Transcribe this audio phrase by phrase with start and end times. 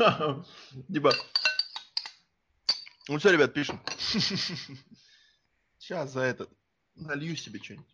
[0.92, 1.12] Типа,
[3.08, 3.80] ну все, ребят, пишем.
[5.78, 6.50] Сейчас за этот
[6.94, 7.86] налью себе что-нибудь.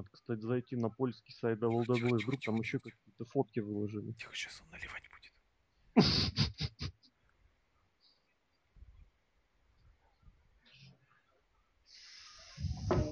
[0.00, 4.12] Надо, кстати, зайти на польский сайт WWE, вдруг там еще какие-то фотки выложили.
[4.12, 5.34] Тихо, сейчас он наливать будет.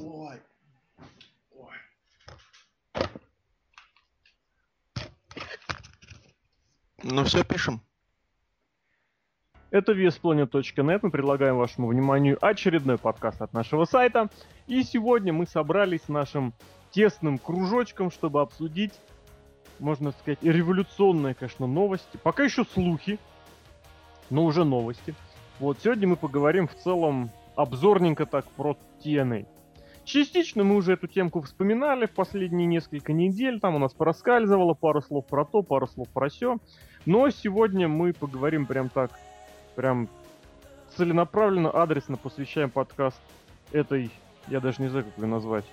[0.03, 0.41] Ой.
[1.51, 1.77] Ой.
[7.03, 7.83] Ну все, пишем.
[9.71, 11.01] Это VSPlanet.net.
[11.03, 14.31] Мы предлагаем вашему вниманию очередной подкаст от нашего сайта.
[14.67, 16.55] И сегодня мы собрались с нашим
[16.91, 18.93] тесным кружочком, чтобы обсудить,
[19.79, 22.19] можно сказать, революционные, конечно, новости.
[22.23, 23.19] Пока еще слухи,
[24.31, 25.15] но уже новости.
[25.59, 29.47] Вот, сегодня мы поговорим в целом обзорненько так про TNA.
[30.05, 33.61] Частично мы уже эту темку вспоминали в последние несколько недель.
[33.61, 36.57] Там у нас проскальзывало пару слов про то, пару слов про все.
[37.05, 39.11] Но сегодня мы поговорим прям так,
[39.77, 40.09] прям
[40.97, 43.21] целенаправленно, адресно посвящаем подкаст
[43.73, 44.11] этой,
[44.49, 45.67] я даже не знаю, как ее назвать,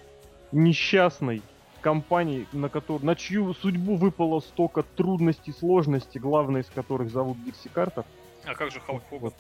[0.56, 1.42] несчастной
[1.82, 7.70] компании, на, которую, на чью судьбу выпало столько трудностей, сложностей, главной из которых зовут Дикси
[7.70, 8.06] Картер.
[8.44, 9.20] А как же Халк Хоган?
[9.20, 9.34] Вот.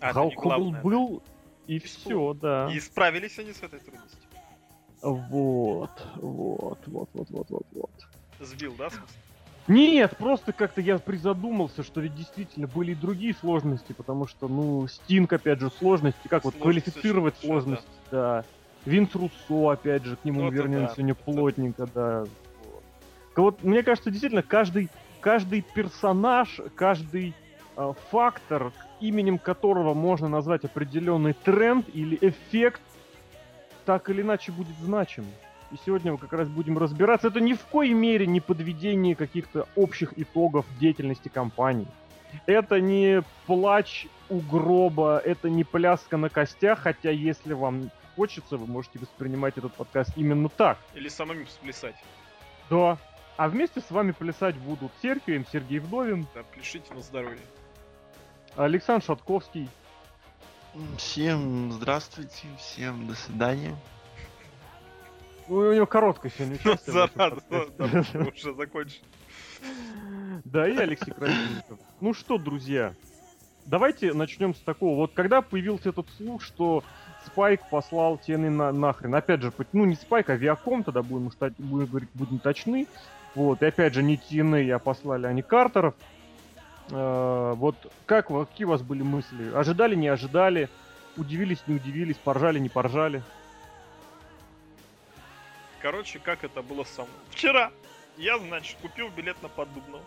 [0.00, 1.22] А, Халк Хоган был,
[1.66, 2.70] и И все, да.
[2.72, 4.20] И справились они с этой трудностью.
[5.02, 7.90] Вот, вот, вот, вот, вот, вот, вот.
[8.40, 9.18] Сбил, да, в смысле?
[9.66, 14.86] Нет, просто как-то я призадумался, что ведь действительно были и другие сложности, потому что, ну,
[14.86, 18.44] Стинг, опять же, сложности, как вот Сложности квалифицировать большие, сложности, да.
[18.86, 22.24] Винс Руссо, опять же, к нему Ну, вернемся да, сегодня это- плотненько, да.
[23.36, 24.90] Вот, мне кажется, действительно, каждый,
[25.20, 27.34] каждый персонаж, каждый
[27.76, 32.80] э, фактор, именем которого можно назвать определенный тренд или эффект,
[33.84, 35.24] так или иначе будет значим.
[35.72, 37.28] И сегодня мы как раз будем разбираться.
[37.28, 41.88] Это ни в коей мере не подведение каких-то общих итогов деятельности компании.
[42.46, 48.66] Это не плач у гроба, это не пляска на костях, хотя если вам хочется, вы
[48.66, 50.78] можете воспринимать этот подкаст именно так.
[50.94, 51.96] Или самим сплясать.
[52.70, 52.98] Да.
[53.36, 55.46] А вместе с вами плясать будут Серхио, М.
[55.52, 57.40] Сергей Вдовин, Да, пляшите на здоровье.
[58.56, 59.68] Александр Шатковский.
[60.98, 63.76] Всем здравствуйте, всем до свидания.
[65.48, 66.92] Ну, у него короткое сегодня участие.
[66.92, 67.42] зараза,
[68.34, 69.02] уже закончили.
[70.44, 71.78] Да, и Алексей Красильников.
[72.00, 72.94] Ну что, друзья,
[73.66, 74.96] давайте начнем с такого.
[74.96, 76.82] Вот когда появился этот слух, что
[77.26, 79.14] Спайк послал Тены на нахрен.
[79.14, 82.86] Опять же, ну не Спайк, а Виаком, тогда будем, стать, будем говорить, будем точны.
[83.34, 85.94] Вот, и опять же, не TNA, а послали они Картеров.
[86.90, 87.76] Э, вот
[88.06, 89.52] как, какие у вас были мысли?
[89.54, 90.68] Ожидали, не ожидали?
[91.16, 92.16] Удивились, не удивились?
[92.16, 93.22] Поржали, не поржали?
[95.80, 97.06] Короче, как это было сам.
[97.30, 97.70] Вчера
[98.16, 100.04] я, значит, купил билет на Поддубного.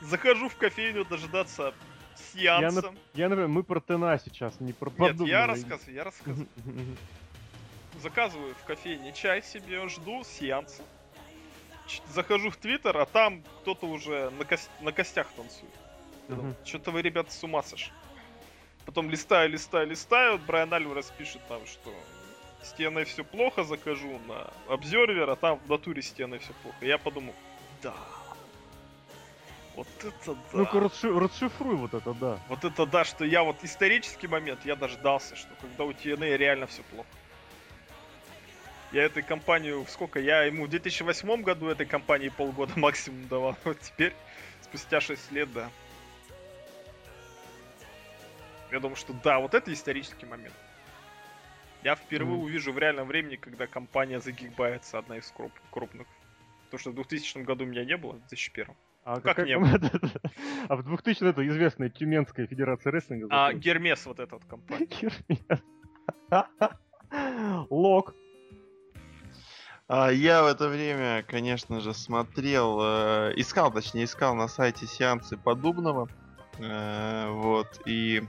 [0.00, 1.74] Захожу в кофейню дожидаться
[2.34, 2.94] сеанса.
[3.14, 6.48] Я, например, мы про Тена сейчас, не про Нет, я рассказываю, я рассказываю.
[8.00, 10.82] Заказываю в кофейне чай себе, жду сеанса.
[12.08, 15.72] Захожу в Твиттер, а там кто-то уже на, кос- на костях танцует.
[16.28, 16.54] Мгм.
[16.64, 17.92] Что-то вы, ребята, с ума сошли.
[18.86, 20.38] Потом листаю, листаю, листаю.
[20.38, 21.92] Брайан Альварес пишет там, что
[22.62, 26.78] с TNA все плохо, закажу на обзервер, а там в натуре с TNA все плохо.
[26.80, 27.34] Я подумал,
[27.82, 27.94] да.
[29.74, 30.34] Вот это да.
[30.52, 32.38] Ну-ка, расши- расшифруй вот это, да.
[32.48, 36.66] Вот это да, что я вот исторический момент, я дождался, что когда у TNA реально
[36.66, 37.08] все плохо.
[38.92, 43.80] Я этой компанию, сколько, я ему в 2008 году этой компании полгода максимум давал, вот
[43.80, 44.14] теперь,
[44.60, 45.70] спустя 6 лет, да.
[48.70, 50.54] Я думаю, что да, вот это исторический момент.
[51.82, 52.44] Я впервые Мгм.
[52.44, 56.06] увижу в реальном времени, когда компания загибается, одна из круп- крупных.
[56.66, 58.74] Потому что в 2000 году меня не было, в 2001.
[59.04, 59.66] А Как какая не ком-
[60.68, 63.26] А в 2000 это известная Тюменская Федерация рестлинга.
[63.30, 63.52] А.
[63.52, 65.10] Гермес вот эта вот компания.
[67.70, 68.14] Лок.
[69.88, 75.36] А, я в это время, конечно же, смотрел, э, искал, точнее, искал на сайте сеансы
[75.36, 76.08] Подобного.
[76.58, 78.22] Э, вот, и...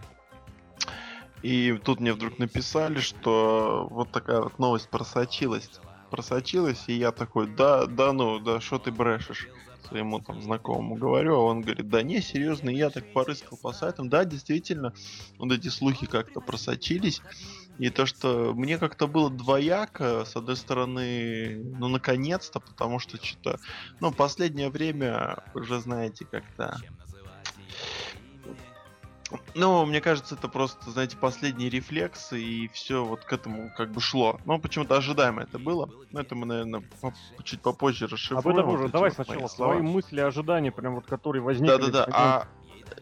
[1.43, 5.69] И тут мне вдруг написали, что вот такая вот новость просочилась.
[6.09, 9.47] Просочилась, и я такой, да, да ну, да что ты брешешь.
[9.87, 14.09] Своему там знакомому говорю, а он говорит, да не, серьезно, я так порыскал по сайтам.
[14.09, 14.93] Да, действительно,
[15.37, 17.23] вот эти слухи как-то просочились.
[17.77, 23.59] И то, что мне как-то было двояко, с одной стороны, ну, наконец-то, потому что что-то,
[23.99, 26.81] ну, последнее время, уже знаете, как-то
[29.55, 34.01] ну, мне кажется, это просто, знаете, последние рефлексы, и все вот к этому как бы
[34.01, 34.39] шло.
[34.45, 35.89] Ну, почему-то ожидаемо это было.
[36.11, 37.13] Но это мы, наверное, по-
[37.43, 38.47] чуть попозже расшифруем.
[38.47, 38.83] Об этом вот уже.
[38.85, 41.77] эти Давай вот сначала свои мысли, ожидания, прям вот которые возникли.
[41.77, 42.07] Да-да-да.
[42.11, 42.47] А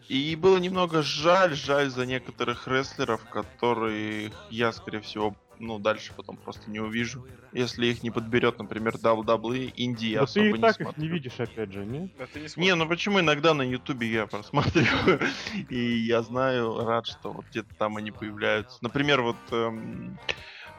[0.08, 6.36] и было немного жаль, жаль за некоторых рестлеров, которых я, скорее всего, ну, дальше потом
[6.36, 7.24] просто не увижу.
[7.52, 10.78] Если их не подберет, например, WWE, Индии я Да ты особо и не так их
[10.80, 11.14] не смотрю.
[11.14, 12.10] видишь, опять же, не?
[12.18, 15.20] Да не Не, ну почему иногда на Ютубе я просматриваю,
[15.68, 18.78] и я знаю, рад, что вот где-то там они появляются.
[18.80, 20.18] Например, вот эм,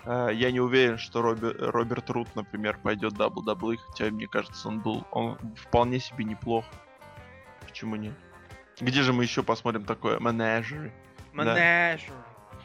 [0.04, 4.68] э, я не уверен, что Робер- Роберт Рут, например, пойдет в WWE, хотя мне кажется,
[4.68, 6.66] он был, он вполне себе неплох.
[7.62, 8.14] Почему нет?
[8.82, 10.20] Где же мы еще посмотрим такое?
[10.20, 10.92] Менеджеры.
[11.32, 12.14] Менеджер.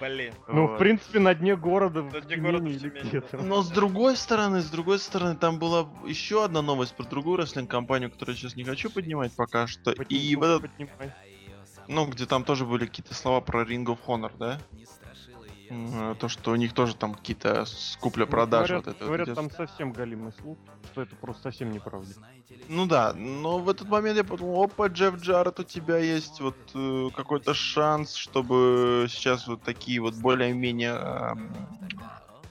[0.00, 0.32] Блин.
[0.46, 0.78] Ну, в Вот.
[0.78, 3.22] принципе, на дне города в На дне города в Тюмени.
[3.44, 8.10] Но с другой стороны, с другой стороны, там была еще одна новость про другую рестлинг-компанию,
[8.10, 9.92] которую я сейчас не хочу поднимать пока что.
[9.92, 10.70] И в этот.
[11.88, 14.60] Ну, где там тоже были какие-то слова про Ring of Honor, да?
[15.70, 19.28] Э, То, что у них тоже там какие-то с купля-продажи Говорят, вот это вот говорят
[19.28, 19.36] идет.
[19.36, 20.56] там совсем галимый слух,
[20.92, 22.08] что это просто совсем неправда.
[22.68, 26.56] Ну да, но в этот момент я подумал, опа, Джефф Джаред, у тебя есть вот
[26.74, 31.50] э, какой-то шанс, чтобы сейчас вот такие вот более-менее эм,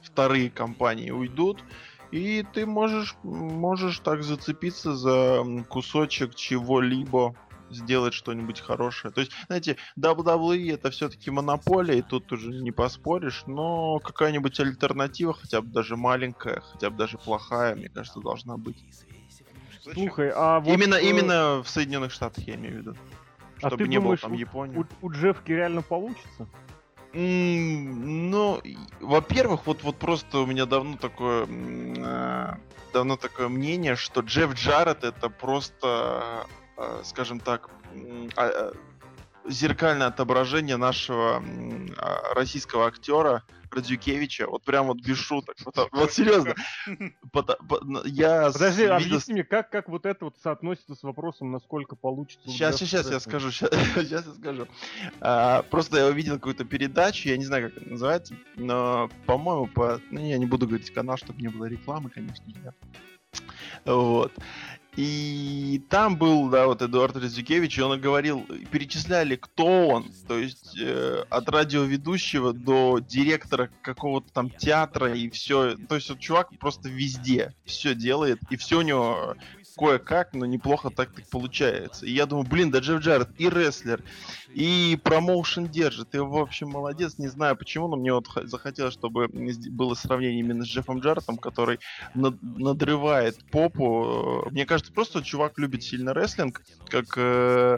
[0.02, 1.64] вторые компании уйдут,
[2.12, 7.36] и ты можешь, можешь так зацепиться за кусочек чего-либо,
[7.70, 9.14] сделать что-нибудь хорошее.
[9.14, 15.34] То есть, знаете, WWE это все-таки монополия, и тут уже не поспоришь, но какая-нибудь альтернатива,
[15.34, 18.78] хотя бы даже маленькая, хотя бы даже плохая, мне кажется, должна быть.
[19.94, 20.74] Слушай, а вот...
[20.74, 22.96] именно, э, именно в Соединенных Штатах я имею в виду.
[23.62, 24.86] А Чтобы ты не думаешь, было там Японии.
[25.02, 26.48] У, у Джеффки реально получится?
[27.14, 28.62] Ну,
[29.00, 32.54] во-первых, вот, вот просто у меня давно такое, э,
[32.94, 36.46] давно такое мнение, что Джефф Джаред это просто,
[37.04, 37.70] скажем так,
[38.36, 38.72] а, э,
[39.50, 41.44] зеркальное отображение нашего
[41.98, 44.48] а, российского актера Радзюкевича.
[44.48, 45.56] Вот прям вот без шуток.
[45.66, 46.56] Вот, вот серьезно.
[47.34, 51.04] Пота- по- н- Я Подожди, видел объясни мне, как, как вот это вот соотносится с
[51.04, 52.50] вопросом, насколько получится...
[52.50, 53.72] Сейчас, сейчас я скажу, сейчас,
[54.10, 54.68] я скажу.
[55.20, 60.00] А, просто я увидел какую-то передачу, я не знаю, как это называется, но, по-моему, по...
[60.12, 62.56] Ну, я не буду говорить канал, чтобы не было рекламы, конечно же.
[62.64, 62.74] да.
[63.86, 64.34] Вот.
[64.98, 70.76] И там был, да, вот Эдуард Резюкевич, и он говорил, перечисляли, кто он, то есть
[70.80, 75.76] э, от радиоведущего до директора какого-то там театра и все.
[75.88, 79.36] То есть вот чувак просто везде все делает, и все у него
[79.78, 82.06] кое-как, но неплохо так так получается.
[82.06, 84.04] И я думаю, блин, да Джефф Джаред и рестлер,
[84.54, 89.28] и промоушен держит, и в общем молодец, не знаю почему, но мне вот захотелось, чтобы
[89.28, 91.80] было сравнение именно с Джеффом Джаредом, который
[92.14, 94.48] над- надрывает попу.
[94.52, 97.78] Мне кажется, просто чувак любит сильно рестлинг, как э,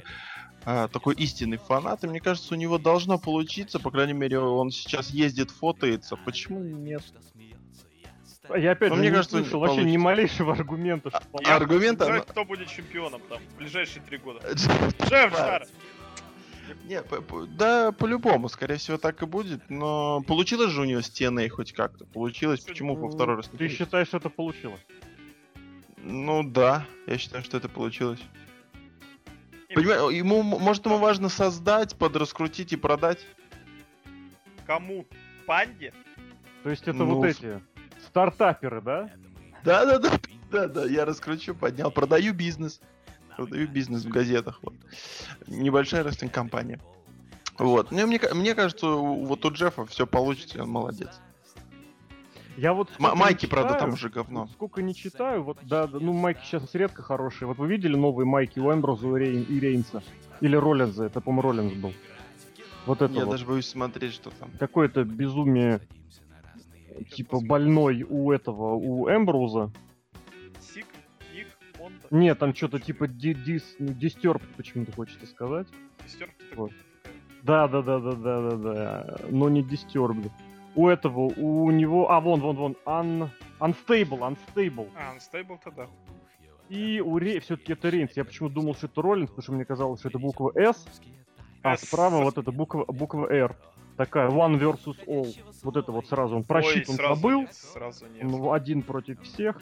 [0.66, 4.72] а, такой истинный фанат, и мне кажется, у него должно получиться, по крайней мере, он
[4.72, 6.16] сейчас ездит, фотоется.
[6.16, 7.04] Почему нет?
[8.50, 11.19] А Я опять Ну, же мне не кажется, слышал не вообще ни малейшего аргумента, что
[11.34, 14.40] А Я аргумента, ну- кто будет чемпионом там в ближайшие три года.
[14.54, 15.69] Джефф Джаред.
[16.86, 19.62] Не, по- по- да, по-любому, скорее всего, так и будет.
[19.70, 22.06] Но получилось же у нее с TNA хоть как-то.
[22.06, 24.79] Получилось, почему во второй раз не Ты считаешь, что это получилось?
[25.98, 28.20] Ну да, я считаю, что это получилось.
[29.68, 33.25] И Понимаешь, ему, м- может, ему важно создать, подраскрутить и продать?
[34.65, 35.06] Кому?
[35.46, 35.94] Панде?
[36.63, 37.60] То есть это Ну, вот эти
[38.10, 39.10] стартаперы, да?
[39.63, 40.12] Да-да-да,
[40.51, 41.92] да-да, я раскручу, поднял.
[41.92, 42.82] Продаю бизнес.
[43.36, 44.60] Продаю бизнес в газетах.
[44.62, 44.74] Вот.
[45.48, 46.80] Небольшая рестлинг-компания.
[47.58, 47.92] Вот.
[47.92, 51.20] Мне, мне, ка- мне кажется, вот у Джеффа все получится, он молодец.
[52.58, 54.48] Я вот майки, правда, читаю, там уже говно.
[54.48, 57.48] Сколько не читаю, вот да, да, ну майки сейчас редко хорошие.
[57.48, 60.04] Вот вы видели новые майки у Эмброза и Рейн- и Рейнса?
[60.42, 61.94] Или Роллинза, это, по-моему, Роллинз был.
[62.86, 63.32] Вот это Я вот.
[63.32, 64.50] даже боюсь смотреть, что там.
[64.60, 65.80] Какое-то безумие,
[67.03, 69.72] типа, больной у этого, у Эмброуза.
[70.60, 70.86] Сик?
[71.34, 71.48] Ник?
[71.79, 72.08] Монда?
[72.12, 75.68] Нет, там что-то типа ди- дис, ну, дистерб почему-то хочется сказать.
[76.06, 76.29] Сестер?
[76.56, 76.72] Вот.
[77.44, 79.18] Да, да, да, да, да, да, да.
[79.29, 80.29] Но не Disturbed.
[80.75, 82.12] У этого, у него.
[82.12, 82.75] А, вон, вон, вон.
[82.86, 83.29] Un...
[83.60, 84.89] Unstable, Unstable.
[84.96, 85.88] А, Unstable тогда.
[86.70, 88.12] И у Рей все-таки это Рейнс.
[88.15, 90.86] Я почему думал, что это Роллинс, потому что мне казалось, что это буква S,
[91.63, 93.56] а справа вот эта буква, буква R.
[94.00, 95.27] Такая One versus All.
[95.62, 97.41] Вот это вот сразу он просчитан Ой, сразу забыл.
[97.41, 98.24] нет, Сразу нет.
[98.24, 99.62] Ну, один против всех.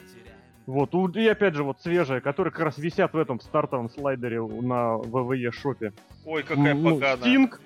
[0.64, 4.96] Вот, и опять же, вот свежая, которые как раз висят в этом стартовом слайдере на
[4.98, 5.92] ВВЕ шопе.
[6.24, 7.16] Ой, какая Ну, поганая.
[7.16, 7.60] Стинг,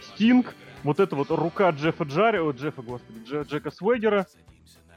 [0.00, 4.26] Стинг, вот эта вот рука Джеффа Джарри, о, Джеффа, господи, Дже- Джека Свегера,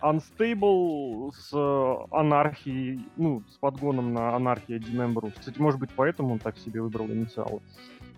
[0.01, 5.34] Unstable с э, анархией, ну, с подгоном на анархия Дин Эмбрус.
[5.38, 7.60] Кстати, может быть, поэтому он так себе выбрал инициалы.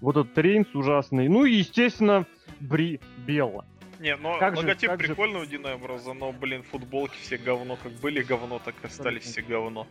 [0.02, 1.28] Вот этот Рейнс ужасный.
[1.30, 2.26] Ну и, естественно,
[2.60, 3.66] Бри Белла.
[4.00, 7.38] Не, но Как же- логотип как же- прикольный у Дина Эмброза, но, блин, футболки все
[7.38, 7.78] говно.
[7.82, 9.86] Как были говно, так и остались все говно.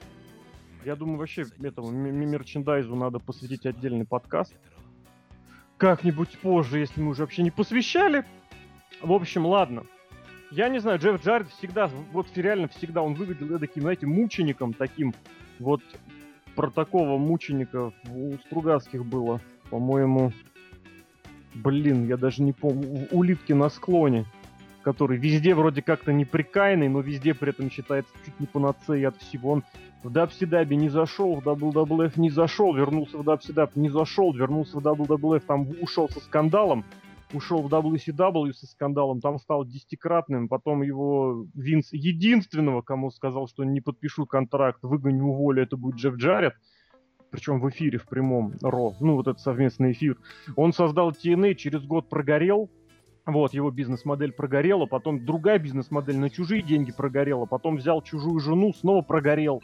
[0.84, 4.52] Я думаю, вообще этому мерчендайзу надо посвятить отдельный подкаст.
[5.76, 8.24] Как-нибудь позже, если мы уже вообще не посвящали.
[9.00, 9.84] В общем, ладно.
[10.50, 15.14] Я не знаю, Джефф Джаред всегда, вот реально всегда он выглядел таким, знаете, мучеником таким.
[15.60, 15.80] Вот
[16.56, 19.40] про такого мученика у Стругацких было,
[19.70, 20.32] по-моему,
[21.54, 24.26] блин, я даже не помню, улитки на склоне,
[24.82, 29.52] который везде вроде как-то неприкаянный, но везде при этом считается чуть не панацеей от всего.
[29.52, 29.64] Он
[30.02, 34.86] в Дабсидабе не зашел, в WWF не зашел, вернулся в Дабсидаб, не зашел, вернулся в
[34.86, 36.84] WWF, там ушел со скандалом,
[37.32, 43.64] ушел в WCW со скандалом, там стал десятикратным, потом его Винс единственного, кому сказал, что
[43.64, 46.54] не подпишу контракт, выгоню, уволю, это будет Джефф Джаред,
[47.30, 50.18] причем в эфире, в прямом, Ро, ну вот этот совместный эфир.
[50.56, 52.70] Он создал TNA, через год прогорел,
[53.26, 58.72] вот, его бизнес-модель прогорела, потом другая бизнес-модель на чужие деньги прогорела, потом взял чужую жену,
[58.72, 59.62] снова прогорел.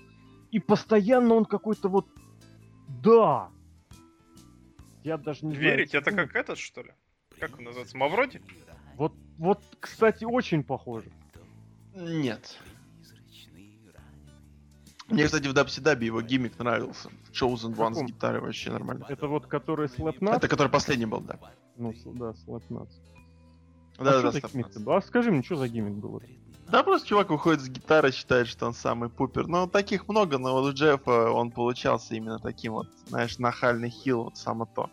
[0.51, 2.07] И постоянно он какой-то вот...
[3.03, 3.51] Да!
[5.03, 6.91] Я даже не знаю, Верить, это ну, как этот, что ли?
[7.39, 7.97] Как он называется?
[7.97, 8.41] Мавроди?
[8.97, 11.11] Вот, вот, кстати, очень похоже.
[11.95, 12.59] Нет.
[15.09, 17.11] Мне, кстати, в Дабсидабе его гиммик нравился.
[17.33, 19.07] Chosen One с гитарой вообще нормально.
[19.09, 20.37] Это вот который Slapnuts?
[20.37, 21.39] Это который последний был, да.
[21.77, 22.91] Ну, да, Slapnuts.
[23.99, 24.93] Да, а да, что гиммик был?
[24.93, 26.21] А скажи мне, что за гиммик был?
[26.69, 29.47] Да, просто чувак выходит с гитарой, считает, что он самый пупер.
[29.47, 34.25] Ну, таких много, но вот у Джеффа он получался именно таким вот, знаешь, нахальный хил,
[34.25, 34.91] вот само то.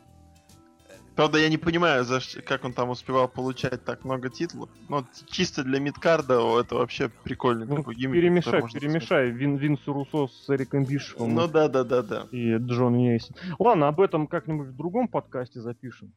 [1.15, 4.69] Правда, я не понимаю, за ш- как он там успевал получать так много титулов.
[4.89, 8.15] Но т- чисто для мидкарда это вообще прикольный Ну, такой гиммик.
[8.15, 11.35] перемешай, перемешай Вин, Винсу Руссо с Эриком Бишевым.
[11.35, 12.27] Ну да, да, да, да.
[12.31, 13.31] и Джон Нейси.
[13.59, 16.13] Ладно, об этом как-нибудь в другом подкасте запишем.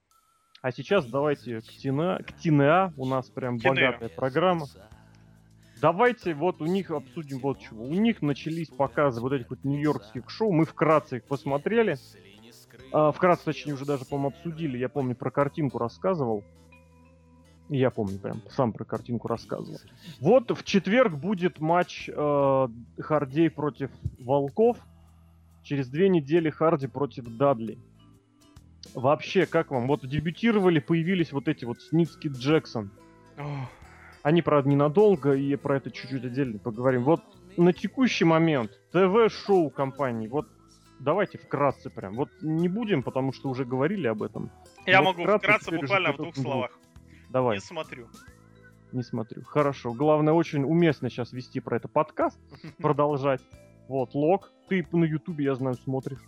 [0.62, 2.94] А сейчас давайте к, Тина, к ТНА.
[2.96, 3.92] У нас прям Тинеа.
[3.92, 4.66] богатая программа.
[5.80, 7.84] Давайте вот у них обсудим вот чего.
[7.84, 10.50] У них начались показы вот этих вот нью-йоркских шоу.
[10.50, 11.98] Мы вкратце их посмотрели.
[12.92, 14.78] А, вкратце, точнее, уже даже, по-моему, обсудили.
[14.78, 16.45] Я помню, про картинку рассказывал.
[17.68, 19.80] Я помню, прям сам про картинку рассказывал.
[20.21, 22.68] Вот в четверг будет матч э,
[22.99, 23.90] Хардей против
[24.21, 24.76] Волков.
[25.64, 27.76] Через две недели Харди против Дадли.
[28.95, 29.88] Вообще, как вам?
[29.88, 32.92] Вот дебютировали, появились вот эти вот Сницки Джексон.
[34.23, 37.02] Они, правда, ненадолго, и про это чуть-чуть отдельно поговорим.
[37.02, 37.21] Вот
[37.56, 40.47] на текущий момент ТВ-шоу компании, вот
[40.98, 42.14] давайте вкратце прям.
[42.14, 44.50] Вот не будем, потому что уже говорили об этом.
[44.86, 46.78] Я могу вкратце вкратце буквально в двух словах.
[47.30, 48.08] Давай, Не смотрю.
[48.92, 49.42] не смотрю.
[49.44, 49.92] Хорошо.
[49.92, 52.38] Главное, очень уместно сейчас вести про это подкаст,
[52.78, 53.42] продолжать.
[53.88, 56.20] Вот, Лок, ты на Ютубе, я знаю, смотришь.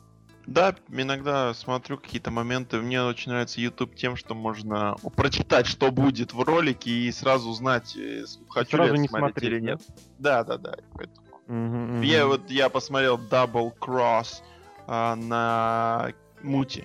[0.46, 2.80] Да, иногда смотрю какие-то моменты.
[2.80, 7.94] Мне очень нравится YouTube тем, что можно прочитать, что будет в ролике, и сразу знать,
[7.96, 9.82] э, хочу сразу ли я не смотреть смотреть, или нет.
[10.18, 10.74] Да, да, да.
[10.94, 11.26] поэтому.
[11.48, 12.00] Мгм, мгм.
[12.02, 14.42] Я вот я посмотрел Double Cross
[14.88, 16.84] а, на Мути,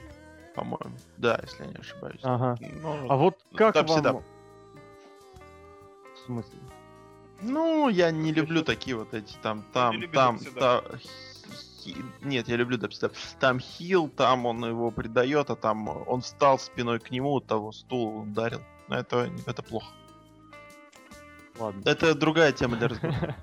[0.56, 0.96] по-моему.
[1.18, 2.20] Да, если я не ошибаюсь.
[2.24, 2.58] Ага.
[2.60, 3.98] Ну, А вот как Даб вам...
[3.98, 4.24] седап.
[6.16, 6.60] В смысле?
[7.42, 10.60] ну, я не люблю такие вот эти там, там, любишь там, даб-седап?
[10.92, 13.14] та- хи- Нет, я люблю дабстеп.
[13.40, 18.20] Там хил, там он его предает, а там он встал спиной к нему, того стул
[18.22, 18.62] ударил.
[18.88, 19.88] Но это, это плохо.
[21.60, 21.82] Ладно.
[21.86, 23.36] Это другая тема для разговора.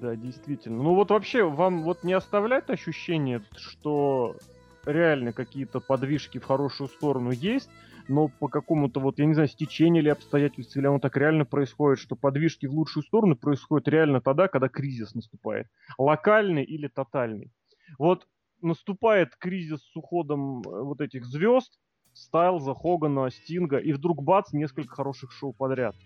[0.00, 0.82] Да, действительно.
[0.82, 4.36] Ну вот вообще, вам вот не оставляет ощущение, что
[4.84, 7.70] реально какие-то подвижки в хорошую сторону есть,
[8.08, 12.00] но по какому-то вот, я не знаю, стечению или обстоятельств, или оно так реально происходит,
[12.00, 15.68] что подвижки в лучшую сторону происходят реально тогда, когда кризис наступает.
[15.96, 17.52] Локальный или тотальный.
[17.98, 18.26] Вот
[18.60, 21.78] наступает кризис с уходом э, вот этих звезд,
[22.12, 25.96] Стайлза, Хогана, Стинга, и вдруг бац, несколько хороших шоу подряд.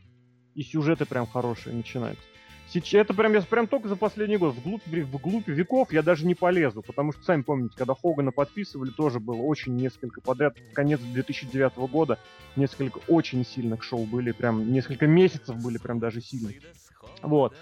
[0.54, 2.24] И сюжеты прям хорошие начинаются.
[2.70, 4.54] Сейчас, это прям, я прям только за последний год.
[4.54, 9.20] Вглубь, вглубь веков я даже не полезу, потому что, сами помните, когда Хогана подписывали, тоже
[9.20, 10.54] было очень несколько подряд.
[10.74, 12.18] Конец 2009 года
[12.56, 16.60] несколько очень сильных шоу были, прям несколько месяцев были прям даже сильные.
[17.22, 17.54] Вот.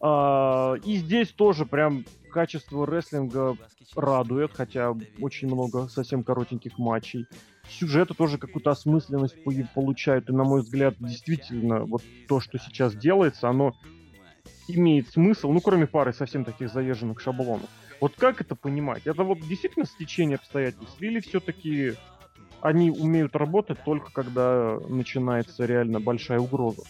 [0.00, 3.56] А, и здесь тоже прям качество рестлинга
[3.94, 7.28] радует, хотя очень много совсем коротеньких матчей.
[7.68, 12.94] Сюжеты тоже какую-то осмысленность по- получают, и, на мой взгляд, действительно, вот то, что сейчас
[12.94, 13.74] делается, оно
[14.68, 17.68] имеет смысл, ну, кроме пары совсем таких заезженных шаблонов.
[18.00, 19.06] Вот как это понимать?
[19.06, 21.00] Это вот действительно стечение обстоятельств?
[21.00, 21.94] Или все-таки
[22.60, 26.82] они умеют работать только когда начинается реально большая угроза?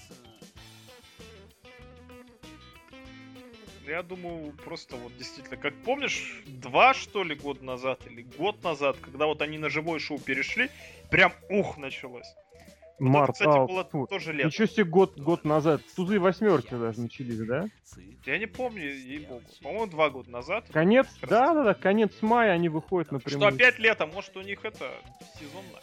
[3.87, 8.99] Я думаю, просто вот действительно, как помнишь, два что ли года назад или год назад,
[9.01, 10.71] когда вот они на живое шоу перешли,
[11.11, 12.29] прям ух началось.
[12.99, 14.07] Март, это, кстати, а, было фу.
[14.07, 14.47] тоже лето.
[14.49, 15.83] Ничего себе год, год назад.
[15.95, 17.69] Тузы восьмерки даже начались, да?
[18.27, 19.43] Я не помню, ей-богу.
[19.63, 20.67] По-моему, два года назад.
[20.73, 24.37] Конец, Как раз да, да, да, конец мая они выходят на Что опять лето, может
[24.37, 24.91] у них это
[25.39, 25.79] сезонно.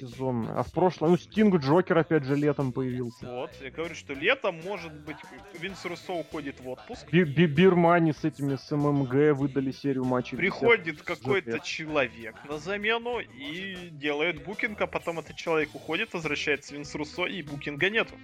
[0.00, 0.58] Сезонно.
[0.58, 3.26] А в прошлом, ну, Стинг Джокер опять же летом появился.
[3.26, 5.16] Вот, я говорю, что летом может быть
[5.58, 7.06] Винс Руссо уходит в отпуск.
[7.12, 10.36] Би- Би- Бирмани с этими с ММГ выдали серию матчей.
[10.36, 16.94] Приходит какой-то человек на замену и делает букинг, а потом этот человек уходит, возвращается Винс
[16.94, 18.14] Руссо и букинга нету.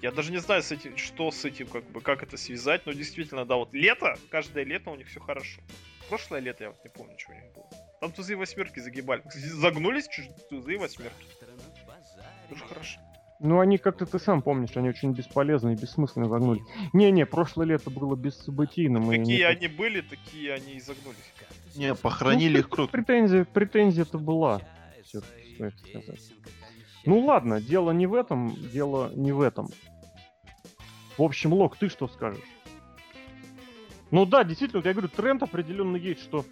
[0.00, 2.92] Я даже не знаю, с этим, что с этим, как бы, как это связать, но
[2.92, 5.60] действительно, да, вот лето, каждое лето у них все хорошо.
[6.08, 7.68] Прошлое лето я вот не помню, что у них было.
[8.00, 9.22] Там тузы и восьмерки загибали.
[9.34, 11.26] Загнулись чуть тузы и восьмерки.
[12.48, 13.00] Тоже хорошо.
[13.40, 16.60] Ну, они как-то, ты сам помнишь, они очень бесполезны и бессмысленно загнули.
[16.92, 19.12] Не-не, прошлое лето было бессобытийным.
[19.12, 21.18] и Какие не- они были, такие они и загнулись.
[21.76, 22.90] Не, похоронили Ну, их круто.
[22.90, 24.60] Претензия, претензия это была.
[25.04, 25.20] Все,
[25.54, 26.32] стоит сказать.
[27.04, 29.68] Ну ладно, дело не в этом, дело не в этом.
[31.16, 32.42] В общем, Лок, ты что скажешь?
[34.10, 36.44] Ну да, действительно, вот я говорю, тренд определенно есть, что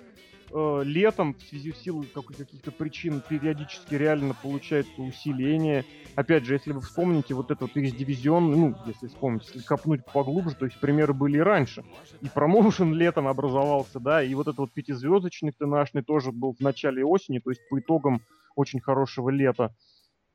[0.53, 5.85] э, летом в связи с силой как- каких-то причин периодически реально получается усиление.
[6.15, 10.57] Опять же, если вы вспомните вот этот вот X-дивизион, ну, если вспомнить, если копнуть поглубже,
[10.57, 11.83] то есть примеры были и раньше.
[12.23, 17.05] И промоушен летом образовался, да, и вот этот вот пятизвездочный ТНАшный тоже был в начале
[17.05, 18.23] осени, то есть по итогам
[18.55, 19.75] очень хорошего лета.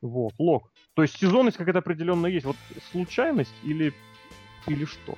[0.00, 0.70] Вот, лог.
[0.94, 2.44] То есть сезонность какая-то определенная есть.
[2.44, 2.56] Вот
[2.90, 3.92] случайность или,
[4.66, 5.16] или что?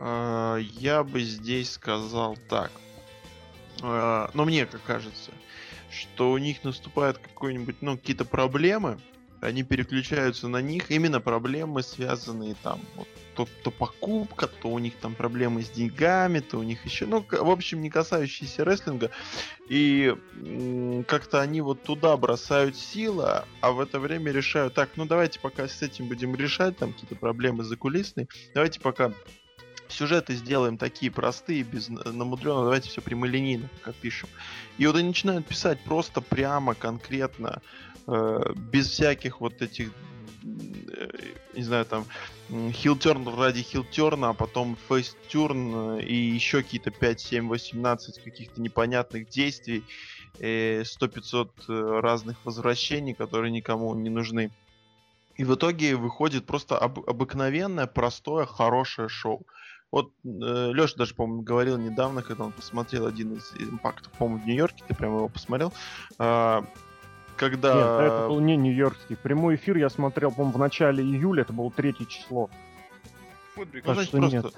[0.00, 2.70] Я бы здесь сказал так.
[3.82, 5.32] А, Но мне как кажется,
[5.90, 8.98] что у них наступает какой-нибудь, ну, какие-то проблемы,
[9.40, 13.06] они переключаются на них, именно проблемы, связанные там, вот,
[13.36, 17.24] то, то покупка, то у них там проблемы с деньгами, то у них еще, ну,
[17.30, 19.10] в общем, не касающиеся рестлинга.
[19.68, 20.14] И
[21.06, 25.68] как-то они вот туда бросают силы, а в это время решают, так, ну давайте пока
[25.68, 29.12] с этим будем решать, там какие-то проблемы закулисные, давайте пока
[29.88, 34.28] сюжеты сделаем такие простые, без намудренно, давайте все прямолинейно, как пишем.
[34.78, 37.62] И вот они начинают писать просто прямо, конкретно,
[38.06, 39.90] э, без всяких вот этих,
[40.44, 41.08] э,
[41.54, 42.06] не знаю, там,
[42.50, 49.84] хилтерн ради хилтерна, а потом фейстюрн и еще какие-то 5, 7, 18 каких-то непонятных действий,
[50.38, 54.50] э, 100-500 э, разных возвращений, которые никому не нужны.
[55.38, 59.46] И в итоге выходит просто об- обыкновенное, простое, хорошее шоу.
[59.90, 64.84] Вот Леша даже, по-моему, говорил недавно, когда он посмотрел один из импактов, по-моему, в Нью-Йорке,
[64.86, 65.72] ты прямо его посмотрел.
[66.18, 66.64] а,
[67.38, 67.74] когда...
[67.74, 69.16] Нет, это был не нью-йоркский.
[69.16, 72.50] Прямой эфир я смотрел, по-моему, в начале июля, это было третье число.
[73.54, 73.86] Футбик.
[73.86, 74.36] Ну, значит, что просто...
[74.36, 74.54] нет.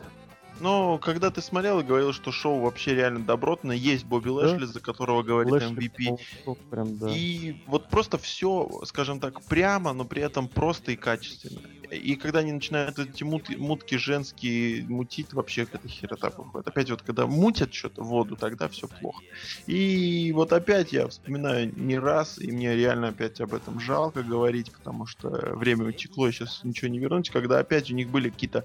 [0.60, 4.32] Но когда ты смотрел и говорил, что шоу вообще реально добротное, есть Бобби Да.
[4.32, 6.56] Лэшли, за которого говорит Лэшли MVP.
[6.70, 7.08] прям, да.
[7.10, 11.60] И вот просто все, скажем так, прямо, но при этом просто и качественно.
[11.90, 16.68] И когда они начинают эти мут- мутки женские мутить, вообще какая-то херота выходит.
[16.68, 19.22] Опять вот, когда мутят что-то воду, тогда все плохо.
[19.66, 24.72] И вот опять я вспоминаю не раз, и мне реально опять об этом жалко говорить,
[24.72, 28.64] потому что время утекло, и сейчас ничего не вернуть, когда опять у них были какие-то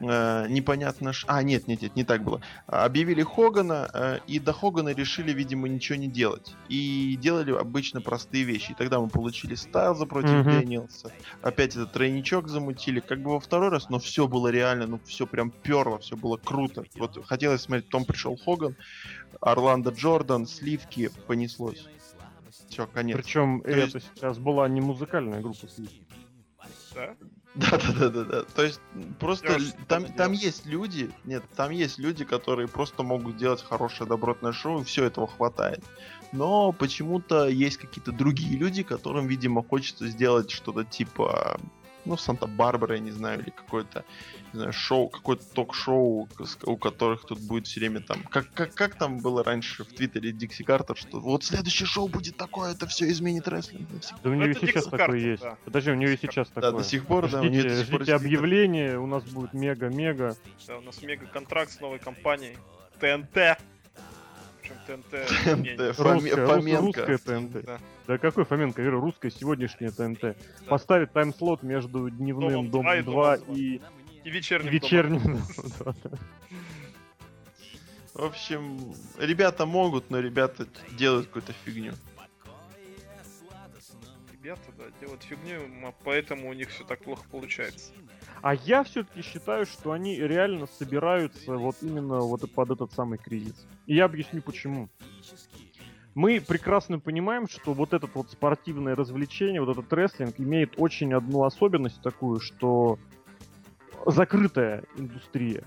[0.00, 1.12] э, непонятно...
[1.12, 2.40] ш- А, нет, нет, нет, не так было.
[2.66, 6.52] Объявили Хогана, э, и до Хогана решили, видимо, ничего не делать.
[6.68, 8.72] И делали обычно простые вещи.
[8.72, 10.50] И тогда мы получили Стайлза против Мгм.
[10.50, 11.12] Дэниелса.
[11.42, 13.00] Опять этот тройничок замутили.
[13.00, 16.36] Как бы во второй раз, но все было реально, ну все прям перло, все было
[16.36, 16.84] круто.
[16.96, 18.76] Вот хотелось смотреть, потом пришел Хоган,
[19.40, 21.86] Орландо Джордан, сливки, понеслось.
[22.68, 23.16] Все, конец.
[23.16, 25.90] Причем То есть- это сейчас была не музыкальная группа Слив.
[26.94, 27.16] Да?
[27.54, 28.42] Да, да, да, да, да.
[28.44, 28.80] То есть
[29.18, 34.08] просто Я там, там есть люди, нет, там есть люди, которые просто могут сделать хорошее
[34.08, 35.82] добротное шоу, и все этого хватает.
[36.32, 41.58] Но почему-то есть какие-то другие люди, которым, видимо, хочется сделать что-то типа,
[42.04, 44.04] ну, Санта-Барбара, я не знаю, или какое-то,
[44.52, 46.28] не знаю, шоу, какое-то ток-шоу,
[46.64, 50.32] у которых тут будет все время там, как, как, как там было раньше в Твиттере
[50.32, 53.88] Дикси Картер, что вот следующее шоу будет такое, это все изменит рестлинг.
[54.22, 55.42] Да у нее сейчас такое Картер, есть.
[55.42, 55.56] да.
[55.64, 56.82] Подожди, у нее и сейчас Да, такое.
[56.82, 59.52] до сих пор, да, у Ждите, нее до сих пор ждите объявление, у нас будет
[59.54, 60.36] мега-мега.
[60.66, 62.56] Да, у нас мега-контракт с новой компанией.
[63.00, 63.58] ТНТ.
[64.96, 65.98] ТНТ.
[65.98, 67.06] Русская, Фоменко.
[67.06, 67.64] русская ТНТ.
[67.64, 67.78] Да.
[68.06, 68.82] Да какой Фоменко?
[68.82, 70.36] Я говорю, русское сегодняшнее ТНТ.
[70.66, 73.80] Поставит тайм-слот между дневным Домом и 2 Домом и
[74.24, 74.70] И вечерним.
[74.72, 75.40] вечерним.
[75.84, 76.10] Да, да.
[78.12, 80.66] В общем, ребята могут, но ребята
[80.98, 81.94] делают какую-то фигню.
[84.42, 85.60] Ребята, да, делают фигню,
[86.04, 87.92] поэтому у них все так плохо получается.
[88.42, 93.66] А я все-таки считаю, что они реально собираются вот именно вот под этот самый кризис.
[93.86, 94.88] И я объясню почему.
[96.14, 101.44] Мы прекрасно понимаем, что вот это вот спортивное развлечение, вот этот рестлинг имеет очень одну
[101.44, 102.98] особенность такую, что
[104.06, 105.62] закрытая индустрия.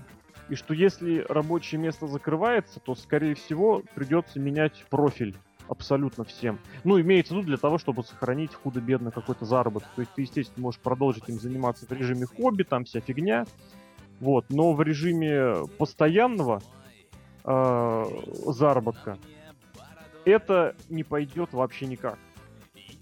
[0.50, 5.34] И что если рабочее место закрывается, то, скорее всего, придется менять профиль
[5.68, 6.58] абсолютно всем.
[6.84, 9.88] Ну, имеется в виду для того, чтобы сохранить худо-бедно какой-то заработок.
[9.94, 13.46] То есть ты, естественно, можешь продолжить им заниматься в режиме хобби, там вся фигня.
[14.20, 16.62] Вот, но в режиме постоянного
[17.44, 18.04] э,
[18.46, 19.18] заработка
[20.24, 22.18] это не пойдет вообще никак.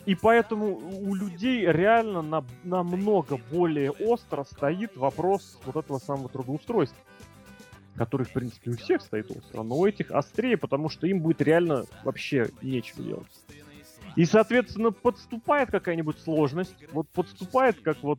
[0.04, 6.98] И поэтому у людей реально на, намного более остро стоит вопрос вот этого самого трудоустройства.
[7.96, 11.42] Который, в принципе, у всех стоит остро, но у этих острее, потому что им будет
[11.42, 13.26] реально вообще нечего делать.
[14.16, 16.74] И, соответственно, подступает какая-нибудь сложность.
[16.92, 18.18] Вот подступает, как вот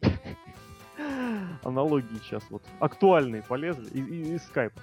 [1.62, 4.80] аналогии сейчас вот актуальные полезли из, из, из скайпа.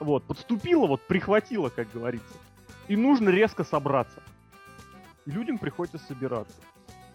[0.00, 2.34] Вот, подступила, вот прихватила, как говорится.
[2.86, 4.22] И нужно резко собраться.
[5.26, 6.56] И людям приходится собираться.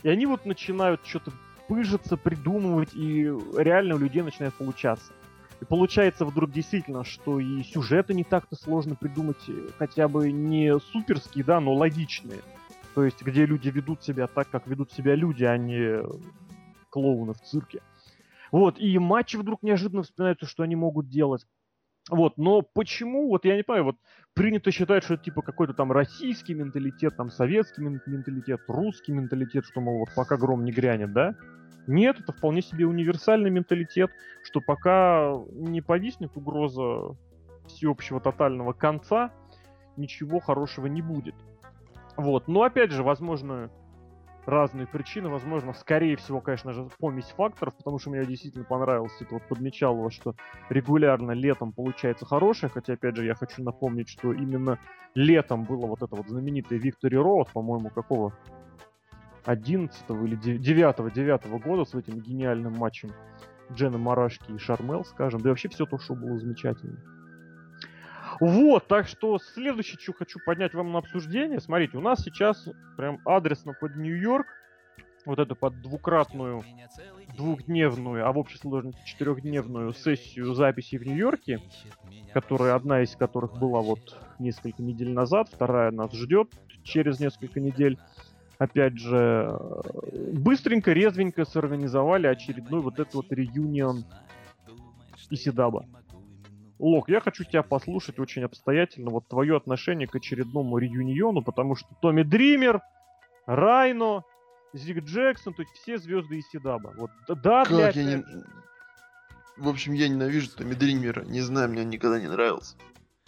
[0.03, 1.31] И они вот начинают что-то
[1.67, 3.23] пыжиться, придумывать, и
[3.57, 5.13] реально у людей начинает получаться.
[5.63, 10.77] И получается вдруг действительно, что и сюжеты не так-то сложно придумать, э, хотя бы не
[10.77, 12.41] суперские, да, но логичные.
[12.95, 16.03] То есть, где люди ведут себя так, как ведут себя люди, а не
[16.89, 17.79] клоуны в цирке.
[18.51, 21.47] Вот, и матчи вдруг неожиданно вспоминаются, что они могут делать.
[22.09, 23.95] Вот, но почему, вот я не понимаю, вот
[24.33, 29.63] принято считать, что это типа какой-то там российский менталитет, там советский мен- менталитет, русский менталитет,
[29.63, 31.35] что, мол, вот пока гром не грянет, да?
[31.87, 34.11] Нет, это вполне себе универсальный менталитет,
[34.43, 37.17] что пока не повиснет угроза
[37.67, 39.31] всеобщего тотального конца,
[39.97, 41.35] ничего хорошего не будет.
[42.15, 43.69] Вот, но опять же, возможно,
[44.45, 49.35] разные причины, возможно, скорее всего, конечно же, помесь факторов, потому что мне действительно понравилось, это
[49.35, 50.35] вот подмечал что
[50.69, 54.79] регулярно летом получается хорошее, хотя, опять же, я хочу напомнить, что именно
[55.15, 58.33] летом было вот это вот знаменитое Victory Road, по-моему, какого
[59.45, 63.11] 11 или 9 9 года с этим гениальным матчем
[63.71, 66.97] Джена Марашки и Шармел, скажем, да и вообще все то шоу было замечательно.
[68.39, 71.59] Вот, так что следующее, что хочу поднять вам на обсуждение.
[71.59, 74.47] Смотрите, у нас сейчас прям адресно под Нью-Йорк,
[75.25, 76.63] вот эту под двукратную,
[77.37, 81.61] двухдневную, а в общей сложности четырехдневную сессию записей в Нью-Йорке,
[82.33, 86.51] которая одна из которых была вот несколько недель назад, вторая нас ждет
[86.83, 87.97] через несколько недель.
[88.63, 89.59] Опять же,
[90.31, 94.05] быстренько, резвенько сорганизовали очередной вот этот вот реюнион
[95.29, 95.85] Исидаба.
[96.79, 101.89] Лок, я хочу тебя послушать очень обстоятельно, вот твое отношение к очередному реюниону, потому что
[102.01, 102.79] Томми Дример,
[103.45, 104.23] Райно,
[104.71, 106.93] Зиг Джексон, то есть все звезды Исидаба.
[106.95, 108.23] Вот да, для Как я не...
[109.57, 111.25] В общем, я ненавижу Томми Дримера.
[111.25, 112.77] Не знаю, мне он никогда не нравился.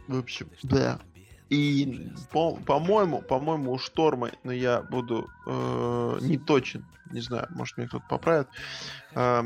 [0.07, 1.01] В общем, да.
[1.49, 7.77] И по- по-моему, по-моему, у Штормы, но я буду э, не точен, не знаю, может
[7.77, 8.47] меня кто-то поправит.
[9.13, 9.43] Э,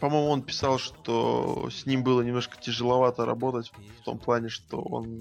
[0.00, 5.20] по-моему, он писал, что с ним было немножко тяжеловато работать в том плане, что он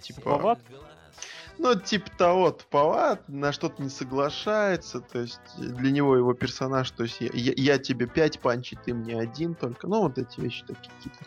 [0.00, 0.60] типа Туповат?
[1.62, 7.02] Ну, типа того, туповат, на что-то не соглашается, то есть для него его персонаж, то
[7.02, 10.64] есть я, я- я тебе пять панчей, ты мне один только, ну, вот эти вещи
[10.66, 11.24] такие какие-то,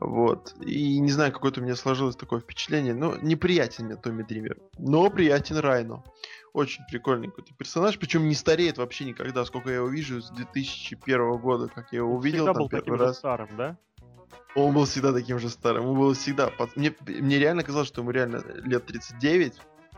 [0.00, 4.56] вот, и не знаю, какое-то у меня сложилось такое впечатление, ну, неприятен мне Томми Дример,
[4.78, 6.02] но приятен Райно,
[6.54, 11.36] очень прикольный какой-то персонаж, причем не стареет вообще никогда, сколько я его вижу с 2001
[11.38, 13.18] года, как я его увидел там был первый раз.
[13.18, 13.76] старым, да?
[14.54, 15.86] Он был всегда таким же старым.
[15.86, 16.50] Он был всегда...
[16.74, 19.54] Мне, мне реально казалось, что ему реально лет 39.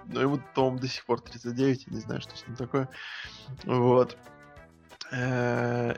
[0.07, 1.87] Но ему, по-моему, до сих пор 39.
[1.87, 2.89] Я не знаю, что с ним такое.
[3.65, 4.17] Вот.
[5.13, 5.95] Э,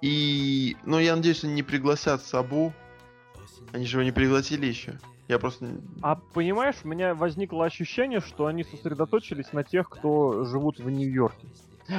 [0.00, 0.76] И...
[0.84, 2.72] Ну, я надеюсь, они не пригласят Сабу.
[3.72, 4.98] Они же его не пригласили еще.
[5.28, 5.68] Я просто...
[6.02, 11.46] А понимаешь, у меня возникло ощущение, что они сосредоточились на тех, кто живут в Нью-Йорке.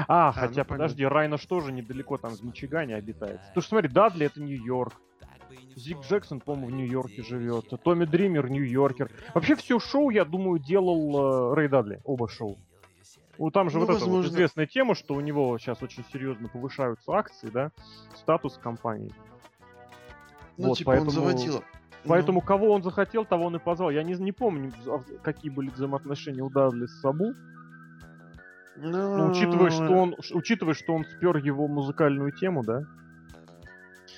[0.07, 0.75] А, хотя, ну, понятно.
[0.75, 3.39] подожди, Райна что же недалеко там в Мичигане обитает?
[3.39, 4.93] Потому что смотри, Дадли это Нью-Йорк.
[5.75, 7.69] Зиг Джексон, по-моему, в Нью-Йорке живет.
[7.83, 9.09] Томми Дример, Нью-Йоркер.
[9.33, 11.99] Вообще все шоу, я думаю, делал э, Рэй Дадли.
[12.03, 12.57] Оба шоу.
[13.37, 14.29] Ну, там же Ну, вот эта вот возможно.
[14.29, 17.71] известная тема, что у него сейчас очень серьезно повышаются акции, да,
[18.15, 19.11] статус компании.
[20.57, 21.63] Ну, Вот, типа, поэтому- он заводил.
[22.05, 23.89] Поэтому кого он захотел, того он и позвал.
[23.91, 27.33] Я не, не помню, а, какие были взаимоотношения у Дадли с Сабу.
[28.77, 32.83] Ну, Но учитывая, что он, ш- учитывая, что он спер его музыкальную тему, да?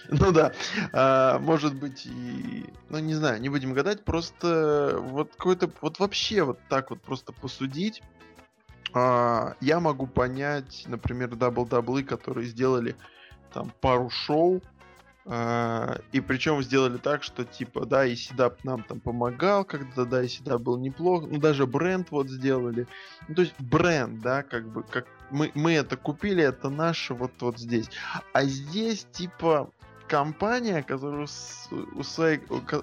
[0.09, 0.51] Ну да,
[0.91, 2.65] А, может быть и...
[2.89, 5.69] Ну не знаю, не будем гадать, просто вот какой-то...
[5.81, 8.01] Вот вообще вот так вот просто посудить,
[8.93, 12.95] а, я могу понять, например, WWE, которые сделали
[13.51, 14.61] там пару шоу,
[15.25, 20.23] а, и причем сделали так, что типа, да, и Седап нам там помогал, когда да,
[20.23, 22.87] и Седап был неплохо, ну даже бренд вот сделали.
[23.27, 27.31] Ну, то есть бренд, да, как бы, как мы, мы это купили, это наше вот,
[27.39, 27.89] вот здесь.
[28.33, 29.71] А здесь типа
[30.13, 32.38] компания, которая с- у своей,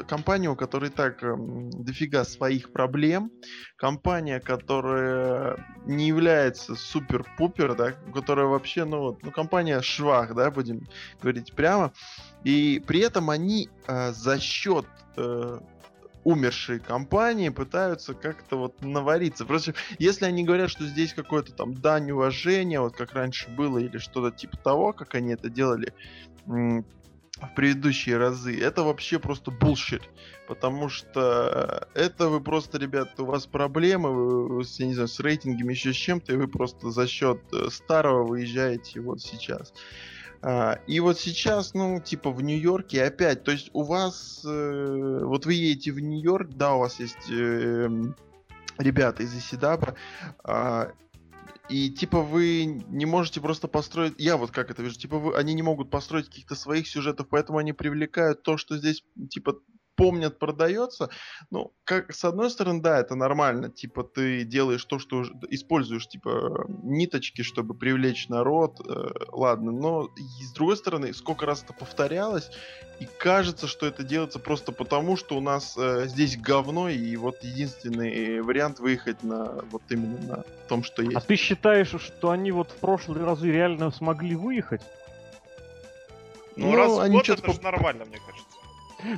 [0.09, 3.31] компания, у которой так эм, дофига своих проблем,
[3.77, 10.89] компания, которая не является супер-пупер, да, которая вообще, ну вот, ну компания швах, да, будем
[11.23, 11.93] говорить прямо,
[12.43, 15.61] и при этом они э, за счет э,
[16.25, 19.45] умершей компании пытаются как-то вот навариться.
[19.47, 23.99] Просто если они говорят, что здесь какое-то там дань уважения, вот как раньше было, или
[23.99, 25.95] что-то типа того, как они это делали
[27.41, 30.03] в предыдущие разы, это вообще просто bullshit.
[30.47, 35.73] Потому что это вы просто, ребята, у вас проблемы, вы, я не знаю, с рейтингами,
[35.73, 39.73] еще с чем-то, и вы просто за счет э, старого выезжаете вот сейчас.
[40.43, 45.47] А, и вот сейчас, ну, типа в Нью-Йорке опять, то есть у вас, э, вот
[45.47, 47.89] вы едете в Нью-Йорк, да, у вас есть э,
[48.79, 49.95] ребята из Исидаба,
[50.43, 50.93] а,
[51.71, 55.55] и типа вы не можете просто построить, я вот как это вижу, типа вы, они
[55.55, 59.61] не могут построить каких-то своих сюжетов, поэтому они привлекают то, что здесь типа
[59.97, 61.11] помнят, продается.
[61.51, 63.69] Ну, как с одной стороны, да, это нормально.
[63.71, 68.81] Типа ты делаешь то, что используешь, типа ниточки, чтобы привлечь народ.
[68.87, 72.51] э, ладно, но и с другой стороны, сколько раз это повторялось,
[73.01, 77.43] и кажется, что это делается просто потому, что у нас э, здесь говно, и вот
[77.43, 81.17] единственный вариант выехать на вот именно на том, что есть.
[81.17, 84.83] А ты считаешь, что они вот в прошлые разы реально смогли выехать?
[86.57, 88.50] Ну, Ну, раз в они год это же поп- нормально, мне кажется.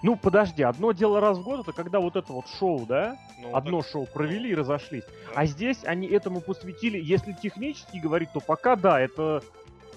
[0.02, 3.16] Ну, подожди, одно дело раз в год, это когда вот это вот шоу, да?
[3.40, 5.04] Ну, Одно так- шоу провели и разошлись.
[5.04, 5.40] Да.
[5.40, 9.42] А здесь они этому посвятили, если технически говорить, то пока да, это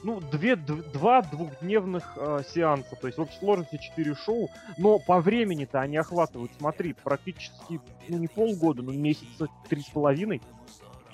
[0.03, 4.99] ну, две, д- два двухдневных э, сеанса, то есть в общей сложности четыре шоу, но
[4.99, 10.41] по времени-то они охватывают, смотри, практически, ну, не полгода, но месяца три с половиной.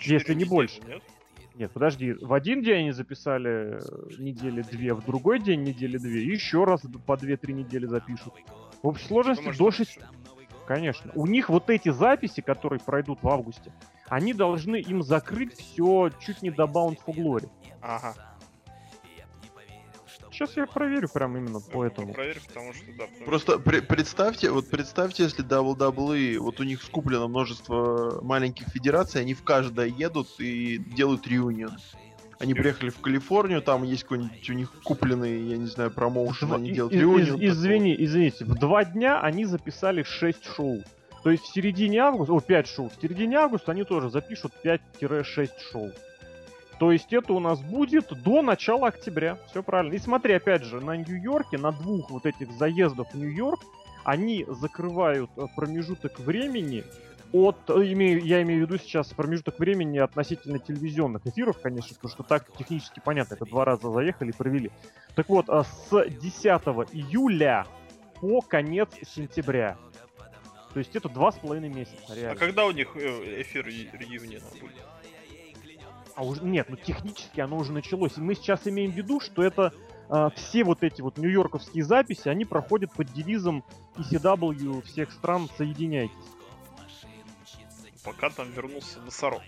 [0.02, 0.82] Если не больше.
[0.88, 1.02] нет?
[1.62, 3.80] Нет, подожди, в один день они записали э,
[4.18, 8.34] недели две, в другой день недели две, еще раз по две-три недели запишут.
[8.82, 9.92] В общей сложности Думаешь, до что 6...
[9.92, 10.02] всё?
[10.66, 11.12] Конечно.
[11.14, 13.72] У них вот эти записи, которые пройдут в августе,
[14.08, 17.48] они должны им закрыть все чуть не до Bound for Glory.
[17.80, 18.16] Ага.
[20.42, 22.14] Сейчас я проверю прям именно по Ну, этому.
[22.14, 23.04] Проверь, потому что да.
[23.06, 29.22] потому Просто пре- представьте, вот представьте, если WWE, вот у них скуплено множество маленьких федераций,
[29.22, 31.78] они в каждой едут и делают реюнион.
[32.40, 36.72] Они приехали в Калифорнию, там есть какой-нибудь у них купленный, я не знаю, промоушен, они
[36.72, 37.40] и- делают из- реюнион.
[37.40, 40.82] из- извини, извините, в два дня они записали 6 шоу.
[41.24, 45.52] То есть в середине августа, о, 5 шоу, в середине августа они тоже запишут 5-6
[45.72, 45.92] шоу.
[46.82, 49.38] То есть это у нас будет до начала октября.
[49.52, 49.94] Все правильно.
[49.94, 53.60] И смотри, опять же, на Нью-Йорке, на двух вот этих заездах в Нью-Йорк,
[54.04, 56.84] они закрывают э, промежуток времени
[57.32, 62.24] от, э, я имею в виду сейчас промежуток времени относительно телевизионных эфиров, конечно, потому что
[62.24, 64.72] так технически понятно, это два раза заехали и провели.
[65.14, 66.44] Так вот, а с 10
[66.94, 67.68] июля
[68.20, 69.78] по конец сентября.
[70.74, 72.40] То есть это два с половиной месяца, А реально.
[72.40, 74.82] когда у них э, эфир ре- реюниона будет?
[76.16, 78.18] А уже нет, ну технически оно уже началось.
[78.18, 79.74] И мы сейчас имеем в виду, что это
[80.10, 83.64] а, все вот эти вот нью-йорковские записи, они проходят под девизом
[83.96, 86.16] ECW всех стран «Соединяйтесь».
[88.04, 89.42] Пока там вернулся носорог.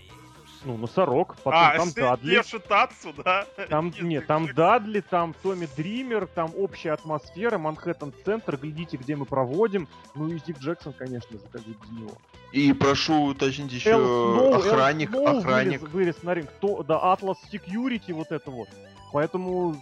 [0.66, 2.36] Ну, Носорог, потом а, там Дадли.
[2.36, 3.46] Леша Тацу, да?
[3.70, 4.54] Там, нет, там.
[4.54, 9.88] Дадли, там Томми Дример, там общая атмосфера, Манхэттен-центр, глядите, где мы проводим.
[10.16, 12.12] Ну и Зик Джексон, конечно же, как без него.
[12.54, 15.82] И прошу уточнить еще Эл Сноу- Эл охранник, Сноу охранник.
[15.82, 16.50] Вылез, вылез на ринг.
[16.62, 18.70] То, да, Atlas Security, вот это вот.
[19.12, 19.76] Поэтому,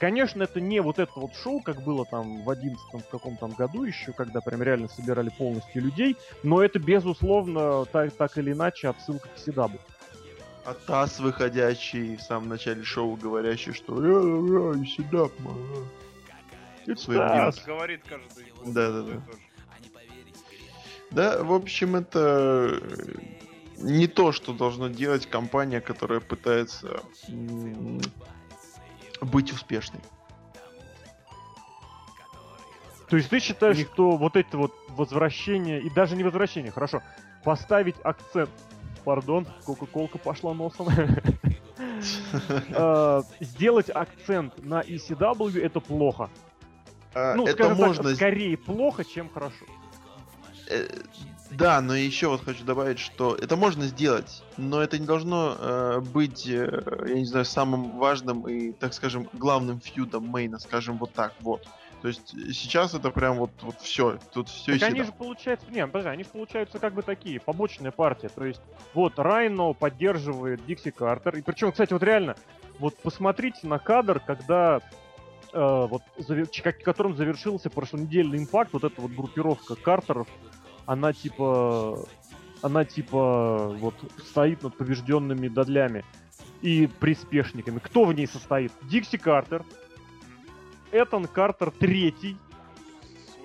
[0.00, 3.50] конечно, это не вот это вот шоу, как было там в 11 в каком там
[3.52, 8.88] году еще, когда прям реально собирали полностью людей, но это, безусловно, так, так или иначе
[8.88, 9.78] отсылка к Седабу.
[10.64, 14.84] А Тасс, выходящий в самом начале шоу, говорящий, что «Я, я,
[17.16, 17.56] Да, Тасс.
[17.56, 18.52] Тасс говорит каждый.
[18.72, 19.22] Да-да-да.
[21.10, 23.14] Да, в общем, это э,
[23.78, 27.02] не то, что должно делать компания, которая пытается
[29.20, 30.00] быть успешной.
[33.08, 36.70] То есть ты считаешь, У них- что вот это вот возвращение, и даже не возвращение,
[36.72, 37.02] хорошо,
[37.44, 38.48] поставить акцент,
[39.02, 40.88] пардон, кока-колка пошла носом,
[42.70, 46.30] Э, сделать акцент на ECW это плохо.
[47.14, 48.14] А, Ну, это можно...
[48.14, 49.64] скорее плохо, чем хорошо.
[50.68, 50.88] э,
[51.50, 56.00] Да, но еще вот хочу добавить, что это можно сделать, но это не должно э,
[56.00, 61.12] быть, э, я не знаю, самым важным и, так скажем, главным фьюдом мейна, скажем вот
[61.12, 61.66] так, вот.
[62.02, 65.70] То есть э, сейчас это прям вот, вот все, тут все Так они же получаются,
[65.70, 68.28] не, подожди, они же получаются как бы такие, побочная партия.
[68.28, 68.60] То есть,
[68.92, 71.36] вот Райно поддерживает Дикси Картер.
[71.36, 72.34] И причем, кстати, вот реально,
[72.80, 74.80] вот посмотрите на кадр, когда
[75.52, 80.26] э, вот завер- которым завершился прошлонедельный импакт, вот эта вот группировка Картеров,
[80.86, 82.04] она типа,
[82.62, 86.04] она типа вот стоит над побежденными дадлями
[86.62, 87.78] и приспешниками.
[87.78, 88.72] Кто в ней состоит?
[88.82, 89.64] Дикси Картер,
[90.92, 92.36] Этан Картер третий,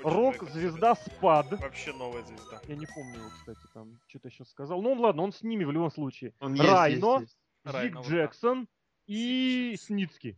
[0.04, 1.50] Очень Рок, много звезда Спад.
[1.62, 2.60] Вообще новая звезда.
[2.68, 4.82] Я не помню его, кстати, там что-то сейчас сказал.
[4.82, 6.34] Ну ладно, он с ними в любом случае.
[6.42, 7.38] Он есть, Райно, есть, есть.
[7.64, 8.10] Зиг Райно, вот да.
[8.10, 8.68] Джексон
[9.08, 10.38] и Сницкий.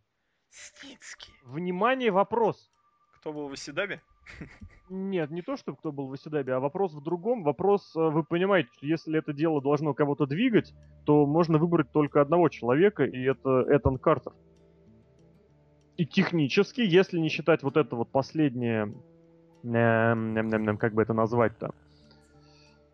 [0.50, 1.34] Стицкий.
[1.43, 2.72] Внимание, вопрос.
[3.15, 4.02] Кто был в Исидабе?
[4.89, 7.43] Нет, не то, чтобы кто был в Оседабе, а вопрос в другом.
[7.43, 10.74] Вопрос, э, вы понимаете, что если это дело должно кого-то двигать,
[11.06, 14.34] то можно выбрать только одного человека, и это Этан Картер.
[15.99, 18.93] И технически, если не считать вот это вот последнее,
[19.63, 21.71] ням, ням, ням, как бы это назвать-то,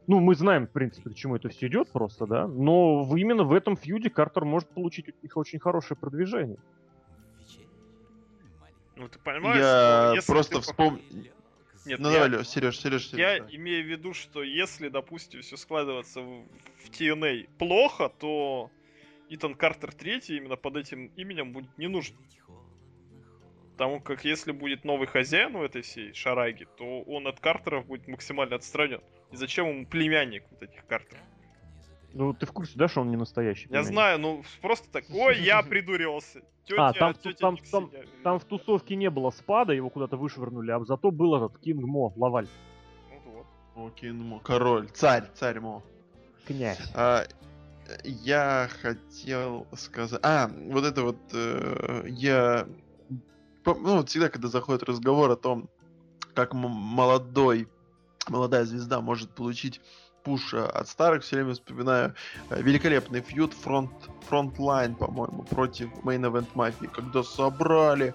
[0.07, 3.53] ну, мы знаем, в принципе, к чему это все идет просто, да, но именно в
[3.53, 6.57] этом фьюде Картер может получить них очень хорошее продвижение.
[8.95, 11.03] Ну ты понимаешь, Я просто ты вспомнил...
[11.85, 13.53] Нет, ну я- давай, Сереж, Сереж, Я Сереж.
[13.53, 16.43] имею в виду, что если, допустим, все складывается в,
[16.79, 18.71] в TNA плохо, то
[19.29, 22.15] Итан Картер третий именно под этим именем будет не нужен.
[23.75, 28.07] Потому как если будет новый хозяин у этой всей шараги, то он от Картеров будет
[28.07, 29.01] максимально отстранен.
[29.31, 31.21] И зачем ему племянник вот этих Картеров?
[32.13, 33.67] Ну, ты в курсе, да, что он не настоящий?
[33.69, 36.41] Я знаю, ну просто так, ой, я придурился.
[36.63, 37.91] Тетя, А, там- тетя там- там-
[38.23, 42.13] Там в тусовке не было спада, его куда-то вышвырнули, а зато был этот Кинг Мо,
[42.15, 42.47] Лаваль.
[43.25, 43.88] Вот, вот.
[43.91, 45.83] Окей, ну, король, царь, царь Мо.
[46.47, 46.79] Князь.
[46.95, 47.25] А,
[48.05, 50.21] я хотел сказать...
[50.23, 51.17] А, вот это вот...
[51.33, 52.65] э, я...
[53.65, 55.69] Ну, вот всегда, когда заходит разговор о том,
[56.34, 57.67] как молодой,
[58.28, 59.82] молодая звезда может получить
[60.23, 62.13] push э, от старых, все время вспоминаю
[62.49, 63.91] э, великолепный feud Front,
[64.27, 68.13] Frontline, по-моему, против Main Event Mafia, когда собрали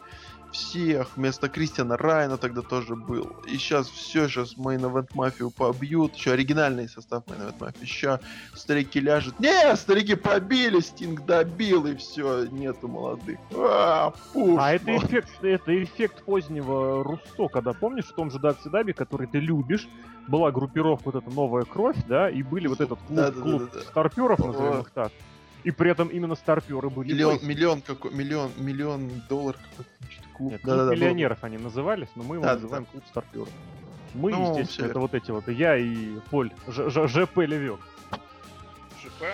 [0.52, 3.32] всех, вместо Кристиана, Райно тогда тоже был.
[3.46, 8.20] И сейчас все, сейчас Main Event Mafia побьют, еще оригинальный состав Main Event Mafia, еще
[8.54, 9.38] старики ляжут.
[9.40, 13.38] Не, старики побили, Стинг добил, и все, нету молодых.
[13.54, 18.68] А, пуш, А это эффект, это эффект позднего Руссо, когда помнишь в том же Дакси
[18.68, 19.88] Даби, который ты любишь,
[20.28, 23.68] была группировка вот эта новая кровь, да, и были вот этот клуб, Да-да-да-да-да.
[23.68, 25.12] клуб старперов, назовем их так.
[25.64, 27.12] И при этом именно старперы были.
[27.12, 27.48] Миллион, фейсами.
[27.54, 29.60] миллион, какой, миллион, миллион долларов
[30.36, 30.52] клуб.
[30.52, 30.90] Нет, клуб был.
[30.92, 32.62] миллионеров они назывались, но мы его Да-да-да.
[32.62, 33.48] называем клуб старперов.
[34.14, 35.00] Мы, Ну, естественно, это верно.
[35.02, 37.78] вот эти вот, я и Поль, Ж- Ж- ЖП Левек.
[39.02, 39.24] ЖП?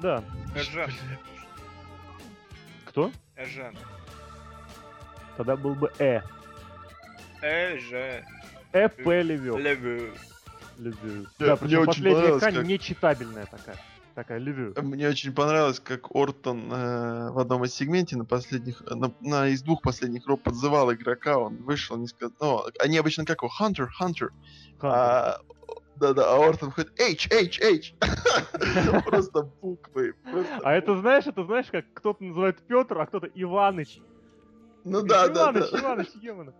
[0.00, 0.22] Да.
[0.54, 0.90] Эжен.
[2.86, 3.10] Кто?
[3.36, 3.74] Эжен.
[5.36, 6.20] Тогда был бы Э.
[7.40, 8.24] Эжен.
[8.72, 9.56] ЭП Левек.
[9.58, 10.14] Левек.
[10.78, 13.76] Мне- Да, причем последняя ткань как- нечитабельная такая.
[14.14, 14.80] Такая Левек.
[14.82, 19.62] Мне очень понравилось, как Ортон э, в одном из сегменте на последних, на, на- из
[19.62, 23.88] двух последних роп подзывал игрока, он вышел, не сказал, ну, они обычно как его, Хантер,
[23.88, 24.32] Хантер,
[24.82, 25.38] а,
[25.96, 27.94] да-да, а Ортон ходит, H, H, H,
[29.06, 30.14] просто буквы,
[30.62, 34.00] А это знаешь, это знаешь, как кто-то называет Петр, а кто-то Иваныч.
[34.84, 35.72] ну да, да, Иваныч.
[35.72, 36.52] Иваныч, Емана.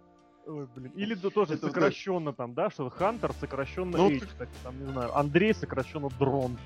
[0.44, 0.90] Ой, блин.
[0.96, 5.16] Или да, тоже сокращенно там, да, что Хантер сокращенно Ну, H, кстати, там, не знаю,
[5.16, 6.58] Андрей сокращенно Дрон.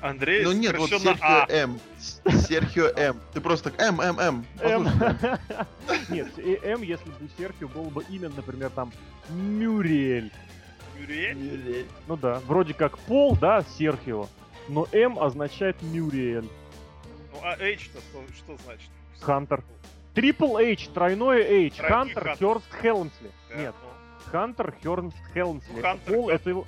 [0.00, 1.46] Андрей Ну нет, вот Серхио А.
[1.48, 4.46] М, Серхио М, ты просто так, М, М, М,
[6.08, 8.92] Нет, и М, если бы Серхио было бы имя, например, там,
[9.30, 10.32] Мюриэль.
[10.96, 11.86] Мюриэль?
[12.06, 14.28] Ну да, вроде как Пол, да, Серхио,
[14.68, 16.48] но М означает Мюриэль.
[17.32, 18.90] Ну а H-то что, что значит?
[19.20, 19.64] Хантер.
[20.14, 22.36] Трипл H, тройное H, Хантер.
[22.38, 23.30] Хёрст Хелмсли.
[23.54, 24.30] Нет, ну.
[24.30, 25.82] Хантер Хёрст Хелмсли.
[25.82, 26.66] Ну, Пол, это его...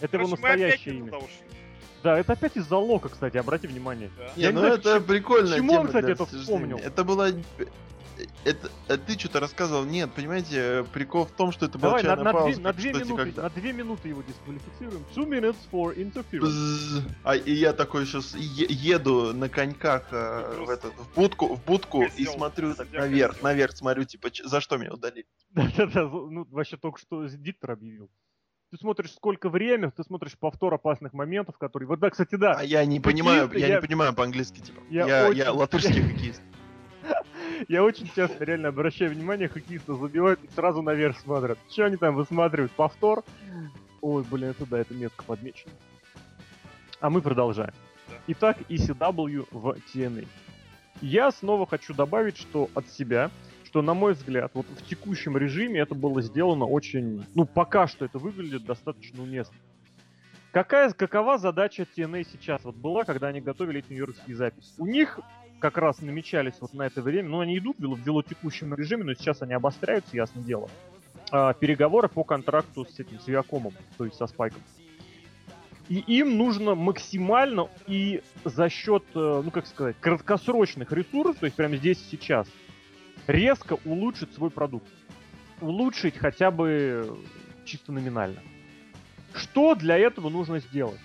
[0.00, 1.12] Это его настоящее не имя.
[1.12, 1.46] туда ушли.
[2.02, 4.10] Да, это опять из-за Лока, кстати, обрати внимание.
[4.18, 4.32] Да.
[4.36, 6.78] Не, Я не ну знаю, это к прикольная чему он, тема кстати, это вспомнил?
[6.78, 7.28] Это была...
[8.44, 9.84] это, э, ты что-то рассказывал.
[9.84, 12.54] Нет, понимаете, э, прикол в том, что это была Давай на, чайная на, пауза.
[12.54, 15.04] две, на, две минуты, когда- на две минуты его дисквалифицируем.
[15.14, 16.40] Two minutes for interference.
[16.40, 17.02] Бзз.
[17.24, 22.02] А и я такой сейчас еду на коньках э, в, этот, в будку, в будку
[22.02, 25.26] и смотрю так наверх, наверх смотрю, типа, за что меня удалили.
[25.50, 28.10] Да-да-да, ну вообще только что диктор объявил.
[28.72, 31.86] Ты смотришь, сколько время, ты смотришь повтор опасных моментов, которые...
[31.86, 34.80] Вот да, кстати, да, А я не понимаю, я, я- не понимаю по-английски, типа.
[34.88, 36.40] Я Я, очень- я латышский хоккеист.
[37.68, 41.58] я очень часто реально обращаю внимание, хоккеисты забивают и сразу наверх смотрят.
[41.70, 42.72] Что они там высматривают?
[42.72, 43.24] Повтор?
[44.00, 45.72] Ой, блин, это да, это метко подмечено.
[47.00, 47.74] А мы продолжаем.
[48.08, 48.14] Да.
[48.28, 50.26] Итак, ECW в TNA.
[51.02, 53.30] Я снова хочу добавить, что от себя,
[53.72, 57.24] что, на мой взгляд, вот в текущем режиме это было сделано очень...
[57.34, 59.56] Ну, пока что это выглядит достаточно уместно.
[60.50, 62.62] Какая, какова задача TNA сейчас?
[62.64, 64.74] Вот была, когда они готовили эти нью-йоркские записи.
[64.76, 65.18] У них
[65.58, 69.40] как раз намечались вот на это время, ну, они идут в велотекущем режиме, но сейчас
[69.40, 70.68] они обостряются, ясно дело.
[71.30, 74.60] А, переговоры по контракту с этим, с Виакомом, то есть со Спайком.
[75.88, 81.56] И им нужно максимально и за счет, э, ну как сказать, краткосрочных ресурсов, то есть
[81.56, 82.46] прямо здесь и сейчас,
[83.26, 84.86] резко улучшить свой продукт.
[85.60, 87.18] Улучшить хотя бы
[87.64, 88.40] чисто номинально.
[89.34, 91.00] Что для этого нужно сделать?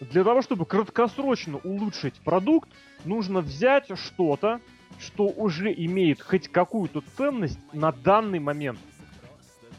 [0.00, 2.70] Для того, чтобы краткосрочно улучшить продукт,
[3.04, 4.60] нужно взять что-то,
[4.98, 8.78] что уже имеет хоть какую-то ценность на данный момент.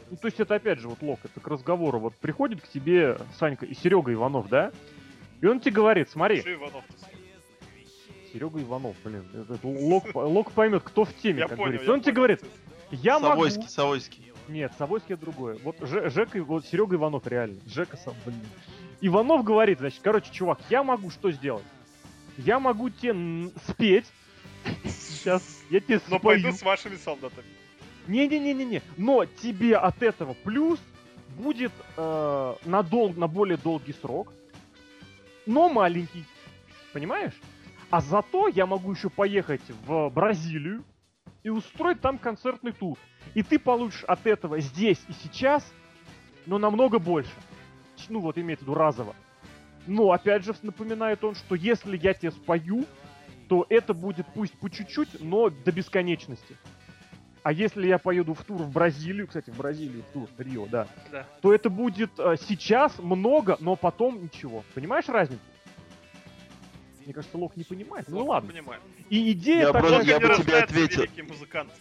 [0.09, 1.99] Ну, то есть это опять же вот лог, это к разговору.
[1.99, 4.71] Вот приходит к тебе Санька и Серега Иванов, да?
[5.39, 6.45] И он тебе говорит, смотри, с-
[8.31, 11.87] Серега Иванов, блин, это, это лог, лог поймет, кто в теме, Я как понял, говорится.
[11.87, 12.15] я Он тебе понял.
[12.15, 12.43] говорит,
[12.91, 13.31] я могу...
[13.35, 14.31] Савойский, Савойский.
[14.47, 15.57] Нет, Савойский это другое.
[15.63, 17.57] Вот Ж- Жека, вот Серега Иванов реально.
[17.67, 18.39] Жека сам, блин.
[19.01, 21.63] Иванов говорит, значит, короче, чувак, я могу что сделать?
[22.37, 24.05] Я могу тебе спеть.
[24.85, 26.21] Сейчас я тебе Но спою.
[26.41, 27.47] пойду с вашими солдатами.
[28.07, 28.81] Не-не-не-не-не.
[28.97, 30.79] Но тебе от этого плюс
[31.37, 34.31] будет э, на, дол- на более долгий срок,
[35.45, 36.25] но маленький.
[36.93, 37.33] Понимаешь?
[37.91, 40.83] А зато я могу еще поехать в Бразилию
[41.43, 42.97] и устроить там концертный тур.
[43.33, 45.69] И ты получишь от этого здесь и сейчас,
[46.45, 47.31] но намного больше.
[48.09, 49.13] Ну вот имеется в виду разово.
[49.87, 52.85] Но опять же напоминает он, что если я тебе спою,
[53.49, 56.55] то это будет пусть по чуть-чуть, но до бесконечности.
[57.43, 60.67] А если я поеду в тур в Бразилию, кстати, в Бразилию, в тур, в Рио,
[60.67, 61.25] да, Да.
[61.41, 64.63] то это будет э, сейчас много, но потом ничего.
[64.75, 65.41] Понимаешь разницу?
[67.05, 68.07] Мне кажется, Лок не понимает.
[68.07, 68.51] Ну Лох, ладно.
[68.51, 68.79] Понимаю.
[69.09, 69.81] И идея Я такая...
[69.81, 71.03] просто- я бы тебе ответил.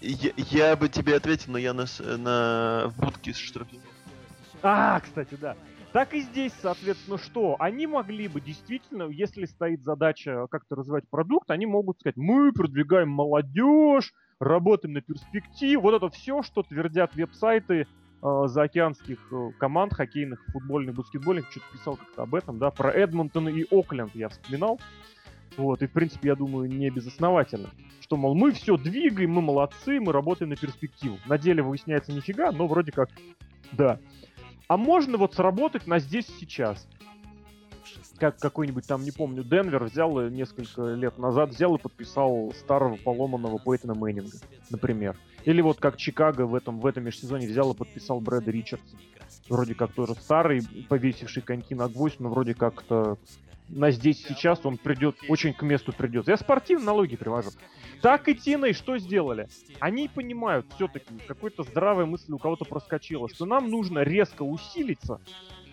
[0.01, 1.85] Я, я бы тебе ответил, но я на,
[2.16, 3.89] на в будке с штрафником.
[4.62, 5.57] А, кстати, да.
[5.93, 7.57] Так и здесь, соответственно, что?
[7.59, 13.09] Они могли бы действительно, если стоит задача как-то развивать продукт, они могут сказать, мы продвигаем
[13.09, 15.83] молодежь, работаем на перспективу.
[15.83, 17.89] Вот это все, что твердят веб-сайты
[18.23, 21.51] э, заокеанских э, команд хоккейных, футбольных, баскетбольных.
[21.51, 24.81] Что-то писал как-то об этом, да, про Эдмонтон и Окленд я вспоминал.
[25.57, 27.71] Вот, и, в принципе, я думаю, не безосновательно.
[28.01, 31.18] Что, мол, мы все двигаем, мы молодцы, мы работаем на перспективу.
[31.27, 33.11] На деле выясняется нифига, но вроде как
[33.73, 33.99] да.
[34.68, 36.89] А можно вот сработать на здесь сейчас.
[38.21, 43.59] Как какой-нибудь там, не помню, Денвер взял несколько лет назад, взял и подписал старого поломанного
[43.59, 44.37] Пейтона Мэннинга,
[44.68, 45.16] например.
[45.47, 48.95] Или вот как Чикаго в этом, в этом межсезоне взял и подписал Брэда Ричардса.
[49.49, 50.61] Вроде как тоже старый,
[50.91, 53.16] повесивший коньки на гвоздь, но вроде как-то
[53.71, 56.29] на здесь сейчас он придет, очень к месту придет.
[56.29, 57.51] Я спортивные налоги привожу.
[58.03, 59.49] Так и TNA что сделали?
[59.79, 65.21] Они понимают все-таки, какой-то здравая мысль у кого-то проскочила, что нам нужно резко усилиться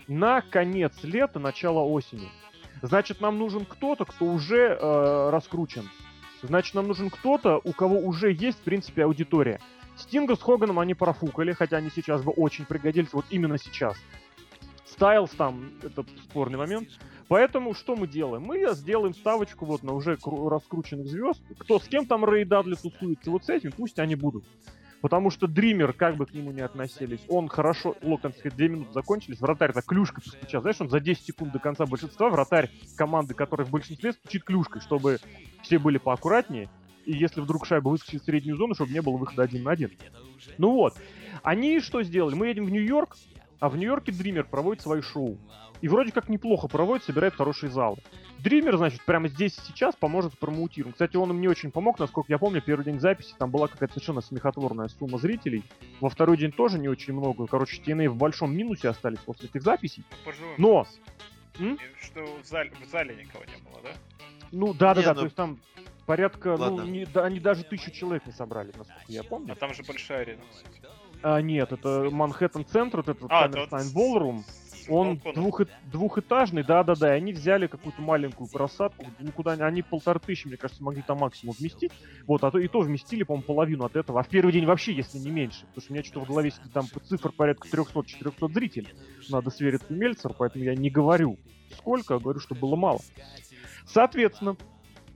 [0.07, 2.29] на конец лета, начало осени.
[2.81, 5.89] Значит, нам нужен кто-то, кто уже э, раскручен.
[6.43, 9.59] Значит, нам нужен кто-то, у кого уже есть, в принципе, аудитория.
[9.97, 13.97] Стинга с Хоганом они профукали, хотя они сейчас бы очень пригодились вот именно сейчас.
[14.85, 16.89] Стайлз там, это спорный момент.
[17.27, 18.43] Поэтому что мы делаем?
[18.43, 21.41] Мы сделаем ставочку вот на уже кру- раскрученных звезд.
[21.59, 24.45] Кто с кем там Рэй Дадли тусуется, вот с этим пусть они будут.
[25.01, 28.93] Потому что Дример, как бы к нему ни относились, он хорошо, Локон, сказать, две минуты
[28.93, 30.61] закончились, вратарь так клюшкой постучал.
[30.61, 34.81] Знаешь, он за 10 секунд до конца большинства, вратарь команды, которая в большинстве стучит клюшкой,
[34.81, 35.19] чтобы
[35.61, 36.69] все были поаккуратнее.
[37.05, 39.91] И если вдруг шайба выскочит в среднюю зону, чтобы не было выхода один на один.
[40.57, 40.95] Ну вот.
[41.43, 42.35] Они что сделали?
[42.35, 43.15] Мы едем в Нью-Йорк,
[43.59, 45.37] а в Нью-Йорке Дример проводит свои шоу.
[45.81, 47.97] И вроде как неплохо проводит, собирает хорошие залы.
[48.39, 50.93] Дример, значит, прямо здесь и сейчас поможет с промоутированием.
[50.93, 53.93] Кстати, он им не очень помог, насколько я помню, первый день записи там была какая-то
[53.93, 55.63] совершенно смехотворная сумма зрителей.
[56.01, 57.45] Во второй день тоже не очень много.
[57.45, 60.03] Короче, TNA в большом минусе остались после этих записей.
[60.25, 60.55] Поживем.
[60.57, 60.87] Но-
[61.59, 63.89] И Что в зале, в зале никого не было, да?
[64.51, 65.59] Ну, да-да-да, Не, то ну- есть там...
[66.05, 66.85] Порядка, Ладно.
[66.85, 69.51] ну, не- да, они даже тысячу человек не собрали, насколько я помню.
[69.51, 70.81] А там же большая арена, кстати.
[71.23, 74.43] А, нет, это Манхэттен-центр, вот этот А, Ballroom.
[74.43, 75.61] с Он двух,
[75.91, 80.81] двухэтажный, да-да-да, они взяли какую-то маленькую просадку, ну куда они, они полторы тысячи, мне кажется,
[80.81, 81.91] могли там максимум вместить,
[82.25, 84.93] вот, а то и то вместили, по-моему, половину от этого, а в первый день вообще,
[84.93, 88.93] если не меньше, потому что у меня что-то в голове там цифр порядка 300-400 зрителей,
[89.29, 91.37] надо свериться Мельцер, поэтому я не говорю
[91.75, 92.99] сколько, а говорю, что было мало.
[93.85, 94.55] Соответственно,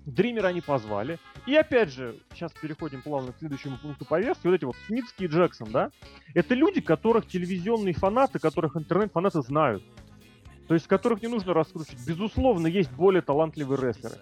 [0.05, 1.19] Дримера они позвали.
[1.45, 4.47] И опять же, сейчас переходим плавно к следующему пункту повестки.
[4.47, 5.91] Вот эти вот Сницкий и Джексон, да?
[6.33, 9.83] Это люди, которых телевизионные фанаты, которых интернет-фанаты знают.
[10.67, 12.05] То есть, которых не нужно раскручивать.
[12.07, 14.15] Безусловно, есть более талантливые рестлеры.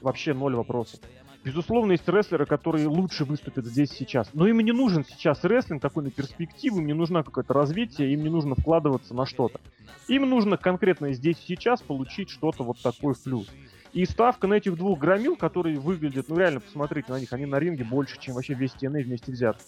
[0.00, 1.00] Вообще ноль вопросов.
[1.44, 4.28] Безусловно, есть рестлеры, которые лучше выступят здесь сейчас.
[4.32, 8.22] Но им не нужен сейчас рестлинг такой на перспективу, им не нужно какое-то развитие, им
[8.22, 9.60] не нужно вкладываться на что-то.
[10.06, 13.48] Им нужно конкретно здесь сейчас получить что-то вот такое в плюс.
[13.92, 17.58] И ставка на этих двух громил, которые выглядят, ну реально, посмотрите на них, они на
[17.58, 19.60] ринге больше, чем вообще весь TNA вместе взят.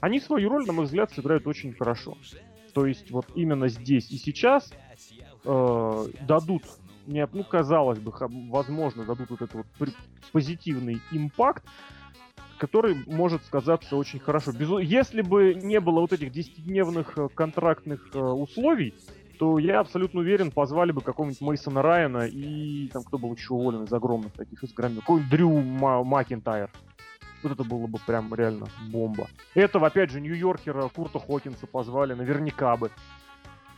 [0.00, 2.16] Они свою роль, на мой взгляд, сыграют очень хорошо.
[2.74, 4.70] То есть вот именно здесь и сейчас
[5.44, 6.62] э, дадут,
[7.06, 8.12] не, ну казалось бы,
[8.50, 9.88] возможно, дадут вот этот вот
[10.32, 11.64] позитивный импакт,
[12.58, 14.52] который может сказаться очень хорошо.
[14.52, 18.94] Безу- Если бы не было вот этих 10-дневных э, контрактных э, условий,
[19.38, 23.84] то я абсолютно уверен, позвали бы какого-нибудь Мейсона Райана и там кто был еще уволен
[23.84, 25.00] из огромных таких из громил.
[25.00, 26.70] Какой-нибудь Дрю Ма- Макинтайр.
[27.42, 29.28] Вот это было бы прям реально бомба.
[29.54, 32.90] Этого, опять же, Нью-Йоркера Курта Хокинса позвали, наверняка бы.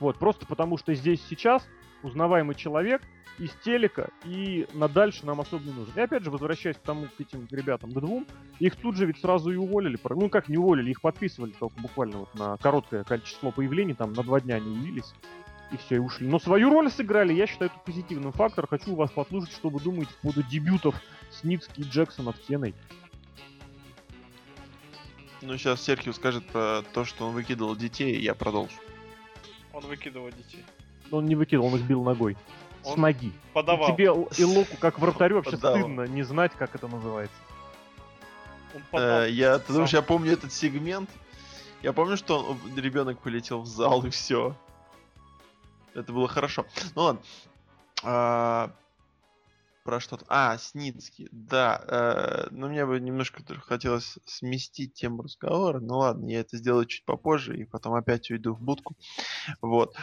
[0.01, 1.67] Вот, просто потому что здесь сейчас
[2.03, 3.03] узнаваемый человек
[3.39, 5.93] из телека, и на дальше нам особо не нужен.
[5.95, 8.27] И опять же, возвращаясь к тому, к этим ребятам, к двум,
[8.59, 9.99] их тут же ведь сразу и уволили.
[10.09, 14.23] Ну, как не уволили, их подписывали только буквально вот на короткое количество появлений, там на
[14.23, 15.15] два дня они явились,
[15.71, 16.27] и все, и ушли.
[16.27, 18.69] Но свою роль сыграли, я считаю, это позитивным фактором.
[18.71, 20.95] Хочу у вас послушать, что вы думаете по поводу дебютов
[21.31, 22.75] Сницки и Джексона в Теной.
[25.43, 28.75] Ну, сейчас Серхио скажет про то, что он выкидывал детей, и я продолжу.
[29.73, 30.65] Он выкидывал детей.
[31.11, 32.37] Но он не выкидывал, он их бил ногой.
[32.83, 33.33] С Он ноги.
[33.53, 33.89] Подавал.
[33.95, 35.79] Тебе Л- и Локу, как вратарю, вообще Подавал.
[35.81, 37.37] стыдно не знать, как это называется.
[38.93, 39.99] Э, я, ты думаешь, сам.
[40.01, 41.11] я помню этот сегмент?
[41.83, 44.55] Я помню, что он- ребенок полетел в зал и все.
[45.99, 46.65] Это было хорошо.
[46.95, 47.23] Ну ладно.
[48.05, 48.73] А,
[49.85, 50.25] про что-то.
[50.29, 51.83] А, Сницкий, да.
[51.89, 55.81] э, но мне бы немножко хотелось сместить тему разговора.
[55.81, 58.97] Ну ладно, я это сделаю чуть попозже и потом опять уйду в будку.
[59.63, 59.97] Вот.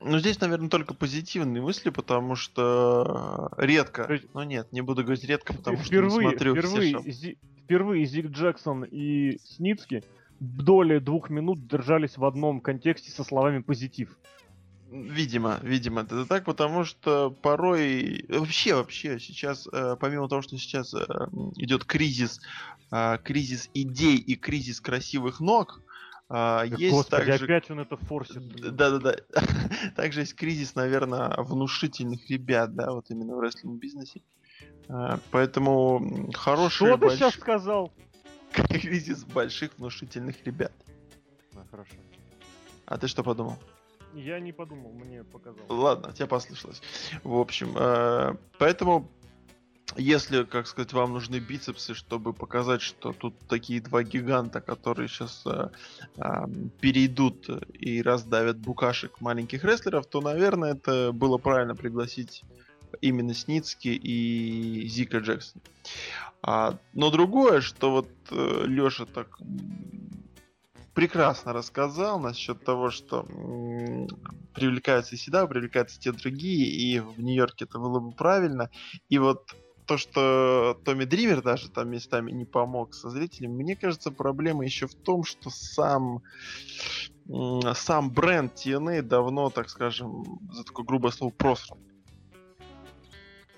[0.00, 4.20] Ну, здесь, наверное, только позитивные мысли, потому что редко.
[4.34, 7.02] Ну нет, не буду говорить редко, потому что впервые, не смотрю все впервые, шоу.
[7.06, 10.04] Зи- впервые Зиг Джексон и Сницки
[10.44, 14.18] доли двух минут держались в одном контексте со словами позитив.
[14.90, 20.94] Видимо, видимо, это так, потому что порой вообще, вообще сейчас, э, помимо того, что сейчас
[20.94, 21.04] э,
[21.56, 22.40] идет кризис,
[22.92, 25.82] э, кризис идей и кризис красивых ног,
[26.30, 28.46] э, есть Господи, также опять он это форсит.
[28.76, 29.16] Да-да-да.
[29.96, 34.20] Также есть кризис, наверное, внушительных ребят, да, вот именно в рестлинг-бизнесе.
[35.32, 37.90] Поэтому м, хороший Что ты больш- сейчас сказал?
[38.68, 40.72] кризис больших внушительных ребят.
[41.54, 41.94] А, хорошо.
[42.86, 43.58] А ты что подумал?
[44.14, 45.68] Я не подумал, мне показалось.
[45.68, 46.80] Ладно, тебе послышалось.
[47.24, 49.10] В общем, э, поэтому,
[49.96, 55.44] если, как сказать, вам нужны бицепсы, чтобы показать, что тут такие два гиганта, которые сейчас
[56.80, 62.44] перейдут и раздавят букашек маленьких рестлеров, то, наверное, это было правильно пригласить
[63.00, 65.60] именно Сницки и Зика Джексон.
[66.42, 69.38] А, но другое, что вот Леша так
[70.94, 74.06] прекрасно рассказал насчет того, что м,
[74.54, 78.70] привлекаются и сюда, привлекаются те другие, и в Нью-Йорке это было бы правильно.
[79.08, 79.42] И вот
[79.86, 84.86] то, что Томми Дример даже там местами не помог со зрителями, мне кажется, проблема еще
[84.86, 86.22] в том, что сам
[87.74, 91.78] сам бренд TNA давно, так скажем, за такое грубое слово, просран.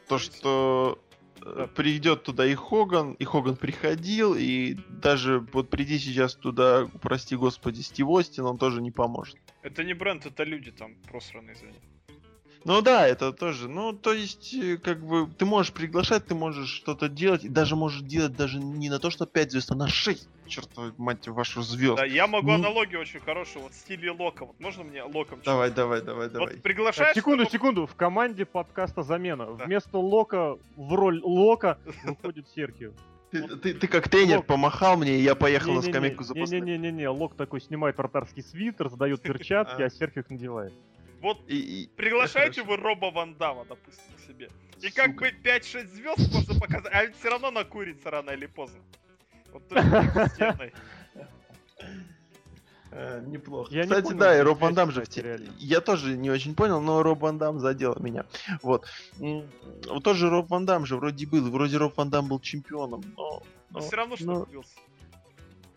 [0.08, 0.98] То, что
[1.44, 7.36] э, придет туда и Хоган, и Хоган приходил, и даже вот приди сейчас туда, прости
[7.36, 9.36] господи, Стив Остин, он тоже не поможет.
[9.62, 11.95] Это не бренд, это люди там просранные них.
[12.66, 13.68] Ну да, это тоже.
[13.68, 17.76] Ну, то есть, э, как бы, ты можешь приглашать, ты можешь что-то делать, и даже
[17.76, 20.28] можешь делать даже не на то, что 5 звезд, а на 6.
[20.48, 21.96] Черт мать вашу звезд.
[21.96, 22.54] Да, я могу Ну.
[22.54, 24.44] аналогию очень хорошую, вот в стиле Лока.
[24.46, 25.40] Вот можно мне Локом?
[25.44, 26.54] Давай, давай, давай, давай.
[26.54, 27.08] Вот приглашаешь...
[27.08, 27.86] Так, секунду, чтобы- секунду.
[27.86, 29.46] В команде подкаста замена.
[29.56, 29.64] Да.
[29.64, 32.90] Вместо Лока в роль Лока выходит Серхио.
[33.30, 34.46] Ты, ты- ты как тренер Лок.
[34.46, 36.62] помахал мне, и я поехал на Не-не-не, скамейку запасных.
[36.64, 39.86] Не-не-не, Лок такой снимает вратарский свитер, задает перчатки, А.
[39.86, 40.72] а Серхио их надевает.
[41.20, 42.70] Вот И- и- приглашайте Хорошо.
[42.70, 44.48] вы Роба Ван Дамма, допустим, к себе.
[44.80, 45.20] И как Сука.
[45.24, 48.78] бы 5-6 звезд можно показать, а ведь все равно накурится рано или поздно.
[49.52, 49.62] Вот
[50.34, 50.72] стеной.
[52.92, 53.72] Э, Неплохо.
[53.74, 55.52] Я не Кстати, понял, да, и Роб Ван связь, Дам же в кстати, те- реально.
[55.58, 58.24] Я тоже не очень понял, но Роб Ван Дам задел меня.
[58.62, 58.86] Вот.
[60.04, 61.50] Тоже Роб Ван Дам же вроде был.
[61.50, 63.42] Вроде Роб Ван Дам был чемпионом, но...
[63.70, 64.76] Но но- все равно что добился.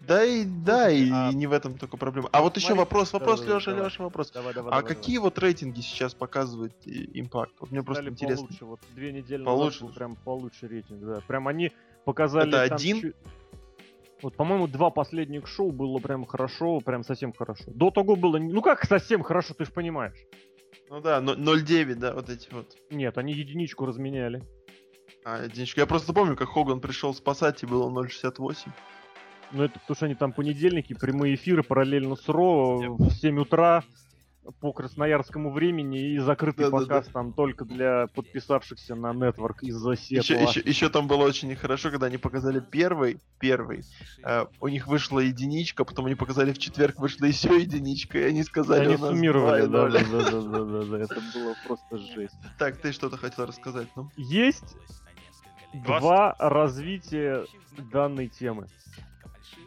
[0.09, 2.29] Да и да, и а- не в этом только проблема.
[2.31, 3.85] А вот еще Смотри, вопрос, вопрос, да-да-да, Леша, давай.
[3.85, 4.31] Леша, вопрос.
[4.31, 7.53] Давай, давай, А давай, какие вот рейтинги сейчас показывает и- импакт?
[7.59, 8.47] Вот мне просто интересно.
[8.47, 8.65] получше.
[8.65, 9.81] Вот две недели Получше?
[9.83, 11.21] назад был прям получше рейтинг, да.
[11.27, 11.71] Прям они
[12.05, 12.49] показали...
[12.49, 13.01] Это один?
[13.01, 13.15] чуть-
[14.23, 17.65] Вот, по-моему, два последних шоу было прям хорошо, прям совсем хорошо.
[17.67, 18.39] До того было...
[18.39, 20.17] Ну как совсем хорошо, ты же понимаешь.
[20.89, 22.75] Ну да, но- 0.9, да, вот эти вот.
[22.89, 24.41] Нет, они единичку разменяли.
[25.23, 25.81] А, единичка.
[25.81, 28.71] Я просто помню, как Хоган пришел спасать, и было 0.68.
[29.51, 33.83] Ну это потому что они там понедельники, прямые эфиры параллельно с Ро в 7 утра
[34.61, 36.85] по красноярскому времени и закрытый Да-да-да.
[36.95, 40.49] показ там только для подписавшихся на нетворк из-за Еще, Сетла.
[40.49, 43.83] еще, еще там было очень хорошо, когда они показали первый, первый.
[44.23, 48.43] э, у них вышла единичка, потом они показали в четверг вышла еще единичка, и они
[48.43, 49.91] сказали, Они суммировали, да, 2,0.
[49.91, 52.37] да, да, да, да, да, да, это было просто жесть.
[52.57, 54.09] Так, ты что-то хотел рассказать, ну?
[54.15, 54.75] Есть
[55.73, 57.45] два развития
[57.91, 58.67] данной темы.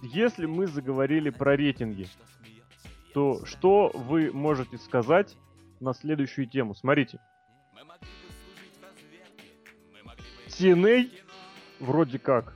[0.02, 2.08] Если мы заговорили про рейтинги,
[3.14, 5.36] то что вы можете сказать
[5.80, 6.74] на следующую тему?
[6.74, 7.20] Смотрите.
[10.48, 11.08] TNA
[11.80, 12.54] вроде как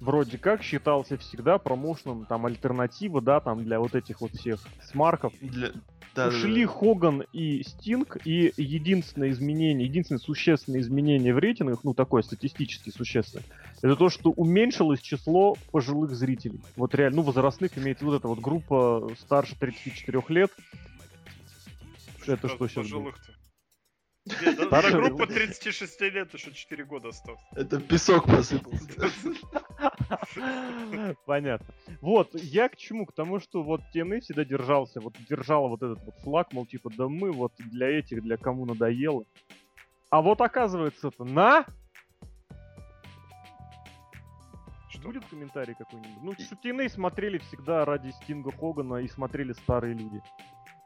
[0.00, 5.32] вроде как считался всегда промоушеном, там, альтернатива, да, там, для вот этих вот всех смарков.
[5.40, 5.68] Для...
[6.14, 6.72] Да, да, Ушли да.
[6.72, 13.44] Хоган и Стинг, и единственное изменение, единственное существенное изменение в рейтингах, ну такое статистически существенное,
[13.82, 16.60] это то, что уменьшилось число пожилых зрителей.
[16.76, 20.50] Вот реально, ну возрастных имеется вот эта вот группа старше 34 лет.
[22.26, 22.84] Это что сейчас?
[22.84, 23.32] Пожилых-то.
[24.42, 25.26] Нет, да- Старше группа было.
[25.26, 27.40] 36 лет, еще 4 года осталось.
[27.52, 28.86] Это песок посыпался.
[31.26, 31.66] Понятно.
[32.00, 33.06] Вот, я к чему?
[33.06, 36.90] К тому, что вот TNA всегда держался, вот держала вот этот вот флаг, мол, типа,
[36.96, 39.24] да мы вот для этих, для кому надоело.
[40.10, 41.66] А вот оказывается это на...
[44.98, 45.08] Что?
[45.08, 46.22] Будет комментарий какой-нибудь?
[46.22, 50.22] Ну, что TNA смотрели всегда ради Стинга Хогана и смотрели старые люди.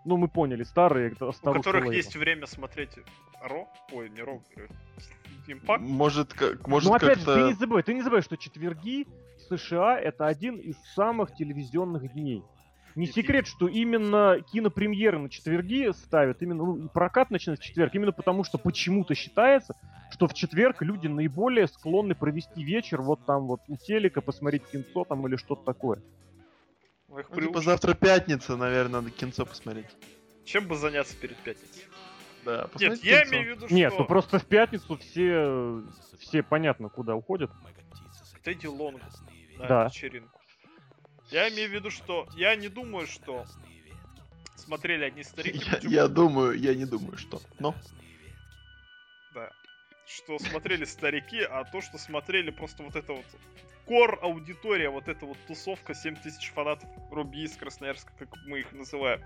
[0.05, 1.93] Ну, мы поняли, старые, это У которых Лейла.
[1.93, 2.99] есть время смотреть
[3.41, 3.69] Ро?
[3.93, 4.67] Ой, не Ро, э,
[5.47, 5.83] Импакт?
[5.83, 7.61] Может, как, может ну, опять же, ты не как-то...
[7.61, 9.07] забывай, ты не забывай, что четверги
[9.39, 12.43] в США это один из самых телевизионных дней.
[12.95, 18.13] Не секрет, что именно кинопремьеры на четверги ставят, именно ну, прокат начинается в четверг, именно
[18.13, 19.75] потому что почему-то считается,
[20.11, 25.05] что в четверг люди наиболее склонны провести вечер вот там вот у телека, посмотреть кинцо
[25.05, 26.03] там или что-то такое.
[27.09, 29.87] Ну, их Ну, типа завтра пятница, наверное, надо кинцо посмотреть.
[30.45, 31.85] Чем бы заняться перед пятницей?
[32.45, 33.37] Да, Нет, посмотреть я кинцо.
[33.37, 35.83] имею в виду, Нет, что ну просто в пятницу все,
[36.19, 37.51] все понятно куда уходят.
[38.43, 39.03] Тедди Лонг
[39.59, 39.85] на Да.
[39.87, 40.42] вечеринку.
[41.33, 43.47] Я имею в виду, что я не думаю, что
[44.55, 47.41] смотрели одни старики, Я, почему- я думаю, я не думаю, что.
[47.59, 47.75] Но
[49.31, 49.51] да,
[50.07, 53.25] что смотрели старики, а то, что смотрели просто вот это вот
[53.87, 59.23] кор аудитория, вот эта вот тусовка 7000 фанатов Руби из Красноярска, как мы их называем.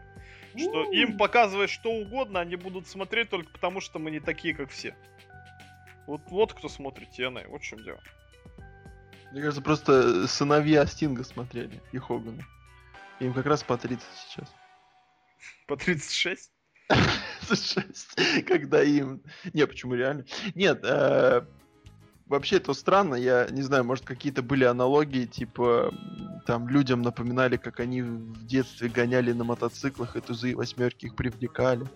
[0.57, 4.70] Что им показывать что угодно, они будут смотреть только потому, что мы не такие, как
[4.70, 4.96] все.
[6.07, 8.00] Вот, вот кто смотрит TNA, вот в чем дело.
[9.33, 12.45] Мне кажется, просто сыновья Стинга смотрели и Хогана.
[13.20, 14.53] Им как раз по 30 сейчас.
[15.66, 16.51] По 36?
[17.49, 19.22] 36, когда им...
[19.53, 20.24] Не, почему реально?
[20.55, 21.47] Нет, э,
[22.27, 25.93] вообще это странно, я не знаю, может какие-то были аналогии, типа
[26.47, 31.16] там людям напоминали, как они в детстве гоняли на мотоциклах и тузы и восьмерки их
[31.16, 31.87] привлекали,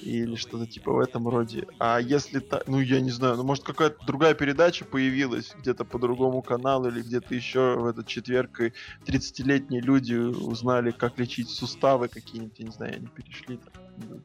[0.00, 1.66] или что-то типа в этом роде.
[1.78, 5.98] А если так, ну я не знаю, ну может какая-то другая передача появилась где-то по
[5.98, 8.72] другому каналу или где-то еще в этот четверг, и
[9.06, 14.22] 30-летние люди узнали, как лечить суставы какие-нибудь, я не знаю, они перешли там.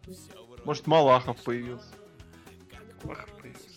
[0.66, 1.94] Может, Малахов появился.
[3.08, 3.77] Ах, появился.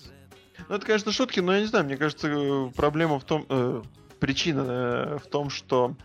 [0.71, 3.83] Ну, это, конечно, шутки, но я не знаю, мне кажется, э, проблема в том, э,
[4.21, 5.97] причина э, в том, что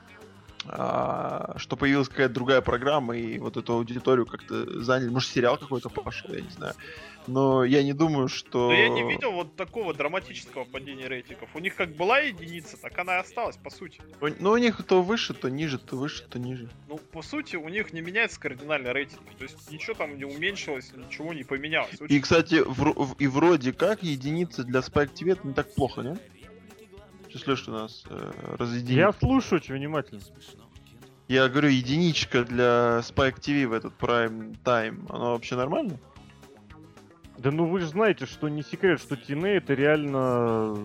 [0.68, 5.10] что появилась какая-то другая программа, и вот эту аудиторию как-то заняли.
[5.10, 6.74] Может, сериал какой-то пошел, я не знаю.
[7.28, 8.68] Но я не думаю, что...
[8.70, 11.50] Но я не видел вот такого драматического падения рейтингов.
[11.56, 14.00] У них как была единица, так она и осталась, по сути.
[14.40, 16.70] Ну, у них то выше, то ниже, то выше, то ниже.
[16.88, 19.22] Ну, по сути, у них не меняется кардинально рейтинг.
[19.40, 21.96] То есть ничего там не уменьшилось, ничего не поменялось.
[22.00, 25.74] И, Очень- кстати, вро- в- и вроде как единица для Spike TV это не так
[25.74, 26.18] плохо, не?
[27.36, 28.98] Сейчас Леша нас э, разъединит.
[28.98, 30.22] Я слушаю очень внимательно.
[31.28, 36.00] Я говорю, единичка для Spike TV в этот Prime Time, она вообще нормально?
[37.38, 40.78] Да ну вы же знаете, что не секрет, что TNA это реально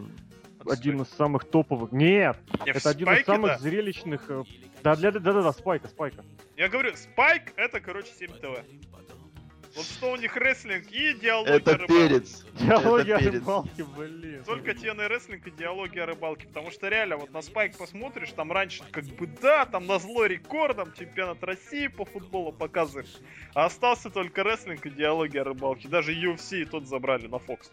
[0.68, 1.92] один из самых топовых.
[1.92, 2.36] Нет,
[2.66, 3.59] Не, в это один из самых да.
[3.59, 4.22] зрелищных.
[4.28, 4.42] э,
[4.82, 6.24] Да, для, да, да, да, спайка, спайка.
[6.57, 8.59] Я говорю, Спайк это, короче, 7 ТВ.
[9.76, 12.08] Вот что у них рестлинг и диалоги Это о рыбалке.
[12.08, 12.44] перец.
[12.54, 13.32] Диалоги о перец.
[13.34, 14.42] рыбалке, блин.
[14.44, 16.48] Только TNA рестлинг и диалоги о рыбалке.
[16.48, 20.26] Потому что реально, вот на Спайк посмотришь, там раньше как бы да, там на зло
[20.26, 23.08] рекордом чемпионат России по футболу показывают.
[23.54, 25.86] А остался только рестлинг и диалоги о рыбалке.
[25.88, 27.70] Даже UFC и тот забрали на Fox.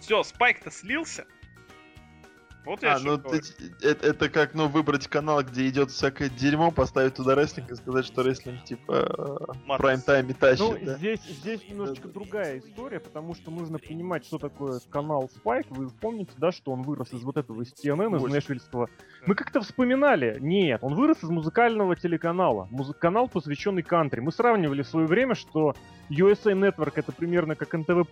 [0.00, 1.26] Все, Спайк-то слился.
[2.64, 3.40] Вот я А, ну ты-
[3.82, 8.04] это, это как, ну, выбрать канал, где идет всякое дерьмо, поставить туда рестлинг и сказать,
[8.04, 9.78] что рестлинг типа э, в Матрix.
[9.78, 10.96] прайм-тайме тащит, Ну, да?
[10.98, 15.66] здесь, здесь немножечко другая история, потому что нужно понимать, что такое канал Spike.
[15.70, 18.22] Вы помните, да, что он вырос из вот этого из TNN, из.
[18.32, 18.90] Нэшвильского.
[19.24, 20.36] Мы как-то вспоминали.
[20.40, 22.68] Нет, он вырос из музыкального телеканала.
[22.70, 24.20] Музы- канал, посвященный кантри.
[24.20, 25.74] Мы сравнивали в свое время, что
[26.10, 28.04] USA Network это примерно как NTV+,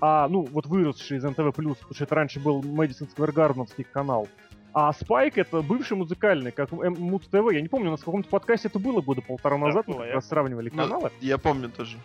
[0.00, 4.28] а, ну, вот выросший из NTV+, потому что это раньше был Мэдисон Сквер Гарденовский канал.
[4.74, 7.52] А Spike это бывший музыкальный, как Муд ТВ.
[7.52, 9.94] Я не помню, у нас в каком-то подкасте это было года полтора Да, назад, было,
[9.94, 11.10] мы как я раз сравнивали Ну, каналы.
[11.20, 11.96] я помню тоже.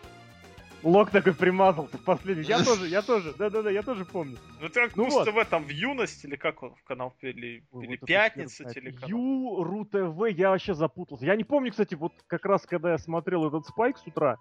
[0.84, 2.44] Лок такой примазался в последний.
[2.44, 4.38] Я тоже, я тоже, да-да-да, я тоже помню.
[4.60, 5.28] Ну ты как ну вот.
[5.28, 9.10] ТВ там в юность или как он в канал или, Ой, или вот пятница телеканал.
[9.10, 11.26] Ю, Ру ТВ, я вообще запутался.
[11.26, 14.38] Я не помню, кстати, вот как раз когда я смотрел этот Спайк с утра.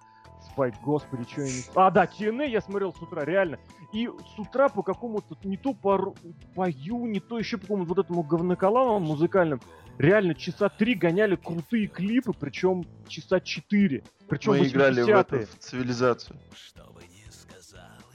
[0.51, 1.63] Спайк, господи, что я не...
[1.77, 3.61] А, да, TNA я смотрел с утра, реально.
[3.93, 6.15] И с утра по какому-то, не то по,
[6.55, 9.61] по Ю, не то еще по какому-то вот этому говноколалому музыкальным,
[9.99, 14.03] реально часа три гоняли крутые клипы, причем часа четыре.
[14.29, 15.47] Причем Мы играли в эту 80-е.
[15.47, 16.37] в цивилизацию.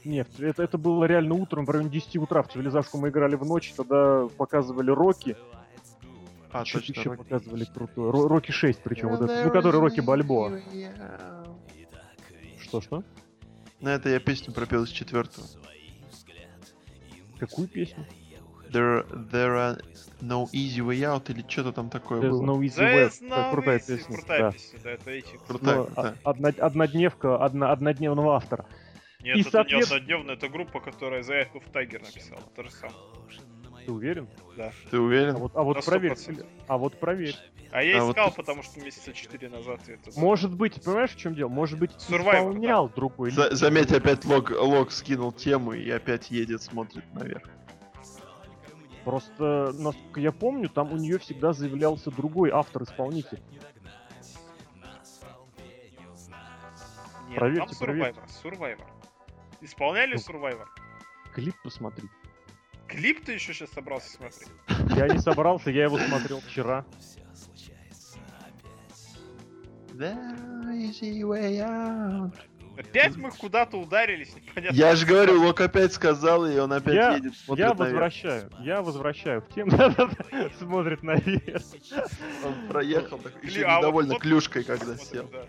[0.04, 3.44] Нет, это, это было реально утром, в районе 10 утра в цивилизашку мы играли в
[3.44, 5.36] ночь, тогда показывали Рокки.
[6.50, 6.92] А, Что точно.
[6.92, 7.22] еще Рокки.
[7.24, 8.10] показывали крутое?
[8.12, 10.60] Ро- Рокки 6 причем, вот это, ну, который Рокки Бальбоа.
[12.60, 13.04] Что-что?
[13.80, 15.46] На это я песню пропел из четвертого.
[17.38, 18.06] Какую песню?
[18.72, 19.78] There, there are
[20.20, 22.42] no easy way out или что-то там такое There's было.
[22.44, 23.08] no easy way.
[23.08, 23.86] There's no крутая easy.
[23.96, 24.16] песня.
[24.16, 24.50] Крутая да.
[24.52, 25.36] песня, да, это эти.
[25.46, 26.14] Крутая, Ну, крутая.
[26.24, 28.66] а- одна- однодневка, одна, однодневного автора.
[29.20, 32.40] Нет, И это соответ- не однодневная, это группа, которая Eye of Tiger написала.
[32.54, 32.96] То же самое.
[33.86, 34.28] Ты уверен?
[34.56, 34.70] Да.
[34.90, 35.36] Ты уверен?
[35.36, 36.12] А вот, а вот проверь.
[36.12, 36.46] 100%.
[36.66, 37.34] А вот проверь.
[37.70, 40.10] А я А вот искал, ты- потому что месяца 4 назад это...
[40.18, 41.48] Может быть, понимаешь, в чем дело?
[41.48, 43.30] Может быть, Survivor, исполнял другой.
[43.30, 47.48] За- заметь, опять лог, лог скинул тему и опять едет, смотрит наверх.
[49.08, 53.40] Просто, насколько я помню, там у нее всегда заявлялся другой автор-исполнитель.
[57.30, 58.28] Нет, проверьте, там Survivor.
[58.44, 58.84] Survivor.
[59.62, 60.20] Исполняли Ну.
[60.20, 60.66] Survivor?
[61.32, 62.06] Клип посмотри.
[62.86, 64.50] Клип ты еще сейчас собрался смотреть?
[64.94, 66.84] Я не собрался, я его смотрел вчера.
[69.94, 70.14] The
[70.74, 72.34] easy way out.
[72.78, 74.76] Опять мы куда-то ударились, непонятно.
[74.76, 77.80] Я же говорю, Лок опять сказал, и он опять Я- едет, смотрит Я наверх.
[77.90, 79.72] возвращаю, я возвращаю в тему.
[80.58, 81.62] Смотрит наверх.
[82.44, 85.28] Он проехал, еще а недовольно вот- клюшкой, когда вот, сел.
[85.32, 85.44] да.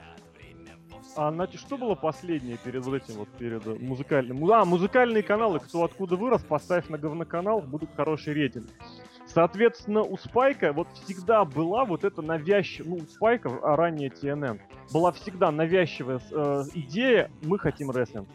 [1.15, 4.43] А значит, что было последнее перед этим вот, перед музыкальным?
[4.51, 8.69] А, музыкальные каналы, кто откуда вырос, поставь на говноканал, будут хорошие рейтинги.
[9.34, 14.59] Соответственно, у Спайка вот всегда была вот эта навязчивая, ну, у Спайка, а ранее TNN,
[14.91, 18.27] была всегда навязчивая э, идея «мы хотим рестлинг».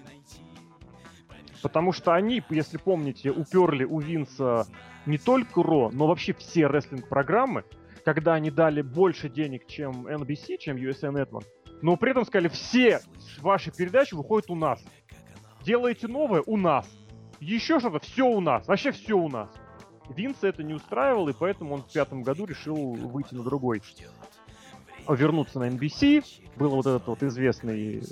[1.62, 4.66] Потому что они, если помните, уперли у Винса
[5.04, 7.64] не только Ро, но вообще все рестлинг-программы,
[8.04, 11.46] когда они дали больше денег, чем NBC, чем USA Network,
[11.82, 13.00] но при этом сказали, все
[13.40, 14.80] ваши передачи выходят у нас.
[15.64, 16.88] Делаете новое у нас.
[17.40, 18.68] Еще что-то, все у нас.
[18.68, 19.50] Вообще все у нас.
[20.08, 23.82] Винса это не устраивало, и поэтому он в пятом году решил выйти на другой.
[25.08, 26.24] Вернуться на NBC.
[26.56, 28.02] Был вот этот вот известный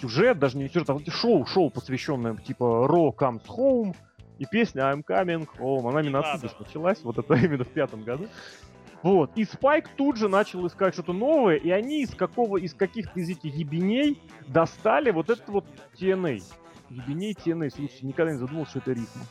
[0.00, 3.94] сюжет, даже не сюжет, а вот шоу, шоу, посвященное типа Raw Comes Home.
[4.38, 6.50] И песня I'm Coming Home, она именно надо.
[6.58, 8.28] началась, вот это именно в пятом году.
[9.02, 9.30] Вот.
[9.36, 13.30] И Спайк тут же начал искать что-то новое, и они из какого, из каких-то из
[13.30, 15.64] этих ебеней достали вот этот вот
[15.98, 16.42] TNA.
[16.90, 17.70] Ебеней TNA.
[17.70, 19.22] Слушайте, никогда не задумывался, что это рифма.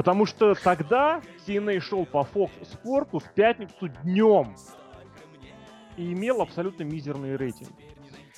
[0.00, 4.56] Потому что тогда TNA шел по Fox Спорту в пятницу днем.
[5.98, 7.74] И имел абсолютно мизерные рейтинги.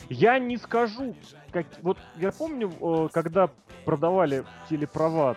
[0.09, 1.15] Я не скажу,
[1.53, 1.67] как...
[1.83, 3.49] Вот я помню, э, когда
[3.85, 5.37] продавали телеправа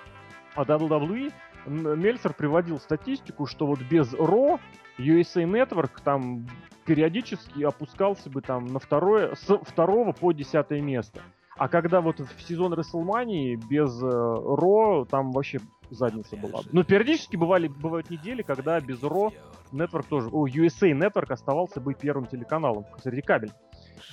[0.55, 1.31] от WWE,
[1.67, 4.59] Мельцер приводил статистику, что вот без Ро
[4.97, 6.47] USA Network там
[6.87, 11.21] периодически опускался бы там на второе, с второго по десятое место.
[11.57, 16.61] А когда вот в сезон Расселмании без э, Ро там вообще задница была.
[16.61, 16.69] бы.
[16.71, 19.31] Но периодически бывали, бывают недели, когда без Ро
[19.71, 23.51] Network тоже, о, USA Network оставался бы первым телеканалом среди кабель.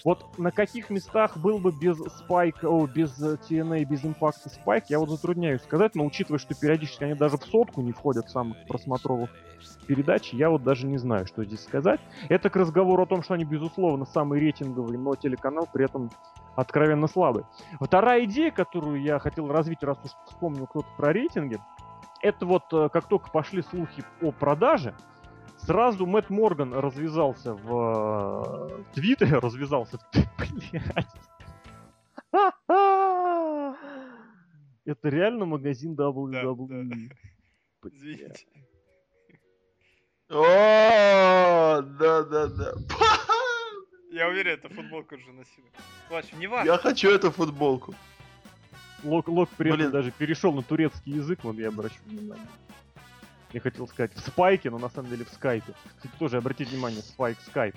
[0.04, 4.98] Вот на каких местах был бы без спайка, о, без TNA, без импакта спайк, я
[4.98, 9.30] вот затрудняюсь сказать, но учитывая, что периодически они даже в сотку не входят самых просмотровых
[9.86, 12.00] передач, я вот даже не знаю, что здесь сказать.
[12.28, 16.10] Это к разговору о том, что они, безусловно, самый рейтинговый, но телеканал при этом
[16.56, 17.44] откровенно слабый.
[17.80, 21.58] Вторая идея, которую я хотел развить, раз уж вспомнил кто-то про рейтинги,
[22.20, 24.94] это вот э, как только пошли слухи о продаже,
[25.64, 30.02] сразу Мэтт Морган развязался в э, Твиттере, развязался в
[30.72, 31.16] Блядь.
[34.84, 37.12] Это реально магазин WWE.
[37.84, 38.46] Извините.
[40.28, 42.72] О, да, да, да.
[44.10, 45.66] Я уверен, это футболка уже носила.
[46.10, 46.70] Ладно, не важно.
[46.70, 47.94] Я хочу эту футболку.
[49.04, 49.90] Лок, Лок при этом Блин.
[49.90, 52.46] даже перешел на турецкий язык, вот я обращу внимание.
[53.52, 55.74] Я хотел сказать в спайке, но на самом деле в скайпе.
[55.96, 57.74] Кстати, тоже обратите внимание, спайк, скайп.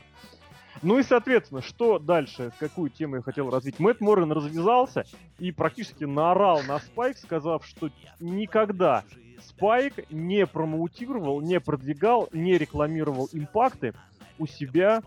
[0.81, 3.79] Ну и, соответственно, что дальше, какую тему я хотел развить?
[3.79, 5.05] Мэтт Морган развязался
[5.39, 9.03] и практически наорал на Спайк, сказав, что никогда
[9.39, 13.93] Спайк не промоутировал, не продвигал, не рекламировал импакты
[14.37, 15.01] у себя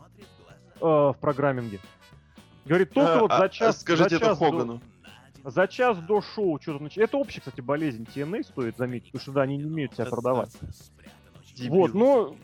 [0.80, 1.80] э, в программинге.
[2.64, 4.80] Говорит, только А, вот а, за час, Скажите за это час до- Хогану.
[5.50, 7.08] За час до шоу что-то началось.
[7.08, 10.10] Это общая, кстати, болезнь TNA, стоит заметить, потому что, да, они не умеют себя Это
[10.10, 10.52] продавать.
[11.56, 11.70] Дебил.
[11.70, 12.36] Вот, но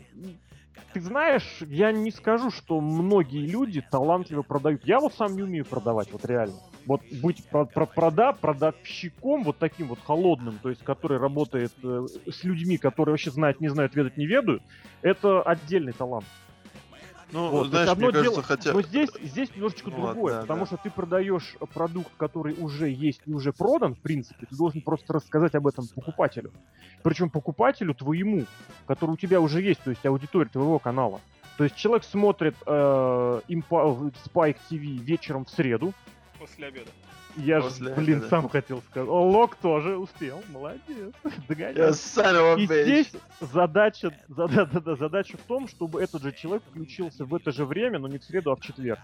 [0.93, 4.83] ты знаешь, я не скажу, что многие люди талантливо продают.
[4.85, 6.55] Я вот сам не умею продавать, вот реально.
[6.85, 12.07] Вот быть про- про- прода, продавщиком вот таким вот холодным, то есть который работает э,
[12.29, 14.63] с людьми, которые вообще знают, не знают, ведать, не ведают,
[15.01, 16.25] это отдельный талант.
[17.31, 18.73] Ну, Вот, знаешь, одно мне кажется, дело- хотя...
[18.73, 20.65] Но здесь, здесь немножечко Ну ладно, другое, да, потому да.
[20.67, 25.13] что ты продаешь продукт, который уже есть и уже продан, в принципе, ты должен просто
[25.13, 26.51] рассказать об этом покупателю.
[27.03, 28.45] Причем покупателю твоему,
[28.87, 31.19] который у тебя уже есть, то есть аудитория твоего канала.
[31.57, 35.93] То есть человек смотрит э, Spike TV вечером в среду.
[36.39, 36.89] После обеда.
[37.37, 38.29] Я же, После блин, обеда.
[38.29, 39.09] сам хотел сказать.
[39.09, 41.13] О, Лок тоже успел, молодец,
[41.47, 42.57] догонял.
[42.57, 43.11] И здесь
[43.41, 47.51] задача, да, да, да, да, задача в том, чтобы этот же человек включился в это
[47.51, 48.99] же время, но не в среду, а в четверг.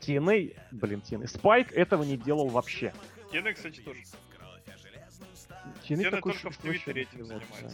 [0.00, 2.92] TNA, блин, TNA, Spike этого не делал вообще.
[3.32, 4.00] Тены, кстати, тоже.
[5.82, 7.72] TNA Тены такой только в Твиттере этим занимается.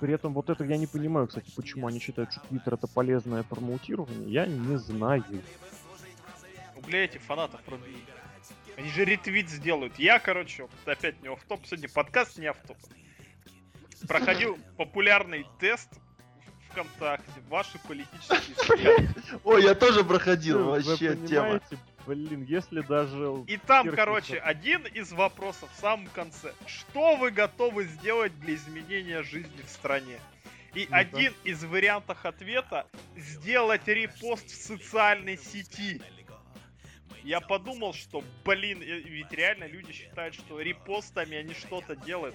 [0.00, 3.44] При этом вот это я не понимаю, кстати, почему они считают, что Твиттер это полезное
[3.44, 5.24] промоутирование, я не знаю.
[6.82, 8.02] Ну, бля, этих фанатов продвинуть.
[8.76, 9.98] Они же ретвит сделают.
[9.98, 12.76] Я, короче, опять не топ сегодня подкаст не автоп.
[14.08, 15.88] Проходил популярный тест
[16.70, 17.40] ВКонтакте.
[17.48, 19.14] Ваши политические взгляды.
[19.44, 21.60] Ой, я тоже проходил, вообще тема.
[22.06, 23.44] блин, если даже...
[23.46, 26.52] И там, короче, один из вопросов в самом конце.
[26.66, 30.18] Что вы готовы сделать для изменения жизни в стране?
[30.74, 30.96] И Ну-ка.
[30.96, 36.00] один из вариантов ответа сделать репост в социальной сети.
[37.22, 42.34] Я подумал, что, блин, э, ведь реально люди считают, что репостами они что-то делают.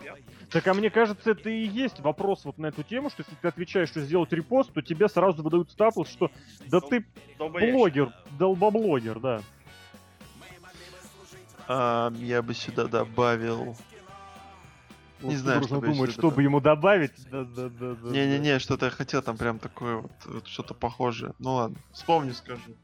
[0.00, 0.18] Ребят.
[0.50, 3.48] Так, а мне кажется, это и есть вопрос вот на эту тему, что если ты
[3.48, 6.30] отвечаешь, что сделать репост, то тебе сразу выдают статус, что
[6.66, 7.06] да Ну, ты
[7.38, 9.42] блогер, долбоблогер, да.
[11.68, 13.76] А, я бы сюда добавил...
[15.22, 17.12] Не Вот знаю, нужно что бы думать, сюда чтобы ему добавить.
[17.30, 21.34] Да, да, да, да, Не-не-не, что-то я хотел там прям такое вот, вот что-то похожее.
[21.38, 22.74] Ну ладно, вспомню, скажу.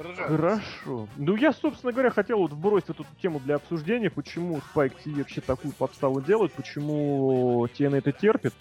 [0.00, 0.28] Продолжай.
[0.28, 1.08] Хорошо.
[1.18, 5.42] Ну, я, собственно говоря, хотел вот вбросить эту тему для обсуждения, почему Spike TV вообще
[5.42, 8.54] такую подставу делает, почему TN это терпит.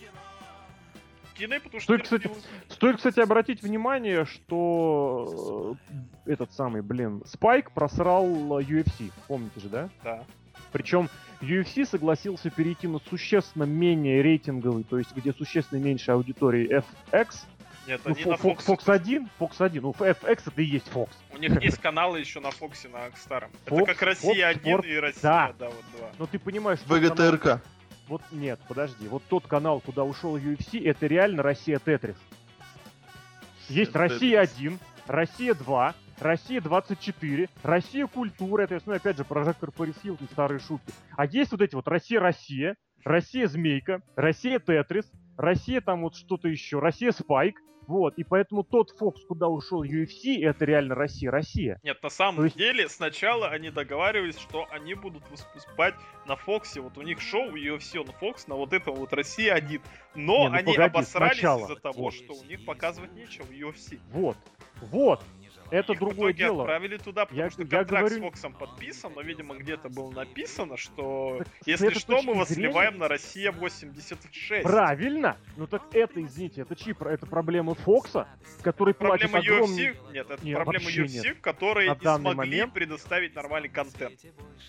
[1.35, 1.97] Кино, потому что...
[1.97, 2.41] кстати, терпил.
[2.67, 5.77] Стоит, кстати, обратить внимание, что
[6.25, 9.89] э, этот самый, блин, Спайк просрал э, UFC, помните же, да?
[10.03, 10.25] Да.
[10.73, 11.07] Причем
[11.39, 16.83] UFC согласился перейти на существенно менее рейтинговый, то есть где существенно меньше аудитории
[17.13, 17.45] FX,
[17.89, 18.65] Нет, ну, они Фо- на Fox.
[18.65, 21.09] Fox 1, Fox 1, ну FX это и есть Fox.
[21.33, 23.49] У них есть каналы еще на Фоксе, на старом.
[23.65, 25.53] Это Fox, как Россия Fox 1 Sport, и Россия, да.
[25.57, 26.09] да, вот два.
[26.19, 27.61] Но ты понимаешь, что канал- ВГТРК.
[28.07, 29.07] Вот нет, подожди.
[29.07, 32.15] Вот тот канал, куда ушел UFC, это реально Россия Тетрис.
[33.69, 34.11] Есть Тетрис.
[34.13, 40.27] Россия 1, Россия 2, Россия 24, Россия Культура, это, ну, опять же, прожектор Парис Хилтон,
[40.31, 40.91] старые шутки.
[41.15, 46.79] А есть вот эти вот Россия-Россия, Россия Змейка, Россия Тетрис, Россия там вот что-то еще,
[46.79, 47.59] Россия Спайк.
[47.89, 51.79] Вот, и поэтому тот Фокс, куда ушел UFC, это реально Россия-Россия.
[51.81, 55.95] Нет, на самом То есть- деле, сначала они договаривались, что они будут выступать
[56.27, 56.81] на Фоксе.
[56.81, 59.81] Вот у них шоу UFC на Фокс, на вот этом вот Россия 1.
[60.13, 61.63] Но Не, ну они погоди, обосрались сначала.
[61.63, 62.13] из-за того, Вот.
[62.13, 63.99] что у них показывать нечего UFC.
[64.11, 64.37] Вот,
[64.81, 65.23] вот.
[65.71, 66.61] Это Их в другое итоге дело.
[66.63, 70.11] отправили туда, потому Я- что я контракт говорю- с Фоксом подписан, но, видимо, где-то было
[70.11, 74.63] написано, что Так если что, мы вас зрения- сливаем на Россия 86.
[74.63, 75.37] Правильно!
[75.57, 76.95] Ну так это, извините, это чьи?
[76.99, 78.27] Это проблема Фокса,
[78.61, 79.91] который платит Проблема огромные...
[79.93, 84.19] UFC, нет, это Не, проблема UFC, которые На не данный смогли момент- предоставить нормальный контент.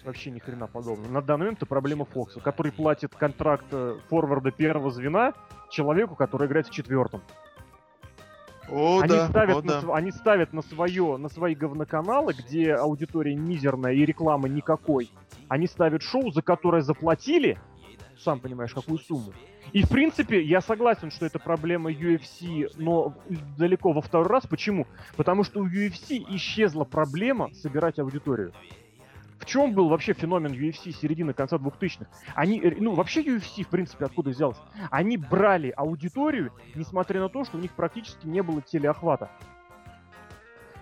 [0.04, 1.10] Вообще ни хрена подобного.
[1.10, 5.32] На данный момент это проблема Фокса, который платит контракт э, форварда первого звена
[5.70, 7.22] человеку, который играет в четвертом.
[8.70, 9.94] О, они, да, ставят о, на, да.
[9.94, 15.10] они ставят на свое, на свои говноканалы, где аудитория мизерная и рекламы никакой.
[15.48, 17.58] Они ставят шоу, за которое заплатили,
[18.18, 19.32] сам понимаешь, какую сумму.
[19.72, 23.14] И, в принципе, я согласен, что это проблема UFC, но
[23.56, 24.46] далеко во второй раз.
[24.46, 24.86] Почему?
[25.16, 28.52] Потому что у UFC исчезла проблема собирать аудиторию.
[29.40, 32.06] В чем был вообще феномен UFC середины конца 2000-х?
[32.34, 34.58] Они, э, ну, вообще UFC, в принципе, откуда взялось?
[34.90, 39.30] Они брали аудиторию, несмотря на то, что у них практически не было телеохвата.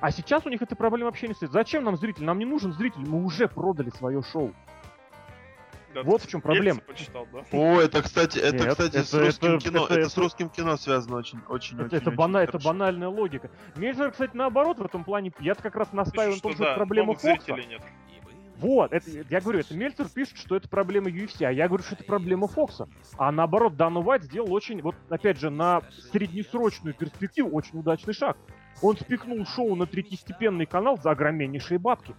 [0.01, 1.53] А сейчас у них эта проблема вообще не стоит.
[1.53, 2.25] Зачем нам зритель?
[2.25, 4.53] Нам не нужен зритель, мы уже продали свое шоу.
[5.95, 6.81] Да, Вот в чем проблема.
[6.81, 7.45] почитал, да?
[7.53, 9.85] О, это, кстати, это, Нет, кстати, с это- русским это- кино.
[9.85, 11.97] это- Это, это- с русским кино связано очень, очень, Это, очень.
[11.97, 13.51] это, очень бана- это банальная логика.
[13.77, 15.33] Мейджор, кстати, наоборот в этом плане.
[15.41, 17.37] Я как раз настаиваю на том, что что да, проблема Фокса.
[17.57, 17.83] нет.
[18.61, 21.95] Вот, это, я говорю, это Мельцер пишет, что это проблема UFC, а я говорю, что
[21.95, 22.89] это проблема Фокса.
[23.17, 28.37] А наоборот, Дана Уайт сделал очень, вот опять же, на среднесрочную перспективу очень удачный шаг.
[28.83, 32.15] Он спихнул шоу на третьестепенный канал за огромнейшие бабки.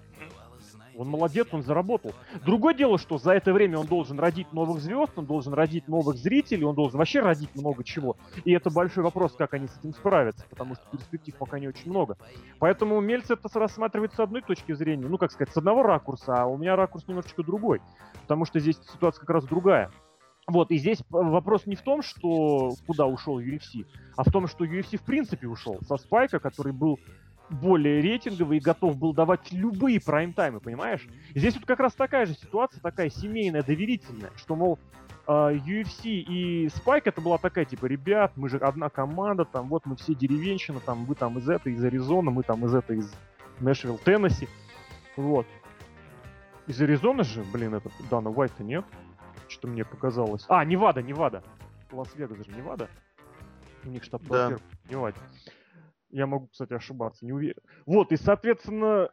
[1.00, 2.12] Он молодец, он заработал.
[2.46, 6.18] Другое дело, что за это время он должен родить новых звезд, он должен родить новых
[6.18, 8.18] зрителей, он должен вообще родить много чего.
[8.44, 11.90] И это большой вопрос, как они с этим справятся, потому что перспектив пока не очень
[11.90, 12.18] много.
[12.60, 16.48] Поэтому Мельцер это рассматривает с одной точки зрения, ну, как сказать, с одного ракурса, а
[16.48, 17.82] у меня ракурс немножечко другой.
[18.24, 19.92] Потому что здесь ситуация как раз другая.
[20.48, 23.86] Вот, и здесь вопрос не в том, что куда ушел UFC,
[24.18, 27.00] а в том, что UFC в принципе ушел со Спайка, который был
[27.50, 31.08] более рейтинговый и готов был давать любые прайм-таймы, понимаешь?
[31.34, 34.80] Здесь вот как раз такая же ситуация, такая семейная, доверительная, что, мол,
[35.28, 39.86] а, UFC и Spike это была такая, типа, ребят, мы же одна команда, там, вот
[39.86, 43.14] мы все деревенщина, там, вы там из этой, из Аризоны, мы там из этой, из
[43.60, 44.48] Нэшвилл, Теннесси,
[45.16, 45.48] вот.
[46.68, 48.86] Из Аризоны же, блин, этот Дана Уайта нет,
[49.48, 50.46] что мне показалось.
[50.48, 51.44] А, Невада, Невада.
[51.92, 52.88] Лас-Вегас же Невада.
[53.84, 54.58] У них штаб Да.
[54.90, 55.18] Неваде.
[56.12, 57.62] Я могу, кстати, ошибаться, не уверен.
[57.86, 59.10] Вот, и, соответственно,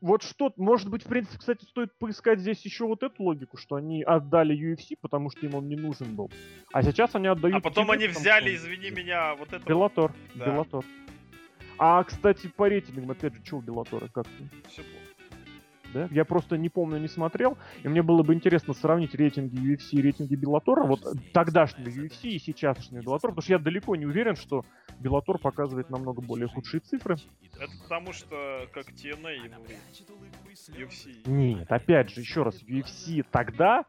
[0.00, 3.76] вот что, может быть, в принципе, кстати, стоит поискать здесь еще вот эту логику, что
[3.76, 6.30] они отдали UFC, потому что им он не нужен был.
[6.72, 7.56] А сейчас они отдают...
[7.56, 10.46] А потом они взяли, что- извини меня, вот это Беллатор, Да.
[10.46, 10.84] Беллатор.
[11.78, 14.68] А, кстати, по рейтингам, опять же, что у Беллатора, как ты?
[14.68, 15.01] все плохо.
[15.92, 16.08] Да?
[16.10, 20.02] Я просто не помню, не смотрел, и мне было бы интересно сравнить рейтинги UFC и
[20.02, 21.00] рейтинги Беллатора, вот
[21.32, 24.64] тогдашнего UFC и сейчасшнего Беллатора, потому что я далеко не уверен, что
[25.00, 27.16] Беллатор показывает намного более худшие цифры.
[27.58, 29.64] Это потому что как TNA ему
[30.68, 31.22] UFC.
[31.26, 33.84] Нет, опять же, еще раз, UFC тогда,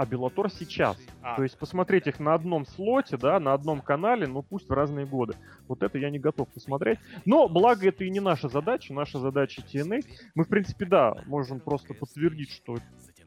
[0.00, 0.96] а Беллатор сейчас.
[1.20, 4.72] А, То есть посмотреть их на одном слоте, да, на одном канале, ну пусть в
[4.72, 5.34] разные годы.
[5.68, 6.98] Вот это я не готов посмотреть.
[7.26, 8.94] Но, благо, это и не наша задача.
[8.94, 10.06] Наша задача TNA.
[10.34, 12.78] Мы, в принципе, да, можем просто подтвердить, что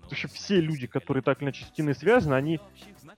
[0.02, 2.60] вообще все люди, которые так или иначе с TNA связаны, они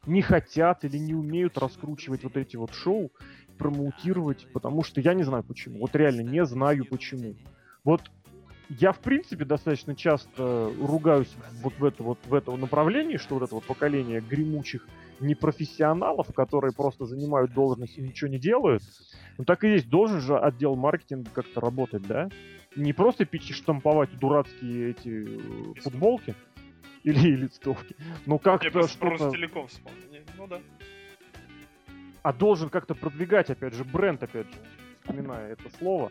[0.05, 3.09] не хотят или не умеют раскручивать вот эти вот шоу,
[3.57, 5.79] промоутировать, потому что я не знаю почему.
[5.79, 7.35] Вот реально не знаю почему.
[7.85, 8.01] Вот
[8.69, 13.43] я, в принципе, достаточно часто ругаюсь вот в это вот в этом направлении, что вот
[13.43, 14.87] это вот поколение гремучих
[15.19, 18.83] непрофессионалов, которые просто занимают должность и ничего не делают.
[19.37, 22.29] Ну так и есть, должен же отдел маркетинга как-то работать, да?
[22.75, 26.35] Не просто пить и штамповать дурацкие эти э, футболки
[27.03, 27.95] или листовки,
[28.25, 29.25] но я как-то просто про что-то...
[29.25, 30.21] Ростелеком вспомнил.
[30.37, 30.59] Ну да.
[32.23, 34.57] А должен как-то продвигать, опять же, бренд, опять же,
[34.99, 36.09] вспоминая это слово.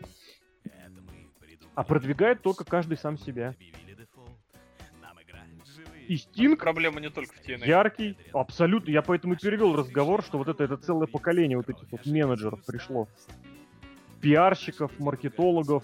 [1.75, 3.53] А продвигает только каждый сам себя.
[6.07, 7.67] И Стинг Проблема не только в TNA.
[7.67, 8.91] яркий, абсолютно.
[8.91, 12.63] Я поэтому и перевел разговор, что вот это, это целое поколение вот этих вот менеджеров
[12.63, 13.07] пришло.
[14.21, 15.83] Пиарщиков, маркетологов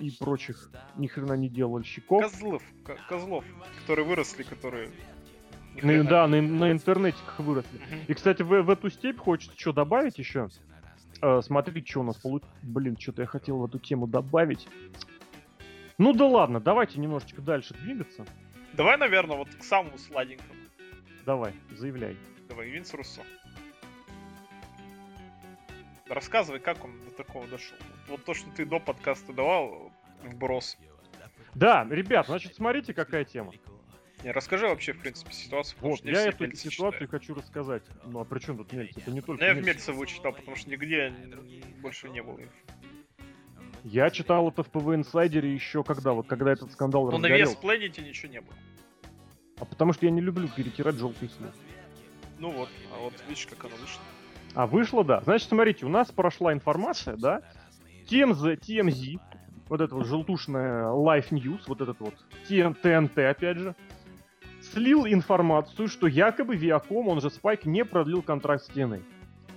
[0.00, 2.22] и прочих ни хрена не делальщиков.
[2.22, 3.44] Козлов, ко- козлов,
[3.80, 4.88] которые выросли, которые...
[5.78, 7.78] хрена да, на, на интернетиках выросли.
[8.08, 10.48] И, кстати, в, в эту степь хочется что добавить еще.
[11.22, 12.52] Э, смотрите, что у нас получилось.
[12.62, 14.68] Блин, что-то я хотел в эту тему добавить.
[15.96, 18.26] Ну да ладно, давайте немножечко дальше двигаться.
[18.72, 20.54] Давай, наверное, вот к самому сладенькому.
[21.24, 22.16] Давай, заявляй.
[22.48, 23.22] Давай, Винс Руссо.
[26.08, 27.78] Рассказывай, как он до такого дошел.
[28.08, 29.92] Вот то, что ты до подкаста давал
[30.24, 30.76] вброс.
[31.54, 33.52] Да, ребят, значит, смотрите, какая тема.
[34.24, 35.78] Расскажи вообще, в принципе, ситуацию.
[35.80, 37.10] Вот, я эту Мельца ситуацию читают.
[37.10, 37.82] хочу рассказать.
[38.06, 38.96] Ну а при чем тут Мельц?
[38.96, 39.66] Это не Ну, только я в Мельц.
[39.66, 41.12] Мельца вычитал, потому что нигде
[41.80, 42.38] больше не было.
[43.84, 47.28] Я читал это в PW Insider е еще когда, вот когда этот скандал Но на
[47.28, 47.54] разгорелся.
[47.54, 48.54] VS Planet ничего не было.
[49.58, 51.50] А потому что я не люблю перетирать желтый слой.
[52.38, 54.02] Ну вот, а вот видишь, как оно вышло.
[54.54, 55.20] А вышло, да.
[55.22, 57.42] Значит, смотрите, у нас прошла информация, да?
[58.08, 59.20] TMZ, TMZ,
[59.68, 62.14] вот это вот желтушная Life News, вот этот вот
[62.48, 63.74] TN ТНТ, опять же,
[64.72, 69.02] слил информацию, что якобы Viacom, он же Spike, не продлил контракт с TNA.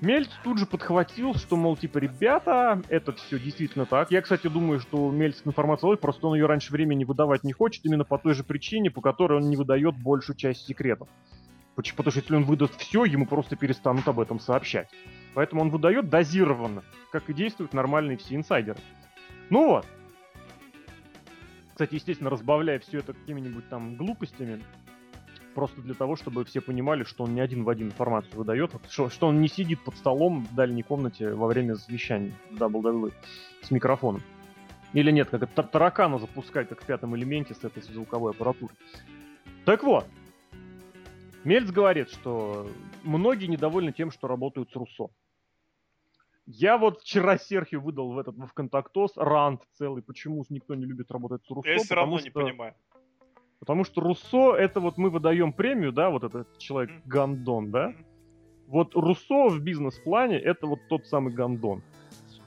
[0.01, 4.11] Мельц тут же подхватил, что, мол, типа, ребята, это все действительно так.
[4.11, 7.85] Я, кстати, думаю, что Мельц информация ловит, просто он ее раньше времени выдавать не хочет,
[7.85, 11.07] именно по той же причине, по которой он не выдает большую часть секретов.
[11.75, 14.89] Потому что если он выдаст все, ему просто перестанут об этом сообщать.
[15.33, 18.79] Поэтому он выдает дозированно, как и действуют нормальные все инсайдеры.
[19.49, 19.85] Ну вот.
[21.71, 24.61] Кстати, естественно, разбавляя все это какими-нибудь там глупостями,
[25.55, 29.09] просто для того, чтобы все понимали, что он не один в один информацию выдает, что,
[29.09, 33.11] что он не сидит под столом в дальней комнате во время совещаний WWE
[33.63, 34.21] с микрофоном.
[34.93, 38.75] Или нет, как это таракана запускать, как в пятом элементе с этой звуковой аппаратурой.
[39.65, 40.05] Так вот,
[41.43, 42.69] Мельц говорит, что
[43.03, 45.07] многие недовольны тем, что работают с Руссо.
[46.45, 51.09] Я вот вчера Серхию выдал в этот в Контактос рант целый, почему никто не любит
[51.09, 51.69] работать с Руссо.
[51.69, 52.73] Я все равно потому не что- понимаю.
[53.65, 56.91] Потому что Руссо, это вот мы выдаем премию, да, вот этот человек.
[57.05, 57.95] Гандон, да?
[58.67, 61.81] Вот Руссо в бизнес-плане это вот тот самый Гандон,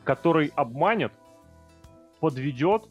[0.04, 1.12] который обманет,
[2.20, 2.84] подведет,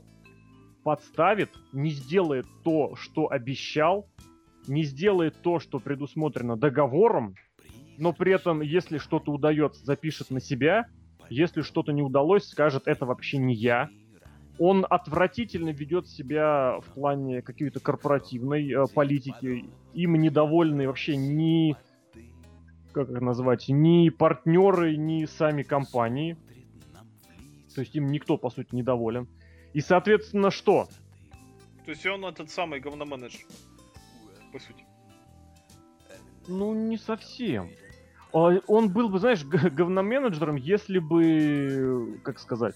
[0.83, 4.09] подставит, не сделает то, что обещал,
[4.67, 7.35] не сделает то, что предусмотрено договором,
[7.97, 10.87] но при этом, если что-то удается, запишет на себя,
[11.29, 13.89] если что-то не удалось, скажет, это вообще не я.
[14.59, 19.65] Он отвратительно ведет себя в плане какой-то корпоративной э, политики.
[19.93, 21.75] Им недовольны вообще ни,
[22.91, 26.37] как это назвать, ни партнеры, ни сами компании.
[27.75, 29.27] То есть им никто, по сути, недоволен.
[29.73, 30.87] И, соответственно, что?
[31.85, 33.41] То есть он этот самый говноменеджер.
[34.51, 34.83] По сути.
[36.47, 37.69] Ну, не совсем.
[38.33, 42.75] А, Он был бы, знаешь, говноменеджером, если бы, как сказать,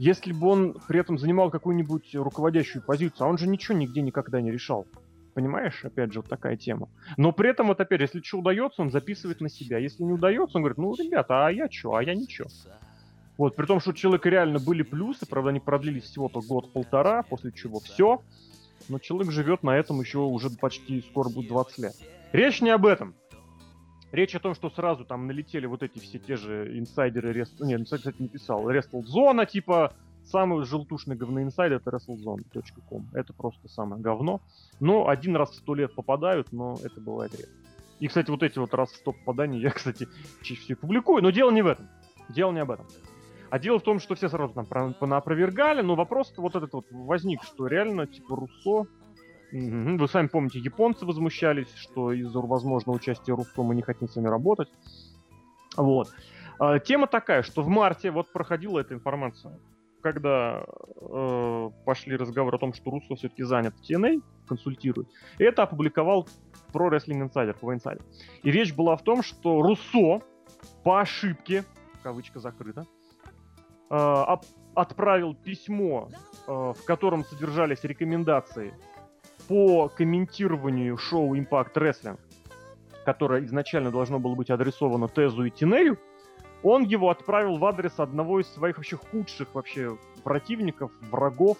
[0.00, 4.40] если бы он при этом занимал какую-нибудь руководящую позицию, а он же ничего нигде никогда
[4.40, 4.86] не решал.
[5.34, 6.88] Понимаешь, опять же, вот такая тема.
[7.18, 9.76] Но при этом, вот опять, если что удается, он записывает на себя.
[9.76, 12.48] Если не удается, он говорит, ну, ребята, а я что, а я ничего.
[13.36, 17.52] Вот, при том, что у человека реально были плюсы, правда, они продлились всего-то год-полтора, после
[17.52, 18.22] чего все.
[18.88, 21.94] Но человек живет на этом еще уже почти скоро будет 20 лет.
[22.32, 23.14] Речь не об этом.
[24.12, 27.60] Речь о том, что сразу там налетели вот эти все те же инсайдеры Рест...
[27.60, 28.68] Не, кстати, не писал.
[28.68, 29.92] WrestleZone, типа,
[30.24, 33.06] самый желтушный говноинсайдер это WrestleZone.com.
[33.12, 34.40] Это просто самое говно.
[34.80, 37.52] Но один раз в сто лет попадают, но это бывает редко.
[38.00, 40.08] И, кстати, вот эти вот раз в сто попаданий я, кстати,
[40.42, 41.22] чаще всего публикую.
[41.22, 41.88] Но дело не в этом.
[42.28, 42.86] Дело не об этом.
[43.50, 46.86] А дело в том, что все сразу там про- понаопровергали, но вопрос вот этот вот
[46.90, 48.86] возник, что реально, типа, Руссо
[49.52, 49.96] Мгм.
[49.96, 54.28] Вы сами помните, японцы возмущались, что из-за возможного участия Руссо мы не хотим с вами
[54.28, 54.68] работать.
[55.76, 56.08] Вот.
[56.58, 59.58] А, Тема такая, что в марте вот проходила эта информация,
[60.02, 60.64] когда
[61.00, 65.08] э, пошли разговоры о том, что Руссо все-таки занят в TNA, консультирует.
[65.38, 66.28] И это опубликовал
[66.72, 68.02] про Wrestling Insider, по Insider.
[68.42, 70.22] И речь была в том, что Руссо
[70.84, 71.64] по ошибке,
[72.02, 72.86] кавычка закрыта,
[73.90, 74.36] э,
[74.74, 76.08] отправил письмо,
[76.46, 78.72] э, в котором содержались рекомендации
[79.50, 82.20] по комментированию шоу Impact Wrestling,
[83.04, 85.98] которое изначально должно было быть адресовано Тезу и Тинею,
[86.62, 91.58] он его отправил в адрес одного из своих вообще худших вообще противников, врагов,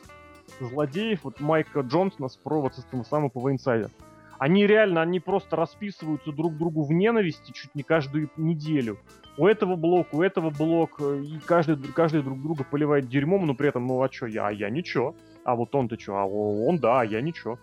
[0.61, 3.91] злодеев, вот Майка Джонсона с про вот этого самого PW Insider.
[4.38, 8.99] Они реально, они просто расписываются друг другу в ненависти чуть не каждую неделю.
[9.36, 13.68] У этого блог, у этого блог, и каждый, каждый друг друга поливает дерьмом, но при
[13.68, 15.16] этом, ну а чё, я, я ничего.
[15.45, 17.59] А вот он-то чё, а он, да, я ничего.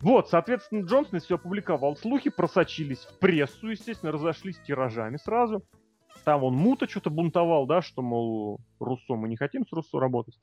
[0.00, 1.96] Вот, соответственно, Джонсон все опубликовал.
[1.96, 5.64] Слухи просочились в прессу, естественно, разошлись тиражами сразу.
[6.24, 10.38] Там он мута что-то бунтовал, да, что, мол, Руссо, мы не хотим с Руссо работать.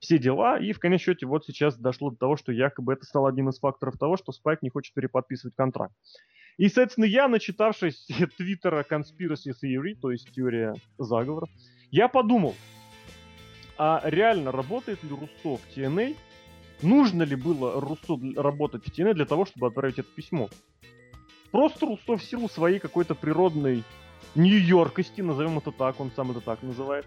[0.00, 3.28] Все дела, и в конечном счете вот сейчас дошло до того, что якобы это стало
[3.28, 5.94] одним из факторов того, что Спайк не хочет переподписывать контракт.
[6.58, 11.48] И, соответственно, я, начитавшись твиттера Conspiracy Theory, то есть теория заговоров,
[11.90, 12.56] я подумал,
[13.78, 16.16] а реально работает ли Руссо в TNA
[16.82, 20.48] нужно ли было Руссо работать в TNA для того, чтобы отправить это письмо.
[21.50, 23.84] Просто Руссо в силу своей какой-то природной
[24.34, 27.06] нью-йоркости, назовем это так, он сам это так называет,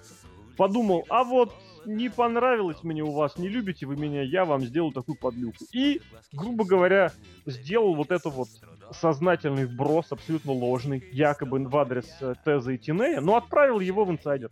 [0.58, 1.54] подумал, а вот
[1.86, 5.66] не понравилось мне у вас, не любите вы меня, я вам сделаю такую подлюку.
[5.72, 6.02] И,
[6.34, 7.12] грубо говоря,
[7.46, 8.48] сделал вот это вот
[8.92, 14.12] сознательный вброс, абсолютно ложный, якобы в адрес э, Теза и Тинея, но отправил его в
[14.12, 14.50] инсайдер.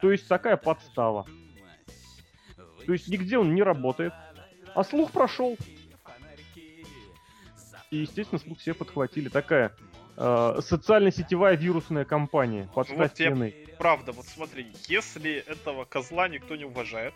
[0.00, 1.26] То есть такая подстава.
[2.86, 4.12] То есть нигде он не работает.
[4.74, 5.56] А слух прошел.
[7.90, 9.28] И, естественно, слух все подхватили.
[9.28, 9.72] Такая
[10.16, 12.68] э, социально-сетевая вирусная компания.
[12.74, 13.54] Подставь Вот тебе- стены.
[13.78, 17.14] Правда, вот смотри, если этого козла никто не уважает,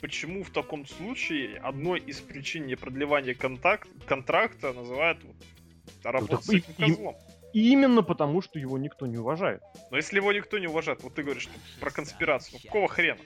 [0.00, 5.36] почему в таком случае одной из причин непродлевания контакт, контракта называют вот,
[6.04, 7.16] работу так с этим и- козлом?
[7.52, 9.62] Именно потому, что его никто не уважает.
[9.90, 13.20] Но если его никто не уважает, вот ты говоришь что про конспирацию, ну какого хрена?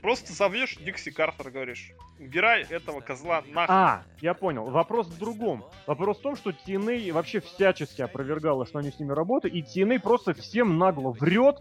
[0.00, 3.74] Просто зовешь Дикси Картер, говоришь, убирай этого козла нахуй.
[3.74, 4.64] А, я понял.
[4.64, 5.64] Вопрос в другом.
[5.86, 10.00] Вопрос в том, что TNA вообще всячески опровергала, что они с ними работают, и TNA
[10.00, 11.60] просто всем нагло врет,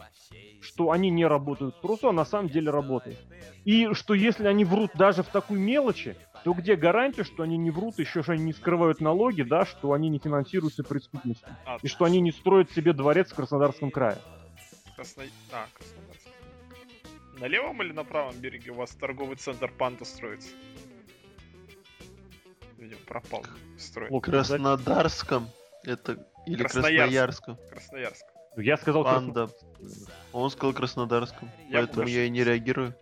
[0.61, 3.19] что они не работают с Руссо, а на самом деле работают.
[3.63, 7.69] И что если они врут даже в такой мелочи, то где гарантия, что они не
[7.69, 11.87] врут еще, что они не скрывают налоги, да, что они не финансируются преступностью, А, и
[11.87, 14.17] что они не строят себе дворец в Краснодарском крае.
[14.95, 15.23] Красно...
[15.51, 16.10] А, Краснодарск.
[17.41, 20.51] На левом или на правом береге у вас торговый центр Панда строится?
[22.77, 23.43] Видимо, пропал.
[23.79, 24.11] Строит.
[24.11, 24.37] Лок, ну, да?
[24.37, 25.49] Краснодарском
[25.83, 27.45] это или Красноярск.
[27.45, 27.57] Красноярском.
[27.71, 28.25] Красноярск.
[28.57, 29.49] Я сказал, Панда.
[30.33, 32.93] Он сказал Краснодарском, Я поэтому я и не реагирую.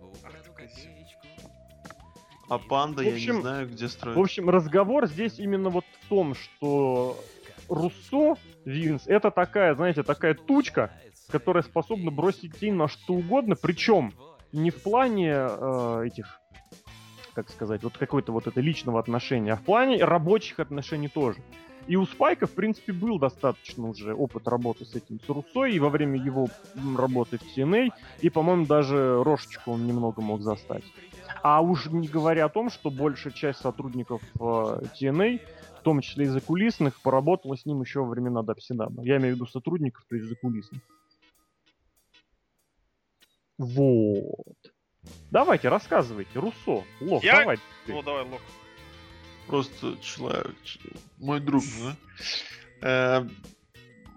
[2.48, 4.18] А панда В я общем- не знаю, где строить.
[4.18, 7.22] В общем, разговор здесь именно вот в том, что
[7.68, 10.92] Руссо, Винс, это такая, знаете, такая тучка,
[11.30, 14.14] которая способна бросить тень на что угодно, причем
[14.52, 16.40] не в плане э, этих,
[17.34, 21.40] как сказать, вот какой-то вот это личного отношения, а в плане рабочих отношений тоже.
[21.88, 25.80] И у Спайка, в принципе, был достаточно уже опыт работы с этим с Руссо, и
[25.80, 26.48] во время его
[26.96, 27.90] работы в TNA,
[28.22, 30.84] и, по-моему, даже Рошечку он немного мог застать.
[31.42, 35.42] А уж не говоря о том, что большая часть сотрудников э, TNA,
[35.80, 39.04] в том числе и закулисных, поработала с ним еще во времена Дапсидама.
[39.04, 40.82] Я имею в виду сотрудников, то есть закулисных.
[43.60, 44.56] Вот.
[45.32, 46.40] Давайте, рассказывайте.
[46.40, 47.58] Руссо, Лох, Я- давай.
[47.86, 47.94] ты.
[47.94, 48.42] Ну давай, Лок.
[49.48, 50.56] Просто человек,
[51.18, 51.64] мой друг,
[52.82, 53.28] да?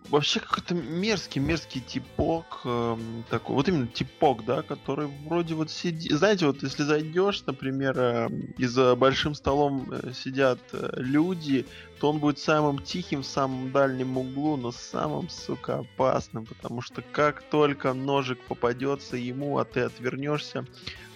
[0.05, 5.70] Э, Вообще какой-то мерзкий, мерзкий типок эм, такой, вот именно типок, да, который вроде вот
[5.70, 11.66] сидит, знаете, вот если зайдешь, например, эм, и за большим столом э, сидят э, люди,
[12.01, 17.03] то он будет самым тихим в самом дальнем углу, но самым, сука, опасным, потому что
[17.12, 20.66] как только ножик попадется ему, а ты отвернешься,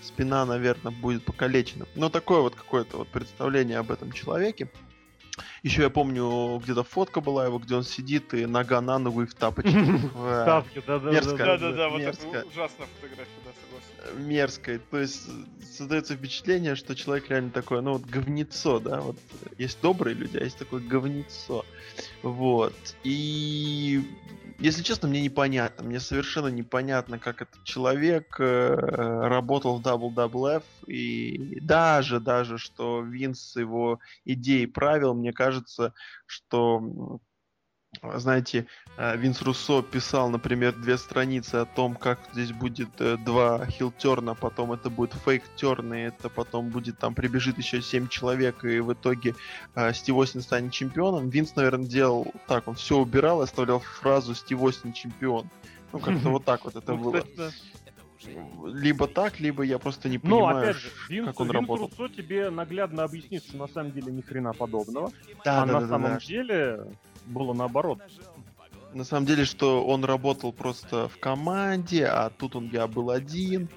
[0.01, 1.87] спина, наверное, будет покалечена.
[1.97, 4.71] Ну, такое вот какое-то вот представление об этом человеке.
[5.63, 9.27] Еще я помню, где-то фотка была его, где он сидит и нога на ногу и
[9.27, 9.75] в тапочках.
[9.75, 11.13] Э, Ставки, да-да-да.
[11.13, 11.37] мерзко.
[11.37, 12.27] Да-да-да, вот мерзко.
[12.29, 14.29] это ужасная фотография, да, согласен.
[14.29, 14.79] мерзкой.
[14.79, 19.49] То есть э, создается впечатление, что человек реально такой, ну вот говнецо, да, вот э,
[19.59, 21.65] есть добрые люди, а есть такое говнецо.
[22.23, 22.75] Вот.
[23.05, 24.03] И
[24.59, 25.85] если честно, мне непонятно.
[25.85, 30.63] Мне совершенно непонятно, как этот человек э, работал в WWF.
[30.87, 35.93] И даже, даже, что Винс его идеи правил, мне кажется,
[36.27, 37.21] что
[38.15, 38.67] знаете,
[38.97, 44.35] э, Винс Руссо писал, например, две страницы о том, как здесь будет э, два хилтерна,
[44.35, 48.81] потом это будет фейк терн, и это потом будет там прибежит еще семь человек, и
[48.81, 49.35] в итоге
[49.75, 51.29] э, Стив Остин станет чемпионом.
[51.29, 55.49] Винс, наверное, делал так, он все убирал и оставлял фразу Стив Остин чемпион.
[55.93, 57.25] Ну, как-то вот так вот это Ну, было.
[58.67, 61.91] Либо так, либо я просто не Но, понимаю, опять же, Винс, как он Винс работал.
[61.99, 65.13] Руссо тебе наглядно объяснит, что на самом деле ни хрена подобного.
[65.45, 66.19] Да, а да, на да, самом да.
[66.19, 66.87] деле
[67.27, 68.01] было наоборот.
[68.95, 73.69] На самом деле, что он работал просто в команде, а тут он я был один.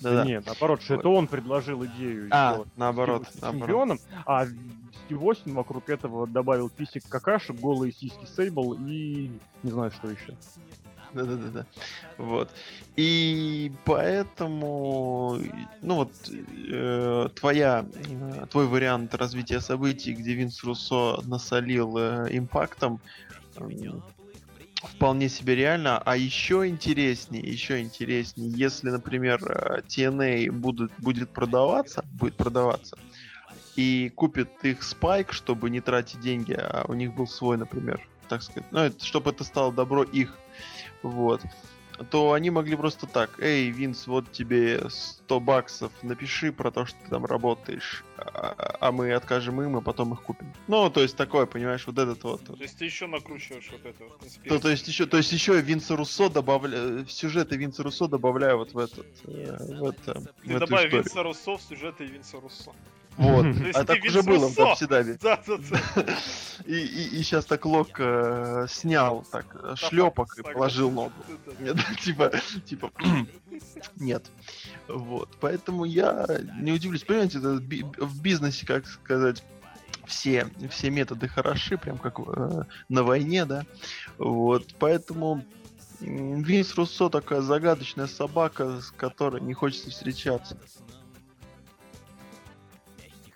[0.00, 0.24] Да-да.
[0.24, 1.00] Нет, наоборот, что Вот.
[1.00, 3.66] это он предложил идею А, сделать наоборот, Стива наоборот.
[3.68, 9.30] чемпионом, а Стив Остин вокруг этого добавил писек какашек, голые сиськи Сейбл и
[9.62, 10.36] не знаю, что еще.
[11.12, 11.66] Да-да-да.
[12.18, 12.50] Вот.
[12.96, 15.38] И поэтому,
[15.82, 16.12] ну вот,
[16.70, 23.00] э, твоя, э, твой вариант развития событий, где Винс Руссо насолил э, импактом,
[23.56, 24.02] м,
[24.82, 25.98] вполне себе реально.
[25.98, 32.96] А еще интереснее, еще интереснее, если, например, э, TNA будут, будет продаваться, будет продаваться,
[33.76, 38.42] и купит их Спайк, чтобы не тратить деньги, а у них был свой, например, так
[38.42, 40.38] сказать, ну, это, чтобы это стало добро их,
[41.02, 41.42] вот,
[42.10, 46.96] то они могли просто так, эй, Винс, вот тебе 100 баксов, напиши про то, что
[47.04, 50.52] ты там работаешь, а, а мы откажем им, и потом их купим.
[50.66, 52.44] Ну, то есть такое, понимаешь, вот этот вот.
[52.44, 54.60] То есть ты еще накручиваешь вот это вот То, конспирацию.
[54.60, 58.72] то есть еще, то есть еще Винса Руссо добавляю, в сюжеты Винса Руссо добавляю вот
[58.72, 60.92] в этот, э, в это, в Ты эту добавь.
[60.92, 62.72] Винса Руссо в сюжеты Винса Руссо.
[63.16, 63.46] Вот.
[63.74, 64.54] А так уже было в.
[64.54, 65.18] Дабсидабе.
[65.20, 66.04] Да, да, да.
[66.66, 71.12] И, и, и сейчас так Лок э, снял так э, шлепок и положил ногу.
[71.58, 72.32] Нет, типа,
[72.64, 72.90] типа,
[73.96, 74.30] нет.
[74.88, 76.26] Вот, поэтому я
[76.60, 77.04] не удивлюсь.
[77.04, 79.42] Понимаете, в бизнесе, как сказать,
[80.06, 83.64] все, все методы хороши, прям как э, на войне, да.
[84.18, 85.44] Вот, поэтому
[86.00, 90.56] Винс Руссо такая загадочная собака, с которой не хочется встречаться.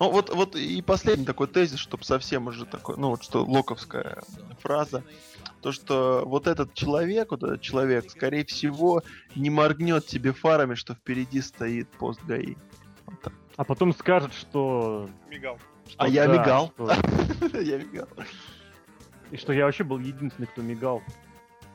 [0.01, 4.23] Ну, вот, вот и последний такой тезис, чтобы совсем уже такой, ну, вот что локовская
[4.61, 5.05] фраза,
[5.61, 9.03] то, что вот этот человек, вот этот человек, скорее всего,
[9.35, 12.57] не моргнет тебе фарами, что впереди стоит пост ГАИ.
[13.07, 13.33] Вот так.
[13.57, 15.09] А потом скажет, что...
[15.31, 15.59] Мигал.
[15.89, 16.73] что А я да, мигал.
[16.75, 18.09] что- Я мигал.
[19.31, 21.03] И что я вообще был единственный, кто мигал.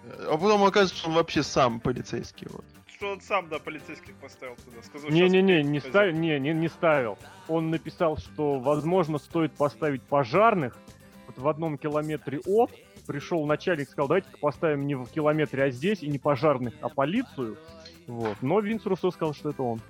[0.05, 2.47] А потом оказывается, что он вообще сам полицейский.
[2.51, 2.65] Вот.
[2.99, 4.83] Что он сам, да, полицейских поставил туда.
[4.83, 5.89] Сказал, Не-не-не, «Щас не, пойдем».
[5.89, 7.17] ставил, не, не, не ставил.
[7.47, 10.77] Он написал, что, возможно, стоит поставить пожарных
[11.25, 12.71] вот в одном километре от.
[13.07, 17.57] Пришел начальник, сказал, давайте поставим не в километре, а здесь, и не пожарных, а полицию.
[18.05, 18.35] Вот.
[18.41, 19.81] Но Винс Руссо сказал, что это он.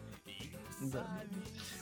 [0.80, 1.04] Да.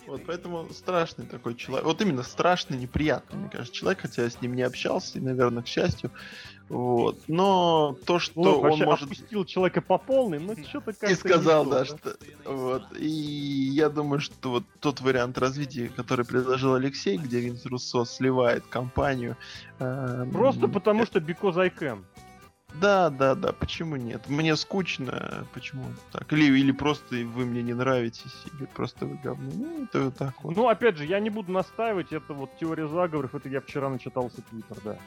[0.08, 1.84] Вот, поэтому страшный такой человек.
[1.84, 5.62] Вот именно страшный, неприятный, мне кажется, человек, хотя я с ним не общался, и, наверное,
[5.62, 6.10] к счастью.
[6.70, 7.18] Вот.
[7.28, 9.02] Но то, что Лок он вообще может...
[9.02, 12.16] отпустил человека по полной, но что-то как-то И сказал, не да, то, что...
[12.46, 12.82] Вот.
[12.98, 18.64] И я думаю, что вот тот вариант развития, который предложил Алексей, где Винс Руссо сливает
[18.66, 19.36] компанию...
[19.78, 22.02] эм, Просто потому что because I can.
[22.74, 24.28] Да, да, да, почему нет?
[24.28, 26.32] Мне скучно, почему так?
[26.32, 29.50] Или, или просто вы мне не нравитесь, или просто вы говно.
[29.54, 30.54] Ну, это вот так вот.
[30.54, 34.42] Ну, опять же, я не буду настаивать, это вот теория заговоров, это я вчера начитался
[34.42, 34.98] Твиттер, да.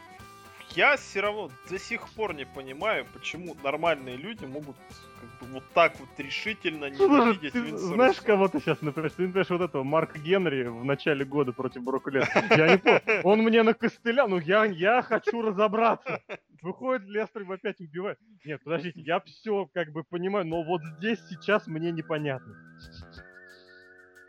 [0.76, 4.78] Я все равно до сих пор не понимаю, почему нормальные люди могут
[5.20, 9.12] как бы, вот так вот решительно Слушай, ненавидеть ты знаешь, кого ты сейчас например?
[9.12, 12.58] Ты знаешь вот этого Марка Генри в начале года против Брока Леснера?
[12.58, 13.22] Я не помню.
[13.24, 16.22] Он мне накостылял, ну я, я хочу разобраться.
[16.62, 18.20] Выходит Лестер его опять убивает.
[18.46, 22.56] Нет, подождите, я все как бы понимаю, но вот здесь сейчас мне непонятно.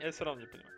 [0.01, 0.72] Я все равно не понимаю.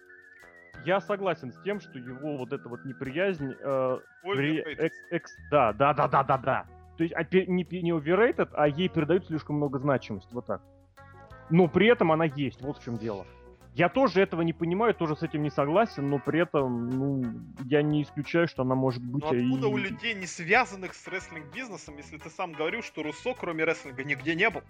[0.85, 5.73] Я согласен с тем, что его вот эта вот неприязнь э, при- экс- экс- да,
[5.73, 6.67] да, да, да, да, да.
[6.97, 10.63] То есть опе- не, не overrated, а ей передают слишком много значимости, вот так.
[11.51, 13.27] Но при этом она есть, вот в чем дело.
[13.75, 17.25] Я тоже этого не понимаю, тоже с этим не согласен, но при этом, ну,
[17.65, 19.25] я не исключаю, что она может быть.
[19.25, 23.35] Но и- откуда у людей, не связанных с рестлинг-бизнесом, если ты сам говорил, что Руссо,
[23.35, 24.61] кроме рестлинга, нигде не был?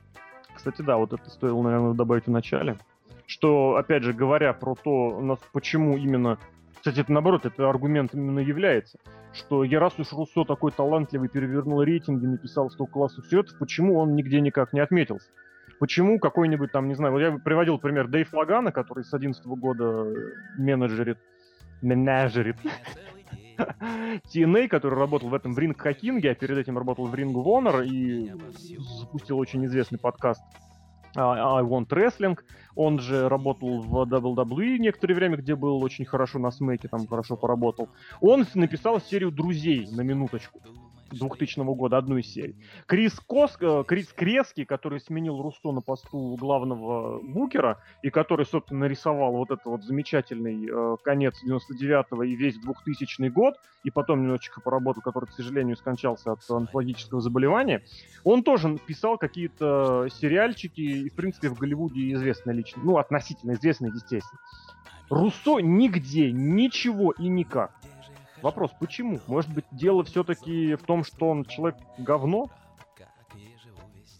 [0.55, 2.79] Кстати, да, вот это стоило, наверное, добавить в начале.
[3.27, 6.39] Что, опять же, говоря про то, нас почему именно...
[6.75, 8.99] Кстати, это наоборот, это аргумент именно является.
[9.33, 14.15] Что я раз уж Руссо такой талантливый, перевернул рейтинги, написал столько классных сюжетов, почему он
[14.15, 15.31] нигде никак не отметился?
[15.81, 20.07] Почему какой-нибудь там, не знаю, вот я приводил пример Дэйв Лагана, который с 11 года
[20.59, 21.19] менеджерит,
[21.83, 22.57] менеджерит
[24.35, 27.85] TNA, который работал в этом в Ring Хакинге, а перед этим работал в of Honor
[27.85, 28.33] и
[29.01, 30.74] запустил очень известный подкаст а,
[31.17, 32.39] I Want Wrestling.
[32.75, 37.37] Он же работал в WWE некоторое время, где был очень хорошо на смеке, там хорошо
[37.37, 37.89] поработал.
[38.21, 40.61] Он написал серию «Друзей» на минуточку.
[41.19, 42.57] 2000 года, одну из серий.
[42.87, 48.81] Крис, Кос, э, Крис Крески, который сменил Руссо на посту главного букера, и который, собственно,
[48.81, 53.55] нарисовал вот этот вот замечательный э, конец 99-го и весь 2000 год,
[53.85, 57.85] и потом немножечко поработал, который, к сожалению, скончался от онкологического заболевания,
[58.25, 62.85] он тоже писал какие-то сериальчики, и, в принципе, в Голливуде известная личность.
[62.85, 64.41] Ну, относительно известная, естественно.
[65.11, 67.73] Руссо нигде, ничего и никак.
[68.45, 69.21] Вопрос, почему?
[69.27, 72.51] Может быть, дело все-таки в том, что он человек говно?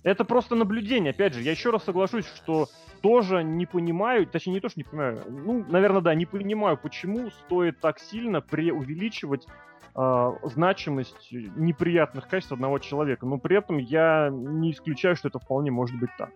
[0.03, 1.11] Это просто наблюдение.
[1.11, 2.69] Опять же, я еще раз соглашусь, что
[3.03, 7.29] тоже не понимаю, точнее не то, что не понимаю, ну, наверное, да, не понимаю, почему
[7.31, 9.47] стоит так сильно преувеличивать
[9.95, 13.27] э, значимость неприятных качеств одного человека.
[13.27, 16.31] Но при этом я не исключаю, что это вполне может быть так.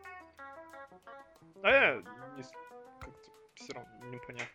[1.62, 1.94] А я
[2.36, 2.42] не
[3.00, 4.46] как-то все равно не понятно.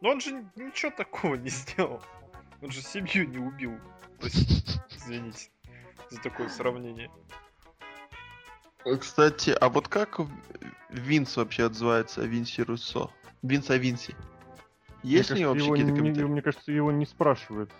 [0.00, 2.00] Но он же ничего такого не сделал.
[2.62, 3.78] Он же семью не убил.
[4.20, 5.50] Извините
[6.10, 7.10] за такое сравнение.
[9.00, 10.20] Кстати, а вот как
[10.90, 13.10] Винс вообще отзывается о Винсе Руссо?
[13.42, 14.14] Винс о Винсе.
[15.02, 16.26] Есть мне ли кажется, вообще какие-то не- комментарии?
[16.26, 17.70] Мне кажется, его не спрашивают.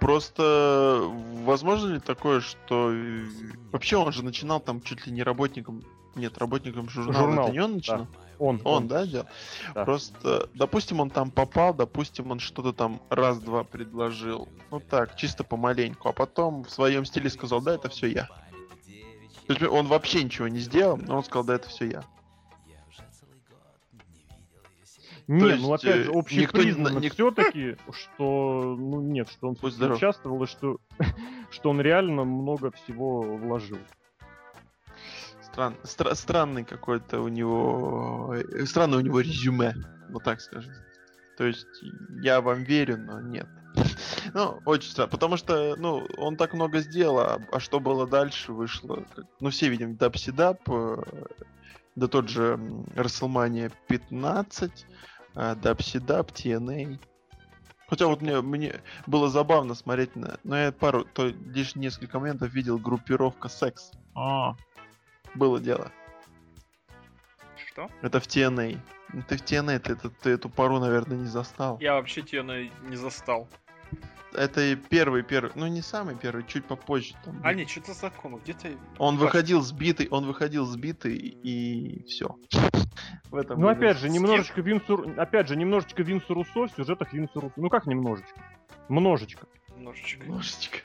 [0.00, 1.00] Просто
[1.44, 3.24] возможно ли такое, что э,
[3.70, 5.84] вообще он же начинал там чуть ли не работником,
[6.16, 8.08] нет, работником журнала, Журнал, это не он начинал?
[8.38, 9.26] Он, Он, да, делал?
[9.74, 9.84] Да.
[9.84, 14.48] Просто, допустим, он там попал, допустим, он что-то там раз-два предложил.
[14.70, 16.08] Ну так, чисто помаленьку.
[16.08, 18.28] А потом в своем стиле сказал, да, это все я.
[19.46, 22.04] То есть он вообще ничего не сделал, но он сказал, да, это все я.
[25.28, 29.48] Не, есть, ну опять э, же, никто не- общепризнанно ник- все-таки, что, ну нет, что
[29.48, 29.96] он Будь здоров.
[29.96, 30.76] участвовал и что,
[31.50, 33.78] что он реально много всего вложил.
[35.56, 38.34] Стран, стра- странный какой-то у него...
[38.36, 39.74] э, Странное у него резюме,
[40.10, 40.74] вот так скажем.
[41.38, 41.66] То есть
[42.20, 43.46] я вам верю, но нет.
[44.34, 48.52] Ну, очень странно, потому что, ну, он так много сделал, а, а что было дальше,
[48.52, 48.96] вышло...
[49.14, 50.96] как- Ну, все видим, дабсидап, э,
[51.94, 52.58] да тот же
[52.94, 54.86] WrestleMania 15,
[55.36, 56.98] э, дабсидап, TNA.
[57.88, 60.36] Хотя вот мне, мне было забавно смотреть на...
[60.44, 63.92] Но я пару, то лишь несколько моментов видел группировка секс.
[65.36, 65.92] Было дело.
[67.68, 67.90] Что?
[68.02, 68.78] Это в TNA.
[69.12, 71.78] Ну, Ты в TNA, ты, это- ты эту пару, наверное, не застал.
[71.80, 73.48] Я вообще на- не застал.
[74.32, 77.14] Это первый, первый, ну не самый первый, чуть попозже.
[77.24, 78.38] Там, А, не, что-то знакомо.
[78.38, 78.68] Где-то...
[78.98, 82.36] он Паш, выходил сбитый, он выходил сбитый и все.
[83.30, 87.40] В этом Ну опять же, немножечко Винсу, опять же, немножечко Винсу Руссо в сюжетах Винсу
[87.40, 87.54] Руссо.
[87.56, 88.38] Ну как немножечко?
[88.88, 89.46] Множечко.
[89.74, 90.24] Немножечко.
[90.24, 90.78] Немножечко.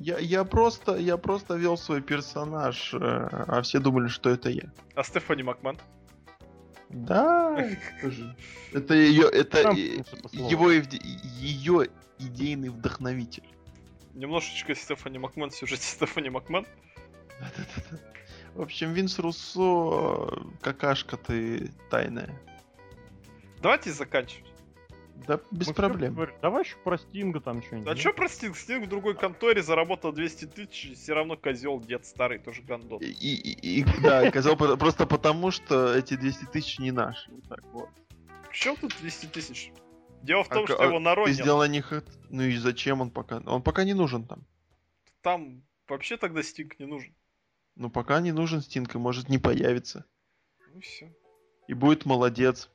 [0.00, 4.72] Я, я просто, я просто вел свой персонаж, э, а все думали, что это я.
[4.94, 5.78] А Стефани Макман?
[6.88, 7.56] Да,
[8.72, 11.88] это ее, это его ее
[12.18, 13.44] идейный вдохновитель.
[14.14, 16.66] Немножечко Стефани Макман в сюжете Стефани Макман.
[18.54, 20.28] В общем, Винс Руссо,
[20.60, 22.38] какашка ты тайная.
[23.62, 24.49] Давайте заканчивать.
[25.26, 26.14] Да, без Мы всё проблем.
[26.14, 26.34] говорим.
[26.40, 27.88] Давай еще про Стинга там что-нибудь.
[27.88, 28.54] А чё простил?
[28.54, 33.00] Стинг в другой конторе заработал 200 тысяч, все равно козел, дед старый, тоже гандон.
[33.00, 37.30] И, и- и- да, по- просто потому, что эти 200 тысяч не наши.
[37.30, 37.88] Вот так вот.
[38.50, 39.72] В чем тут 200 тысяч?
[40.22, 41.92] Дело в А том, что а его Ты народ сделал на них
[42.28, 43.42] Ну и зачем он пока?
[43.46, 44.44] Он пока не нужен там.
[45.22, 47.14] Там вообще тогда Стинг не нужен.
[47.76, 50.04] Ну пока не нужен Стинг и может не появиться.
[50.74, 51.12] Ну все.
[51.68, 52.68] И будет молодец.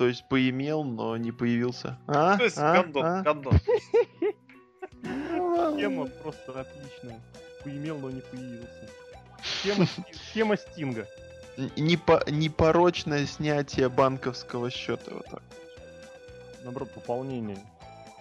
[0.00, 1.98] То есть поимел, но не появился.
[2.06, 2.38] А?
[2.38, 2.72] То есть А?
[2.72, 3.20] гандон, А?
[3.22, 3.52] гандон.
[5.76, 7.20] Тема просто отличная.
[7.62, 8.88] Поимел, но не появился.
[9.62, 9.86] Тема,
[10.32, 11.06] тема Стинга.
[11.76, 15.12] Непо- непорочное снятие банковского счета.
[15.12, 15.42] Вот так.
[16.64, 17.58] Наоборот, пополнение.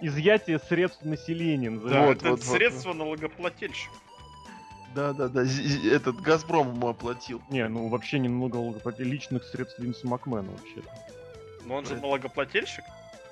[0.01, 1.71] Изъятие средств населения.
[1.71, 2.07] Да.
[2.07, 2.57] Вот, это вот, вот.
[2.57, 3.93] средства налогоплательщика.
[4.93, 5.45] Да, да, да.
[5.45, 7.41] зи- Этот Газпром ему оплатил.
[7.49, 10.81] Не, ну вообще немного логопати- личных средств Винса Макмена вообще.
[11.65, 12.83] Но он же Это- налогоплательщик.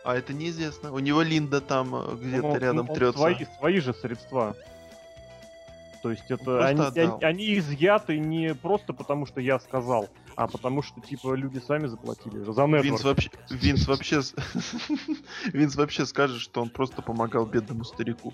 [0.04, 0.94] А это неизвестно.
[0.94, 3.20] У него Линда там э, где-то Ну, рядом ну, он трется.
[3.20, 4.56] Свои, свои же средства.
[6.02, 7.16] То есть это просто они, отдал.
[7.18, 11.88] они- они изъяты не просто потому, что я сказал, а потому что типа люди сами
[11.88, 13.04] заплатили за Винс нетворк.
[13.04, 14.22] вообще, Винс вообще,
[15.46, 18.34] Винс вообще скажет, что он просто помогал бедному старику,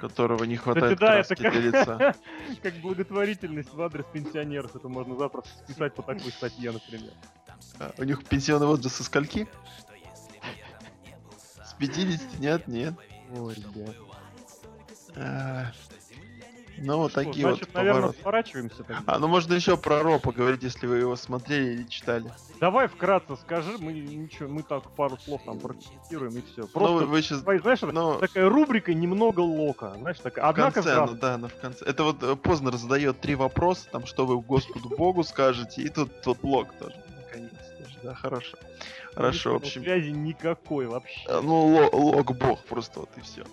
[0.00, 2.14] которого не хватает да, это краски как- для лица.
[2.62, 4.74] Как благотворительность в адрес пенсионеров.
[4.76, 7.12] Это можно запросто списать по такой статье, например.
[7.78, 9.46] А, У них пенсионный возраст со скольки?
[11.64, 12.38] С 50?
[12.40, 12.94] Нет, нет.
[13.36, 13.94] Ой, ребят.
[15.16, 15.66] А,
[16.78, 18.20] Ну, вот такие значит, вот наверное, повороты.
[18.20, 19.02] сворачиваемся тогда.
[19.06, 22.30] А, ну можно еще про Ро поговорить, если вы его смотрели или читали.
[22.60, 26.62] Давай вкратце скажи, мы ничего, мы так пару слов там прокомментируем и все.
[26.62, 27.38] Ну, Просто вы, вы сейчас...
[27.40, 29.94] Знаешь, Ну, такая рубрика немного лока.
[29.98, 30.44] Знаешь, такая.
[30.44, 31.14] в Однако конце, здравствуй.
[31.16, 31.84] ну да, ну в конце.
[31.86, 36.20] Это вот э, Познер задает три вопроса, там, что вы Господу Богу скажете, и тут
[36.22, 36.96] тоже, наконец тоже,
[38.06, 38.56] да, хорошо.
[39.14, 39.82] Хорошо, в общем.
[39.82, 41.20] Связи никакой вообще.
[41.28, 43.44] э, Ну, ло- лог Бог просто вот и все.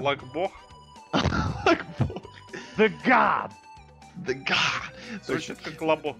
[0.00, 0.52] Лагбог.
[1.12, 2.22] Лог Бог.
[2.76, 3.50] The God!
[4.14, 4.56] Да га!
[5.24, 6.16] Звучит как лобок.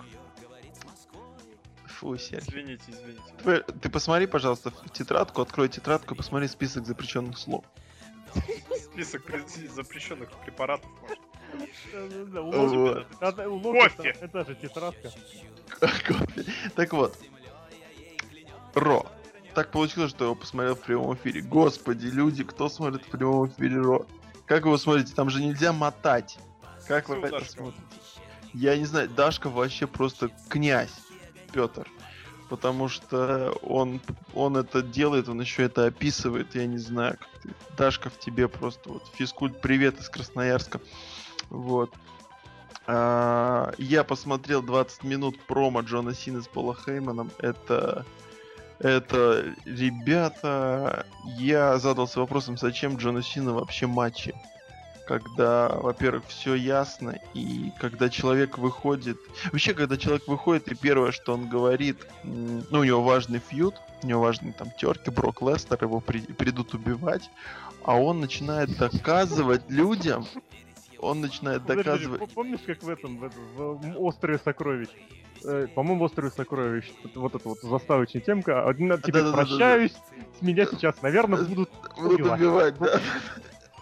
[1.87, 2.41] Фу, Серь.
[2.41, 3.23] Извините, извините.
[3.45, 7.65] Ты, ты посмотри, пожалуйста, в тетрадку, открой тетрадку, посмотри список запрещенных слов.
[8.93, 9.23] Список
[9.75, 10.91] запрещенных препаратов.
[11.01, 11.19] может.
[13.73, 14.16] Кофе.
[14.20, 15.11] это- же тетрадка.
[16.74, 17.16] Так вот.
[18.74, 19.07] Ро.
[19.55, 21.43] Так получилось, что я его посмотрел в прямом эфире.
[21.43, 24.07] Господи, люди, кто смотрит в прямом эфире Ро?
[24.47, 25.15] Как вы его смотрите?
[25.15, 26.39] Там же нельзя мотать.
[26.87, 27.83] Как вы это смотрите?
[28.55, 30.93] Я не знаю, Дашка вообще просто князь,
[31.53, 31.89] Петр.
[32.49, 34.01] Потому что он,
[34.35, 37.55] он это делает, он еще это описывает, я не знаю, как ты.
[37.79, 40.81] Дашка в тебе просто вот физкульт привет из Красноярска.
[41.53, 41.93] Вот.
[42.87, 47.31] А, я посмотрел 20 минут промо Джона Сина с Пола Хейманом.
[47.39, 48.05] Это...
[48.79, 51.07] Это, ребята,
[51.39, 54.35] я задался вопросом, зачем Джона Сина вообще матчи?
[55.07, 59.19] Когда, во-первых, все ясно, и когда человек выходит...
[59.53, 64.07] Вообще, когда человек выходит, и первое, что он говорит, ну, у него важный фьюд, у
[64.09, 67.31] него важные там терки, Брок Лестер, его при- придут убивать,
[67.85, 70.27] а он начинает доказывать людям,
[71.03, 72.33] он начинает доказывать...
[72.33, 74.89] Помнишь, как в этом, в, этом, в «Острове сокровищ»?
[75.45, 76.91] Э, По-моему, «Острове сокровищ».
[77.15, 78.66] Вот- эта вот заставочная темка.
[78.66, 79.47] Один на тебе Да-да-да-да-да.
[79.47, 79.95] прощаюсь,
[80.39, 81.70] с меня сейчас, наверное, будут...
[81.97, 82.41] Будут убивать.
[82.41, 83.01] убивать, да.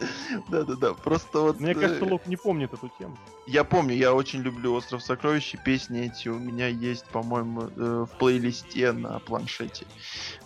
[0.49, 1.61] Да-да-да, просто вот...
[1.61, 3.17] Мне кажется, э, Лук не помнит эту тему.
[3.47, 8.07] Я помню, я очень люблю «Остров сокровищ», и песни эти у меня есть, по-моему, э,
[8.11, 9.87] в плейлисте на планшете.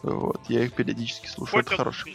[0.03, 2.15] Вот, я их периодически слушаю, это одну хорошая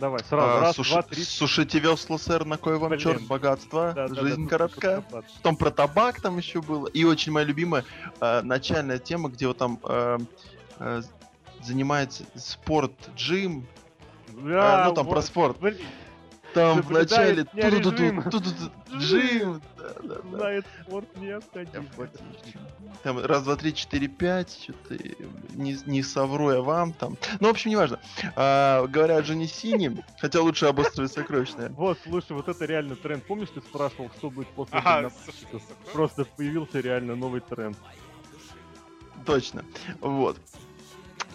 [0.00, 0.60] Давай, сразу.
[0.60, 1.22] Раз, суши- два, три.
[1.22, 3.00] Сушите весла, сэр, на кой вам Блин.
[3.00, 5.04] черт богатства, Да, да, да, жизнь тут коротка.
[5.10, 6.86] Потом про табак там еще было.
[6.86, 7.84] И очень моя любимая
[8.20, 10.18] э, начальная тема, где вот там э,
[10.78, 11.02] э,
[11.62, 13.66] занимается спорт, джим.
[14.28, 15.58] Да, э, ну там про вот, спорт.
[15.60, 15.76] блин,
[16.54, 18.22] Там в Соблюдает начале меня ту-ду-ду-ду, режим.
[18.22, 19.62] ту-ду-ду, джим.
[19.76, 20.36] Да, да, да.
[20.36, 21.88] Знает спорт необходим.
[23.02, 24.96] Там раз, два, три, четыре, пять, что-то
[25.54, 27.16] не, не совру я вам там.
[27.38, 28.00] Ну, в общем, неважно.
[28.36, 31.76] А, говоря о Джонни Сине, хотя лучше об острове сокровищ, наверное.
[31.76, 33.24] Вот, слушай, вот это реально тренд.
[33.24, 35.10] Помнишь, ты спрашивал, что будет после.
[35.92, 37.76] Просто появился реально новый тренд.
[39.24, 39.64] Точно.
[40.00, 40.38] Вот.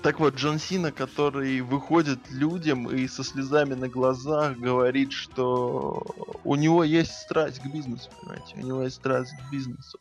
[0.01, 6.03] Так вот, Джон Сина, который выходит людям и со слезами на глазах говорит, что
[6.43, 8.57] у него есть страсть к бизнесу, понимаете?
[8.57, 9.99] У него есть страсть к бизнесу.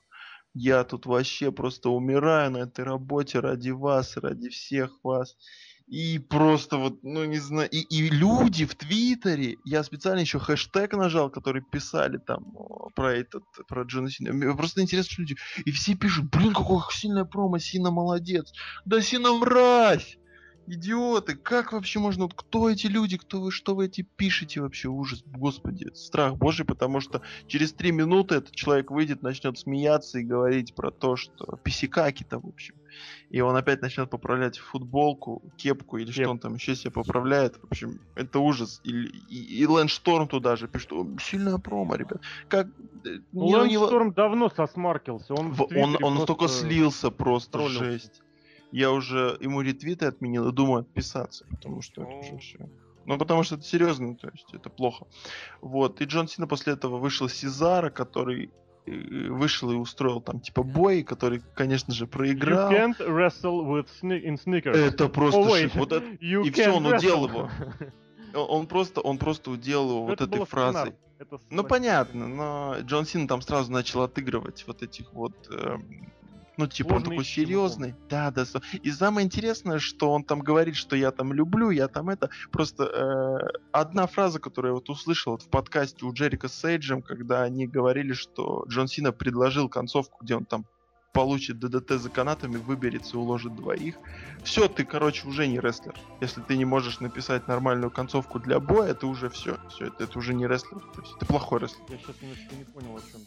[0.52, 5.36] Я тут вообще просто умираю на этой работе ради вас, ради всех вас.
[5.86, 10.94] И просто вот, ну не знаю, и, и люди в Твиттере, я специально еще хэштег
[10.94, 12.54] нажал, который писали там
[12.94, 14.56] про этот, про Джона Сина.
[14.56, 18.52] Просто интересно, что люди, и все пишут, блин, какое сильное промо, Сина молодец.
[18.86, 20.18] Да Сина мразь!
[20.66, 25.22] Идиоты, как вообще можно, кто эти люди, кто вы, что вы эти пишете вообще, ужас,
[25.26, 30.74] господи, страх божий, потому что через три минуты этот человек выйдет, начнет смеяться и говорить
[30.74, 32.76] про то, что писикаки-то, в общем.
[33.30, 37.56] И он опять начнет поправлять футболку, кепку или что он там еще себе поправляет.
[37.56, 38.80] В общем, это ужас.
[38.84, 42.20] И, и, и Лэнс Шторм туда же пишет, «О, сильная промо, ребят.
[42.48, 42.66] Как...
[42.68, 45.34] э, Ну, не- Лэнс не- Шторм давно сосмаркился.
[45.34, 47.78] Он, в он, он настолько просто слился, просто троллил.
[47.78, 48.22] жесть.
[48.72, 52.58] Я уже ему ретвиты отменил и думаю отписаться, потому что это уже все.
[53.06, 55.06] Ну, потому что это серьезно, то есть это плохо.
[55.60, 56.00] Вот.
[56.00, 58.50] И Джон Сина после этого вышел Сезара, который э,
[58.86, 62.70] вышел и устроил там типа бой, который, конечно же, You проиграл.
[62.72, 64.76] can't wrestle with sne- in sneakers.
[64.76, 65.74] Это просто Oh, шик.
[65.74, 67.28] Вот это- You и can он wrestle.
[67.28, 67.50] его.
[68.34, 70.94] он- просто, он просто уделал его вот это этой фразой.
[71.18, 76.10] Это Ну понятно, но Джон Сина там сразу начал отыгрывать вот этих вот, эм,
[76.56, 78.44] ну типа он Сложные такой серьезный, да, да.
[78.82, 82.30] И самое интересное, что он там говорит, что я там люблю, я там это.
[82.52, 87.02] Просто э, одна фраза, которую я вот услышал вот в подкасте у Джерика с Сейджем,
[87.02, 90.66] когда они говорили, что Джон Сина предложил концовку, где он там
[91.14, 93.94] получит ДДТ за канатами, выберется и уложит двоих.
[94.42, 95.94] Все, ты, короче, уже не рестлер.
[96.20, 99.56] Если ты не можешь написать нормальную концовку для боя, это уже все.
[99.70, 100.82] Все, это, это уже не рестлер.
[101.20, 101.84] Ты плохой рестлер.
[101.88, 103.20] Я сейчас немножко не понял, о чем.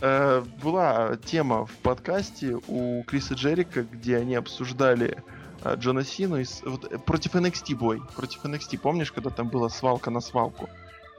[0.00, 5.22] Э, была тема в подкасте у Криса Джерика, где они обсуждали
[5.62, 8.02] э, Джона Сину и с- вот, э, против NXT бой.
[8.16, 10.68] Против NXT, помнишь, когда там была свалка на свалку?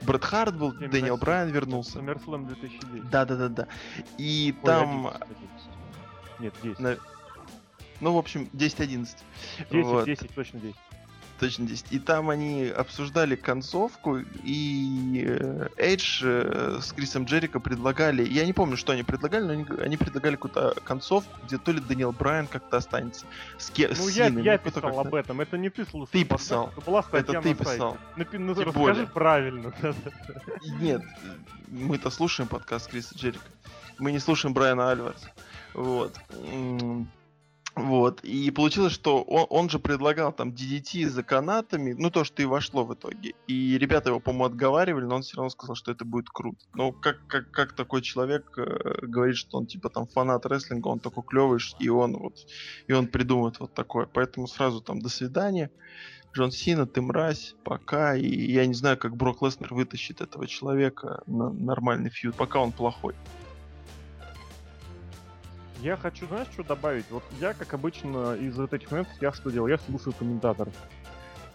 [0.02, 2.00] Брэд Харт был, Дэниел Брайан вернулся.
[2.00, 3.10] SummerSlam 2010.
[3.10, 3.68] Да, да, да, да.
[4.18, 5.59] И Ой, там, 11, 11.
[6.40, 6.80] Нет, 10.
[6.80, 6.98] на-
[8.02, 9.08] ну, в общем, 10-11.
[9.72, 10.06] 10, Вот.
[10.06, 10.76] 10, точно 10.
[11.40, 11.86] Точно 10.
[11.92, 18.52] И там они обсуждали концовку, и э, Эйдж э, с Крисом Джерика предлагали, я не
[18.52, 22.48] помню, что они предлагали, но они, они предлагали какую-то концовку, где то ли Даниэл Брайан
[22.48, 23.26] как-то останется
[23.58, 26.08] с, ке- с Ну, я, Синой, я ну, писал об этом, это не ты слушал.
[26.12, 26.72] Ты писал.
[26.76, 27.98] Это была статья Это ты на писал.
[28.18, 29.08] Напи- ну, Тем расскажи более.
[29.08, 29.74] правильно.
[30.82, 31.02] Нет,
[31.70, 33.46] мы-то слушаем подкаст Криса Джерика.
[33.98, 35.30] Мы не слушаем Брайана Альварса.
[35.80, 36.14] Вот.
[37.76, 38.20] Вот.
[38.24, 42.46] И получилось, что он, он же предлагал там DDT за канатами, ну то, что и
[42.46, 43.34] вошло в итоге.
[43.48, 46.60] И ребята его, по-моему, отговаривали, но он все равно сказал, что это будет круто.
[46.74, 51.00] Ну, как, как, как такой человек э, говорит, что он типа там фанат рестлинга, он
[51.00, 52.36] такой клевый, и он вот,
[52.88, 54.06] и он придумает вот такое.
[54.06, 55.72] Поэтому сразу там до свидания.
[56.34, 58.18] Джон Сина, ты мразь, пока.
[58.18, 62.74] И я не знаю, как Брок Леснер вытащит этого человека на нормальный фьюд, пока он
[62.74, 63.16] плохой.
[65.82, 67.06] Я хочу, знаешь, что добавить?
[67.10, 69.68] Вот я, как обычно, из вот этих моментов, я что делал?
[69.68, 70.74] Я слушаю комментаторов.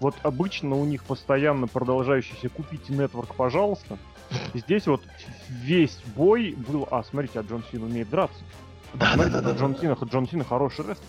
[0.01, 3.98] Вот обычно у них постоянно продолжающийся «Купите нетворк, пожалуйста».
[4.55, 5.02] Здесь вот
[5.48, 6.88] весь бой был...
[6.90, 8.42] А, смотрите, а Джон Син умеет драться.
[8.94, 11.06] Да, Смотрите, а Джон Сина, Джон Сина хороший рестлер.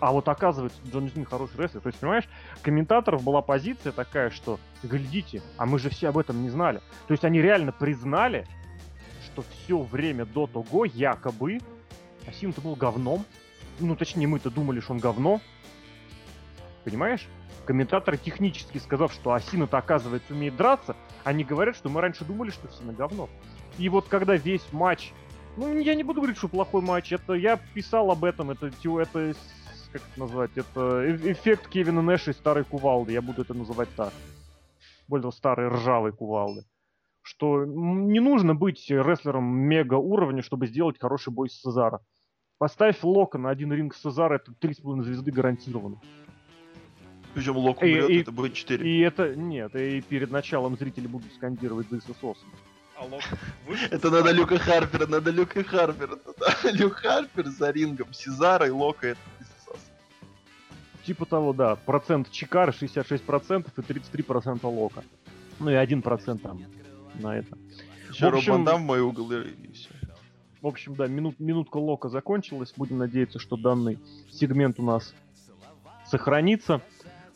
[0.00, 1.80] А вот оказывается, Джон Сина хороший рестлер.
[1.80, 2.28] То есть, понимаешь,
[2.62, 6.80] комментаторов была позиция такая, что глядите, а мы же все об этом не знали.
[7.06, 8.46] То есть они реально признали,
[9.24, 11.60] что все время до того якобы
[12.26, 13.24] Асим-то был говном.
[13.78, 15.40] Ну, точнее, мы-то думали, что он говно.
[16.84, 17.28] Понимаешь?
[17.66, 22.68] комментаторы технически сказав, что Асина-то оказывается умеет драться, они говорят, что мы раньше думали, что
[22.68, 23.28] все на говно.
[23.76, 25.12] И вот когда весь матч,
[25.58, 29.34] ну я не буду говорить, что плохой матч, это я писал об этом, это, это
[29.92, 34.12] как это назвать, это эффект Кевина Нэша и старой кувалды, я буду это называть так.
[35.08, 36.64] Более старой ржавой кувалды.
[37.22, 42.00] Что не нужно быть рестлером мега уровня, чтобы сделать хороший бой с Цезаро.
[42.58, 46.00] Поставь Лока на один ринг с Цезаро, это 3,5 звезды гарантированно.
[47.34, 48.88] Причем Лок умрет, и, это будет 4.
[48.88, 52.48] И это, нет, и перед началом зрители будут скандировать This is awesome.
[52.98, 53.22] А Лок
[53.90, 56.18] Это надо Люка Харпера, надо Люка Харпера.
[56.72, 59.20] Люк Харпер за рингом, Сезара и Лока это
[61.04, 61.76] Типа того, да.
[61.76, 65.04] Процент Чикара 66% и 33% Лока.
[65.60, 66.62] Ну и 1% там
[67.20, 67.56] на это.
[68.10, 69.90] Еще в общем, в мой угол и все.
[70.66, 72.74] В общем, да, минут, минутка Лока закончилась.
[72.76, 74.00] Будем надеяться, что данный
[74.32, 75.14] сегмент у нас
[76.06, 76.82] сохранится.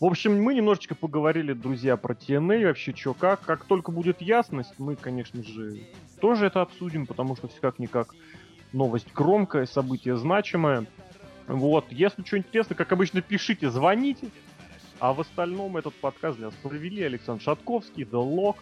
[0.00, 3.42] В общем, мы немножечко поговорили, друзья, про TNA, вообще что как.
[3.42, 5.78] Как только будет ясность, мы, конечно же,
[6.20, 8.16] тоже это обсудим, потому что все как-никак
[8.72, 10.86] новость громкая, событие значимое.
[11.46, 14.26] Вот, если что интересно, как обычно, пишите, звоните.
[14.98, 18.56] А в остальном этот подкаст для вас провели Александр Шатковский, The Lock.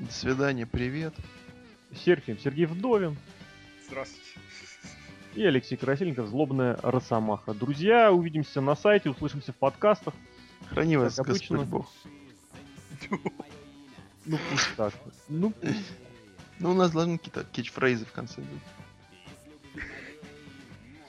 [0.00, 1.14] До свидания, привет.
[1.94, 3.16] Серхием Сергей Вдовин.
[3.94, 4.40] Здравствуйте.
[5.36, 7.54] И Алексей Красильников, Злобная Росомаха.
[7.54, 10.14] Друзья, увидимся на сайте, услышимся в подкастах.
[10.68, 11.70] Храни вас, как Господь обычно.
[11.70, 11.92] Бог.
[14.24, 14.92] Ну пусть так.
[15.28, 15.52] Ну
[16.58, 19.84] Ну у нас должны какие-то кетчфрейзы в конце быть.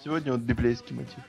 [0.04, 1.24] Сегодня вот библейский мотив.